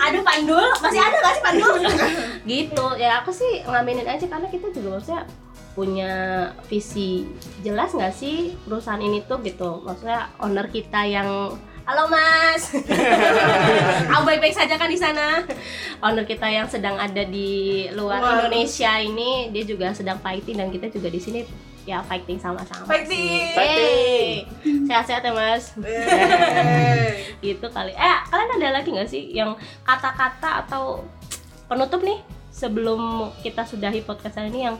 Aduh 0.08 0.22
Pandul, 0.24 0.66
masih 0.80 1.00
ada 1.02 1.16
gak 1.20 1.34
sih 1.36 1.42
Pandul? 1.44 1.74
gitu, 2.56 2.86
ya 2.96 3.20
aku 3.20 3.30
sih 3.34 3.60
ngaminin 3.68 4.08
aja 4.08 4.24
karena 4.24 4.48
kita 4.48 4.72
juga 4.72 4.96
maksudnya 4.96 5.22
punya 5.76 6.12
visi 6.72 7.28
jelas 7.60 7.92
nggak 7.92 8.16
sih 8.16 8.56
perusahaan 8.64 8.96
ini 8.96 9.20
tuh 9.28 9.44
gitu 9.44 9.84
maksudnya 9.84 10.32
owner 10.40 10.72
kita 10.72 11.04
yang 11.04 11.52
halo 11.86 12.10
mas 12.10 12.74
aku 14.10 14.22
baik-baik 14.26 14.52
saja 14.52 14.74
kan 14.74 14.90
di 14.90 14.98
sana 14.98 15.46
owner 16.02 16.26
kita 16.26 16.42
yang 16.44 16.66
sedang 16.66 16.98
ada 16.98 17.22
di 17.22 17.86
luar 17.94 18.18
Luar. 18.18 18.32
Indonesia 18.42 18.90
ini 18.98 19.54
dia 19.54 19.62
juga 19.62 19.94
sedang 19.94 20.18
fighting 20.18 20.58
dan 20.58 20.68
kita 20.68 20.90
juga 20.90 21.06
di 21.06 21.22
sini 21.22 21.40
ya 21.86 22.02
fighting 22.02 22.42
sama-sama 22.42 22.82
Fighting. 22.82 23.14
sih. 23.14 23.54
Fighting. 23.54 24.34
Sehat-sehat 24.90 25.22
ya 25.22 25.32
mas 25.32 25.70
gitu 27.46 27.66
kali 27.70 27.94
eh 27.94 28.18
kalian 28.26 28.50
ada 28.58 28.68
lagi 28.74 28.88
nggak 28.90 29.06
sih 29.06 29.30
yang 29.30 29.54
kata-kata 29.86 30.66
atau 30.66 31.06
penutup 31.70 32.02
nih 32.02 32.18
sebelum 32.50 33.30
kita 33.40 33.62
sudahi 33.62 34.02
podcast 34.02 34.42
ini 34.42 34.66
yang 34.66 34.76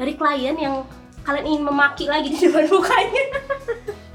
dari 0.00 0.16
klien 0.16 0.56
yang 0.56 0.88
kalian 1.20 1.44
ingin 1.44 1.64
memaki 1.68 2.08
lagi 2.08 2.32
di 2.32 2.40
depan 2.40 2.64
mukanya 2.64 3.24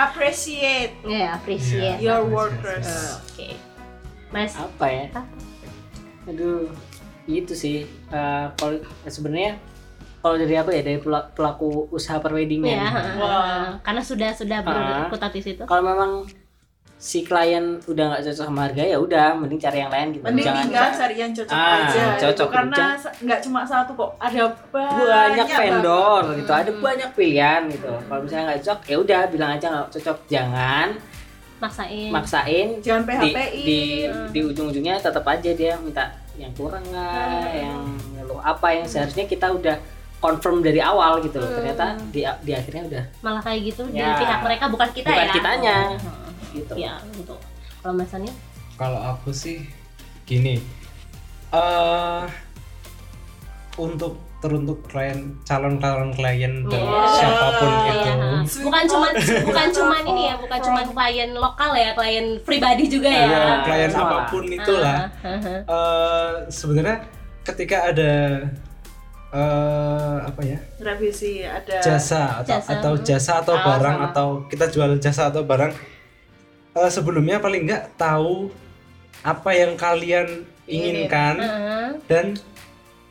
Appreciate 0.00 0.92
ya 1.04 1.34
appreciate 1.34 2.00
your 2.00 2.20
Yes, 2.20 2.24
yes, 2.24 2.32
workers. 2.32 2.86
yes. 2.86 3.20
oke 3.20 3.48
mas 4.30 4.52
apa 4.54 4.86
ya 4.86 5.04
Apa? 5.10 5.22
aduh 6.24 6.70
itu 7.26 7.52
sih 7.52 7.76
Eh, 8.08 8.46
kalau 8.54 8.74
sebenarnya 9.04 9.54
kalau 10.18 10.34
dari 10.34 10.52
aku 10.52 10.70
ya 10.70 10.82
dari 10.82 10.98
pela- 10.98 11.30
pelaku 11.30 11.88
usaha 11.90 12.16
ya 12.16 12.22
perweddingan 12.22 12.76
Wah. 13.16 13.78
karena 13.80 14.02
sudah 14.02 14.30
sudah 14.32 14.58
Ah. 14.60 15.06
berkutat 15.06 15.30
di 15.30 15.40
situ 15.40 15.62
kalau 15.64 15.82
memang 15.82 16.10
si 17.00 17.24
klien 17.24 17.64
udah 17.82 18.04
nggak 18.06 18.22
cocok 18.22 18.44
sama 18.44 18.60
harga 18.62 18.84
ya 18.84 18.96
udah 18.96 19.32
mending 19.32 19.56
cari 19.56 19.78
yang 19.78 19.88
lain 19.88 20.12
gitu 20.12 20.20
Mending 20.22 20.44
jangan 20.44 20.62
tinggal 20.62 20.88
cari 20.94 21.14
yang 21.16 21.32
cocok 21.32 21.56
Ah, 21.56 21.72
aja. 21.80 22.04
cocok. 22.20 22.28
gitu. 22.28 22.44
Karena 22.52 22.76
Jangan- 22.76 23.00
sa- 23.00 23.14
nggak 23.18 23.40
cuma 23.40 23.60
satu 23.64 23.92
kok, 23.94 24.10
ada 24.18 24.42
banyak, 24.68 25.08
banyak 25.08 25.48
vendor 25.50 26.20
banget. 26.22 26.38
gitu 26.38 26.52
ada 26.52 26.70
banyak 26.78 27.10
pilihan 27.10 27.60
gitu 27.68 27.88
kalau 28.04 28.20
misalnya 28.20 28.44
nggak 28.46 28.58
cocok 28.60 28.78
ya 28.84 28.96
udah 28.98 29.20
bilang 29.26 29.50
aja 29.50 29.66
nggak 29.66 29.88
cocok 29.90 30.16
jangan 30.26 30.88
maksain 31.58 32.08
maksain 32.10 32.68
Jangan 32.78 33.02
di, 33.02 33.08
PHP-in. 33.08 33.64
di 33.64 33.80
di 34.30 34.40
ujung-ujungnya 34.42 34.94
tetap 34.98 35.24
aja 35.24 35.50
dia 35.50 35.72
minta 35.76 36.04
yang 36.34 36.52
kurang 36.52 36.80
nggak 36.82 37.32
Hmm. 37.42 37.56
yang 37.58 37.80
ngeluh 38.14 38.40
apa 38.40 38.68
yang 38.70 38.84
seharusnya 38.84 39.24
kita 39.24 39.44
udah 39.46 39.76
confirm 40.18 40.60
dari 40.60 40.80
awal 40.80 41.20
gitu 41.20 41.36
loh 41.36 41.48
Hmm. 41.48 41.56
ternyata 41.58 41.84
di 42.08 42.20
di 42.40 42.52
akhirnya 42.54 42.82
udah 42.86 43.04
malah 43.20 43.40
kayak 43.40 43.60
gitu 43.66 43.82
Ya. 43.90 44.04
dari 44.06 44.20
pihak 44.20 44.40
mereka 44.42 44.64
bukan 44.68 44.88
kita 44.90 45.08
Bukan 45.10 45.20
ya 45.22 45.32
kitanya. 45.32 45.76
Hmm. 45.96 46.28
Gitu 46.52 46.74
ya 46.74 46.98
untuk 47.08 47.38
Kalau 47.80 47.94
Mas 47.94 48.12
Anil? 48.12 48.34
Kalau 48.74 49.00
aku 49.00 49.30
sih 49.30 49.64
gini, 50.24 50.60
eh 51.50 52.22
untuk 53.76 54.20
teruntuk 54.38 54.84
klien 54.84 55.36
calon 55.42 55.76
calon 55.76 56.12
klien 56.12 56.64
dan 56.64 56.80
Iya. 56.80 57.04
siapa 57.10 57.46
pun 57.56 57.68
Iya, 57.70 57.92
itu, 57.92 58.08
iya. 58.08 58.62
bukan 58.64 58.84
cuman 58.86 59.12
bukan 59.44 59.68
cuman 59.70 60.02
ini 60.06 60.22
ya, 60.22 60.34
bukan 60.36 60.58
cuman 60.66 60.86
klien 60.90 61.30
lokal 61.34 61.70
ya, 61.72 61.90
klien 61.92 62.26
pribadi 62.40 62.84
juga 62.86 63.08
ya. 63.08 63.24
ya, 63.26 63.40
klien 63.62 63.90
Semua. 63.90 64.04
apa 64.06 64.18
pun 64.26 64.44
itulah. 64.46 64.96
Ah, 65.20 65.28
ah, 65.28 65.40
ah. 65.44 65.60
eh 65.68 66.30
sebenarnya 66.48 66.96
ketika 67.42 67.92
ada 67.92 68.12
eh 69.30 70.16
apa 70.20 70.40
ya 70.42 70.58
revisi 70.80 71.40
ada 71.40 71.78
jasa 71.78 72.42
atau 72.42 72.50
Jasa. 72.50 72.70
atau 72.74 72.92
jasa 72.98 73.32
atau 73.38 73.54
Ah, 73.54 73.62
barang 73.62 73.96
sama. 73.96 74.08
atau 74.10 74.28
kita 74.48 74.66
jual 74.66 74.90
jasa 74.98 75.30
atau 75.30 75.44
barang 75.44 75.70
eh, 76.80 76.90
sebelumnya 76.90 77.36
paling 77.38 77.66
nggak 77.66 77.94
tahu 77.94 78.48
apa 79.20 79.50
yang 79.52 79.76
kalian 79.76 80.48
inginkan 80.64 81.34
Ah, 81.36 81.92
dan 82.06 82.38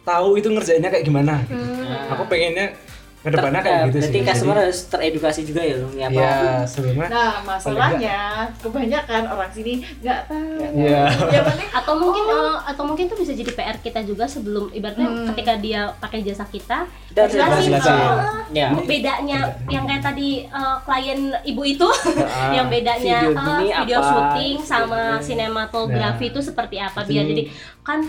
tahu 0.02 0.36
itu 0.36 0.50
ngerjainnya 0.50 0.90
kayak 0.90 1.06
gimana 1.06 1.44
gitu. 1.46 1.54
hmm. 1.54 2.10
aku 2.10 2.24
pengennya 2.26 2.74
ke 3.20 3.30
depannya 3.30 3.60
kayak 3.60 3.82
gitu 3.86 3.98
berarti 4.00 4.14
sih 4.14 4.24
customer 4.24 4.48
Jadi, 4.50 4.64
harus 4.64 4.80
teredukasi 4.86 5.42
juga 5.44 5.62
ya 5.62 5.76
Lung 5.76 5.92
ya 5.94 6.08
apa? 6.08 6.16
ya 6.18 6.34
sebelumnya 6.64 7.08
Nah, 7.10 7.34
masalahnya 7.44 8.20
kebanyakan 8.58 9.24
orang 9.28 9.50
sini 9.50 9.74
nggak 9.98 10.20
tahu. 10.26 10.64
Iya. 10.74 11.04
Yang 11.30 11.46
penting 11.46 11.70
atau 11.74 11.94
mungkin 11.96 12.24
eh, 12.26 12.58
atau 12.66 12.84
mungkin 12.86 13.04
itu 13.06 13.16
bisa 13.18 13.34
jadi 13.34 13.52
PR 13.52 13.78
kita 13.78 14.00
juga 14.02 14.24
sebelum 14.26 14.72
ibaratnya 14.72 15.04
Hmm. 15.06 15.28
ketika 15.28 15.54
dia 15.58 15.82
pakai 15.96 16.20
jasa 16.22 16.46
kita 16.46 16.88
harus 17.12 17.34
jelasin 17.34 17.62
jelasin. 17.70 17.96
Ya. 18.50 18.68
bedanya 18.80 19.40
yang 19.68 19.84
kayak 19.84 20.04
tadi 20.06 20.30
eh, 20.46 20.78
klien 20.82 21.20
ibu 21.44 21.62
itu 21.66 21.88
Ah, 22.22 22.54
yang 22.54 22.68
bedanya 22.68 23.20
video 23.22 23.36
eh, 23.36 23.44
gini 23.52 23.68
video 23.76 23.98
apa, 23.98 24.08
syuting 24.08 24.56
gitu. 24.56 24.66
sama 24.66 25.02
sinematografi 25.20 26.00
Nah. 26.22 26.32
itu 26.32 26.40
seperti 26.42 26.76
apa 26.78 27.04
biar 27.04 27.26
jadi 27.26 27.44
kan 27.82 28.00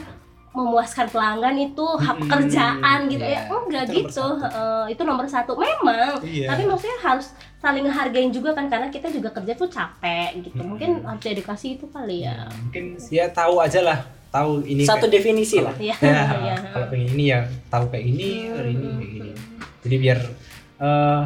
memuaskan 0.50 1.06
pelanggan 1.06 1.54
itu 1.54 1.86
hak 1.94 2.10
Mm-mm. 2.12 2.22
pekerjaan 2.26 2.98
gitu 3.06 3.22
ya 3.22 3.38
Iya, 3.40 3.40
enggak 3.46 3.84
itu 3.86 3.94
nomor 3.94 4.02
gitu 4.02 4.26
eh, 4.42 4.84
itu 4.90 5.02
nomor 5.04 5.24
satu 5.24 5.52
memang 5.54 6.18
Iya. 6.20 6.46
tapi 6.48 6.62
maksudnya 6.64 6.98
harus 7.00 7.26
saling 7.56 7.84
ngehargain 7.84 8.28
juga 8.28 8.50
kan 8.50 8.66
karena 8.66 8.86
kita 8.86 9.06
juga 9.08 9.30
kerja 9.30 9.54
tuh 9.54 9.68
capek 9.68 10.42
gitu 10.42 10.58
Mm-mm. 10.58 10.70
mungkin 10.70 10.90
harus 11.00 11.24
edukasi 11.24 11.76
itu 11.76 11.86
kali 11.86 12.24
ya 12.24 12.50
mungkin 12.56 12.98
ya 13.06 13.28
tahu 13.28 13.58
aja 13.58 13.80
lah 13.80 13.98
tahu 14.28 14.62
ini 14.64 14.82
Satu 14.82 15.04
kayak- 15.04 15.14
definisi 15.16 15.58
lah. 15.58 15.74
Iya, 15.76 15.94
ya 15.96 16.22
iya. 16.40 16.56
kalau 16.68 16.86
pengen 16.88 17.08
ini 17.12 17.24
ya 17.28 17.40
tahu 17.68 17.84
kayak 17.88 18.04
ini 18.06 18.28
hari 18.48 18.70
ini 18.72 18.86
kayak 18.88 19.10
gini 19.12 19.30
jadi 19.80 19.96
biar 19.98 20.18
eh, 20.78 21.22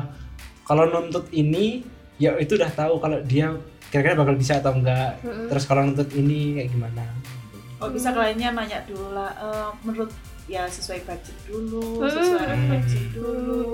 kalau 0.62 0.85
nuntut 0.87 1.25
ini 1.31 1.81
ya 2.16 2.37
itu 2.37 2.55
udah 2.55 2.70
tahu 2.70 2.97
kalau 2.99 3.18
dia 3.22 3.57
kira-kira 3.89 4.14
bakal 4.14 4.35
bisa 4.35 4.59
atau 4.59 4.72
enggak 4.72 5.16
Mm-mm. 5.20 5.49
terus 5.49 5.64
kalau 5.64 5.81
nuntut 5.83 6.12
ini 6.12 6.57
kayak 6.57 6.68
gimana 6.70 7.05
oh 7.85 7.91
bisa 7.91 8.09
kliennya 8.11 8.49
nanya 8.51 8.80
dulu 8.82 9.12
lah 9.12 9.30
eh, 9.35 9.68
menurut 9.82 10.09
ya 10.45 10.68
sesuai 10.68 11.09
budget 11.09 11.32
dulu, 11.47 12.01
Hmm. 12.01 12.12
sesuai 12.12 12.45
referensi 12.47 13.01
dulu. 13.11 13.64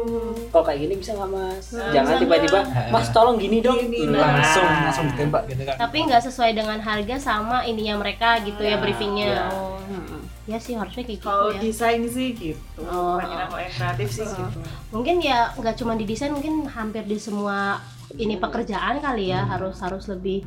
Kalau 0.49 0.63
kayak 0.63 0.79
gini 0.81 0.95
bisa 0.97 1.11
nggak 1.13 1.27
mas? 1.29 1.67
Nah, 1.75 1.91
Jangan 1.91 2.15
tiba-tiba, 2.17 2.59
mas 2.89 3.11
tolong 3.11 3.37
gini 3.37 3.59
dong. 3.59 3.75
Gini, 3.77 4.07
Nah. 4.07 4.23
nah. 4.23 4.31
langsung 4.39 4.67
langsung 4.87 5.07
ditembak 5.09 5.43
gitu 5.47 5.63
kan 5.65 5.75
tapi 5.77 6.07
nggak 6.07 6.23
sesuai 6.23 6.51
dengan 6.53 6.79
harga 6.79 7.17
sama 7.19 7.63
ininya 7.65 7.99
mereka 7.99 8.39
gitu 8.41 8.59
ya 8.61 8.71
Ya, 8.71 8.79
briefingnya 8.79 9.27
ya. 9.27 9.45
oh 9.51 9.83
hmm. 9.83 10.23
ya 10.47 10.59
sih 10.59 10.75
harusnya 10.75 11.03
kayak 11.03 11.19
gitu 11.19 11.27
Kalau 11.27 11.51
ya 11.51 11.59
desain 11.59 12.03
sih 12.07 12.29
gitu. 12.33 12.81
Oh. 12.81 13.19
Banyak 13.19 13.47
kalau 13.47 13.61
yang 13.61 13.75
kreatif 13.75 14.09
sih 14.13 14.23
Oh. 14.23 14.31
gitu. 14.31 14.59
mungkin 14.93 15.17
ya 15.21 15.51
nggak 15.53 15.75
cuma 15.75 15.93
di 15.95 16.07
desain 16.07 16.31
mungkin 16.31 16.67
hampir 16.67 17.03
di 17.03 17.19
semua 17.19 17.83
ini 18.15 18.35
pekerjaan 18.37 18.99
kali 18.99 19.31
ya 19.31 19.43
harus 19.45 19.75
harus 19.77 20.07
lebih 20.07 20.47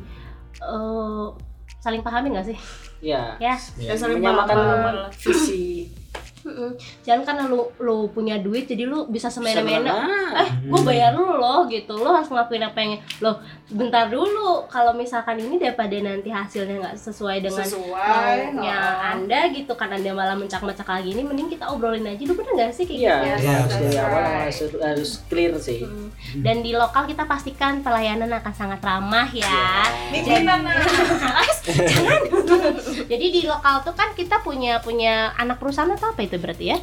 eh, 0.56 1.26
saling 1.84 2.00
pahami 2.00 2.32
nggak 2.32 2.48
sih 2.48 2.58
Ya. 3.04 3.36
ya 3.36 3.52
Ya 3.76 3.92
saling 3.92 4.16
Menyamakan 4.24 5.12
visi. 5.12 5.73
Mm-mm. 6.64 7.02
jangan 7.04 7.22
karena 7.24 7.42
lu 7.46 7.68
lu 7.78 8.08
punya 8.08 8.40
duit 8.40 8.64
jadi 8.64 8.88
lu 8.88 9.04
bisa 9.06 9.28
semena-mena 9.28 9.92
Semena. 9.92 10.40
eh 10.40 10.48
gue 10.64 10.80
bayar 10.80 11.12
lu 11.12 11.36
loh 11.36 11.68
gitu 11.68 11.92
lo 11.94 12.14
harus 12.14 12.30
ngelakuin 12.30 12.64
apa 12.64 12.78
yang 12.80 12.92
loh 13.20 13.36
bentar 13.68 14.08
dulu 14.08 14.64
kalau 14.68 14.94
misalkan 14.94 15.40
ini 15.40 15.58
daripada 15.58 15.92
nanti 15.98 16.30
hasilnya 16.30 16.76
nggak 16.80 16.96
sesuai 16.96 17.36
dengan 17.42 17.66
sesuai 17.66 18.38
maunya 18.54 18.78
oh. 18.78 19.10
anda 19.18 19.40
gitu 19.50 19.72
kan 19.74 19.90
anda 19.90 20.14
malah 20.14 20.36
mencak-mencak 20.38 20.86
lagi 20.86 21.10
ini 21.10 21.22
mending 21.24 21.50
kita 21.50 21.66
obrolin 21.68 22.06
aja 22.06 22.22
dulu 22.22 22.40
bener 22.40 22.52
nggak 22.54 22.70
sih 22.70 22.84
kayak 22.86 23.00
Iya, 23.00 23.14
gitu 23.16 23.26
Iya, 23.44 23.54
harus 23.58 23.74
dari 23.74 23.98
awal 23.98 24.22
harus, 24.24 24.58
harus 24.78 25.10
clear 25.26 25.52
sih. 25.58 25.82
Hmm. 25.82 26.08
dan 26.40 26.62
di 26.62 26.70
lokal 26.72 27.04
kita 27.04 27.26
pastikan 27.26 27.82
pelayanan 27.82 28.30
akan 28.30 28.54
sangat 28.54 28.80
ramah 28.80 29.26
ya 29.34 29.88
Niki 30.14 30.46
Nana. 30.46 30.74
jangan 31.64 32.20
jadi 33.10 33.26
di 33.26 33.42
lokal 33.48 33.82
tuh 33.82 33.94
kan 33.96 34.14
kita 34.14 34.38
punya 34.40 34.78
punya 34.78 35.34
anak 35.34 35.58
perusahaan 35.58 35.90
atau 35.90 36.12
apa 36.12 36.22
itu 36.22 36.36
berarti 36.38 36.53
ya. 36.56 36.78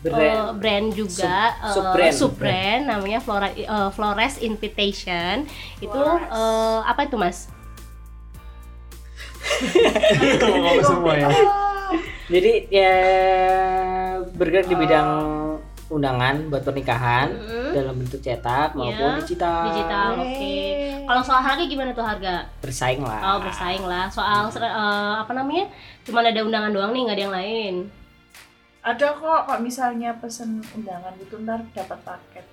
Brand. 0.00 0.16
Eh, 0.16 0.50
brand 0.56 0.86
juga 0.90 1.52
Sub- 1.70 1.92
eh, 1.92 2.08
sub-brand 2.10 2.82
namanya 2.88 3.20
Flora 3.20 3.52
eh, 3.52 3.68
Flores 3.90 4.40
Invitation. 4.40 5.44
Itu 5.78 5.92
Flores. 5.92 6.24
eh, 6.26 6.80
apa 6.82 7.00
itu 7.04 7.16
mas? 7.16 7.52
Ngomong 10.40 10.80
semua 10.80 11.14
ya. 11.16 11.28
Jadi 12.30 12.52
ya 12.70 12.94
bergerak 14.30 14.66
di 14.66 14.76
bidang 14.78 15.10
undangan 15.90 16.46
buat 16.46 16.62
pernikahan 16.62 17.34
Mm-mm. 17.34 17.74
dalam 17.74 17.98
bentuk 17.98 18.22
cetak 18.22 18.72
maupun 18.72 18.94
Iya, 19.10 19.18
digital. 19.18 19.60
digital 19.68 20.08
oke. 20.16 20.54
Kalau 21.02 21.22
soal 21.26 21.42
harga 21.42 21.64
gimana 21.66 21.90
tuh 21.90 22.06
harga? 22.06 22.46
Bersaing 22.62 23.02
lah. 23.02 23.20
oh 23.26 23.38
bersaing 23.42 23.82
lah. 23.82 24.06
Soal 24.06 24.46
ser- 24.48 24.62
eh, 24.64 25.14
apa 25.18 25.32
namanya? 25.34 25.66
Cuma 26.06 26.22
ada 26.22 26.40
undangan 26.40 26.70
doang 26.70 26.94
nih 26.94 27.02
nggak 27.04 27.16
ada 27.18 27.24
yang 27.26 27.34
lain 27.34 27.74
Ada 28.80 29.12
kok 29.12 29.40
kalau 29.44 29.60
misalnya 29.60 30.16
pesen 30.16 30.64
undangan 30.72 31.12
gitu 31.16 31.36
ntar 31.40 31.60
dapat 31.70 32.00
paket. 32.00 32.46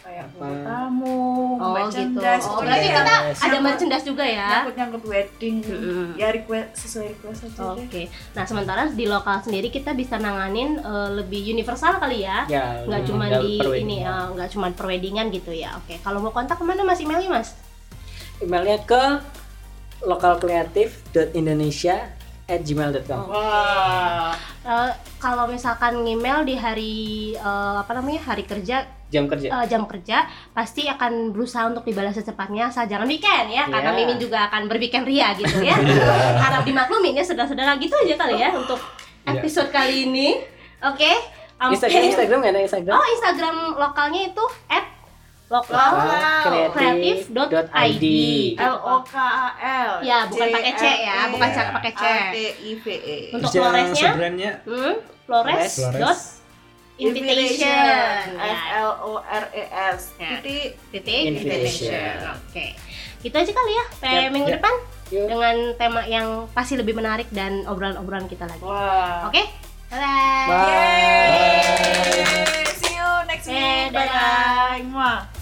Kayak 0.00 0.30
buku 0.30 0.46
tamu, 0.62 1.58
oh 1.58 1.74
gitu. 1.82 2.14
Merchandise, 2.14 2.46
oh 2.46 2.50
pokoknya 2.54 2.62
berarti 2.62 2.86
yang 2.86 2.94
kita 2.96 3.14
Yes. 3.20 3.42
ada 3.42 3.58
merchandise 3.58 4.06
juga 4.06 4.22
ya? 4.24 4.46
Nyangkut 4.48 4.76
nyangkut 4.78 5.04
wedding, 5.04 5.56
Mm-mm. 5.60 6.06
ya 6.14 6.28
request 6.30 6.68
sesuai 6.78 7.06
request 7.10 7.40
aja. 7.50 7.74
Oke, 7.74 8.02
nah 8.30 8.44
sementara 8.46 8.86
di 8.86 9.04
lokal 9.04 9.42
sendiri 9.42 9.66
kita 9.68 9.90
bisa 9.92 10.16
nanganin 10.16 10.78
eh, 10.78 11.10
lebih 11.10 11.42
universal 11.44 11.98
kali 11.98 12.22
ya, 12.22 12.46
Ya, 12.46 12.86
nggak 12.86 13.02
cuma 13.02 13.28
di 13.34 13.58
ini, 13.58 14.00
eh, 14.00 14.26
nggak 14.30 14.48
cuma 14.48 14.70
perweddingan 14.70 15.26
gitu 15.28 15.50
ya. 15.50 15.74
Oke, 15.76 15.98
kalau 15.98 16.22
mau 16.22 16.30
kontak 16.30 16.54
ke 16.54 16.62
mana 16.62 16.80
mas? 16.80 17.02
Emailnya 17.02 17.28
mas? 17.28 17.58
Emailnya 18.38 18.78
ke 18.80 19.02
lokalkreatif.indonesia 20.00 21.96
at 22.46 22.60
gmail.com 22.62 23.20
Wah, 23.26 24.32
Eh, 24.60 24.90
kalau 25.16 25.48
misalkan 25.48 26.04
email 26.04 26.44
di 26.44 26.52
hari 26.52 26.94
eh, 27.32 27.76
apa 27.76 27.88
namanya 27.90 28.20
hari 28.26 28.44
kerja 28.44 28.84
jam 29.08 29.24
kerja. 29.24 29.48
eh, 29.50 29.64
jam 29.66 29.82
kerja 29.84 30.22
pasti 30.52 30.84
akan 30.84 31.32
berusaha 31.32 31.64
untuk 31.64 31.82
dibalas 31.82 32.12
secepatnya 32.12 32.68
asal 32.68 32.84
jangan 32.84 33.04
weekend 33.04 33.48
ya 33.48 33.64
karena 33.66 33.90
Iya. 33.90 33.98
Mimin 33.98 34.18
juga 34.18 34.46
akan 34.46 34.68
berweekend 34.68 35.02
ria 35.02 35.32
gitu 35.32 35.58
ya 35.60 35.80
harap 36.44 36.62
dimaklumin 36.62 37.12
ya 37.12 37.24
saudara-saudara 37.24 37.74
gitu 37.76 37.96
aja 37.96 38.14
kali 38.16 38.36
ya 38.36 38.52
untuk 38.52 38.76
Iya. 39.22 39.32
episode 39.34 39.68
kali 39.70 40.04
ini 40.04 40.44
oke 40.78 41.10
Am- 41.56 41.72
Instagram 41.72 42.02
Instagram 42.06 42.40
ada 42.42 42.60
Instagram? 42.60 42.92
Oh 42.94 43.06
Instagram 43.10 43.56
lokalnya 43.74 44.20
itu 44.28 44.44
at 44.66 44.84
lokal. 45.50 45.90
Kreatif.id 46.70 48.06
L 48.54 48.76
O 48.86 49.02
K 49.02 49.14
A 49.18 49.48
L. 49.58 49.92
Ya 50.06 50.30
bukan 50.30 50.46
pakai 50.54 50.72
C 50.78 50.84
ya 51.02 51.26
bukan 51.28 51.48
cara 51.50 51.70
pakai 51.74 51.92
C. 51.92 52.02
T 52.06 52.36
i 52.62 52.72
v 52.78 52.84
e. 52.86 53.16
Untuk 53.34 53.50
Floresnya 53.50 54.14
hmm, 54.62 54.94
Flores? 55.26 55.74
Dot 55.98 56.18
invitation. 57.02 58.38
F 58.38 58.62
L 58.78 58.90
O 59.02 59.18
R 59.18 59.44
E 59.50 59.64
S. 59.98 60.14
Ya. 60.22 60.38
Titik 60.38 60.78
titik 60.94 61.34
invitation. 61.34 62.30
oke. 62.38 62.66
Gitu 63.20 63.34
aja 63.34 63.52
kali 63.52 63.72
ya 63.74 63.84
sampai 63.98 64.30
minggu 64.30 64.50
depan 64.54 64.74
dengan 65.10 65.74
tema 65.74 66.06
yang 66.06 66.46
pasti 66.54 66.78
lebih 66.78 66.94
menarik 66.94 67.26
dan 67.34 67.66
obrolan-obrolan 67.66 68.30
kita 68.30 68.46
lagi. 68.46 68.62
Oke? 69.26 69.42
Bye 69.90 70.46
bye 70.46 71.90
see 72.78 72.94
you 72.94 73.10
next 73.26 73.50
week. 73.50 73.90
Bye 73.90 74.06
bye 74.86 75.39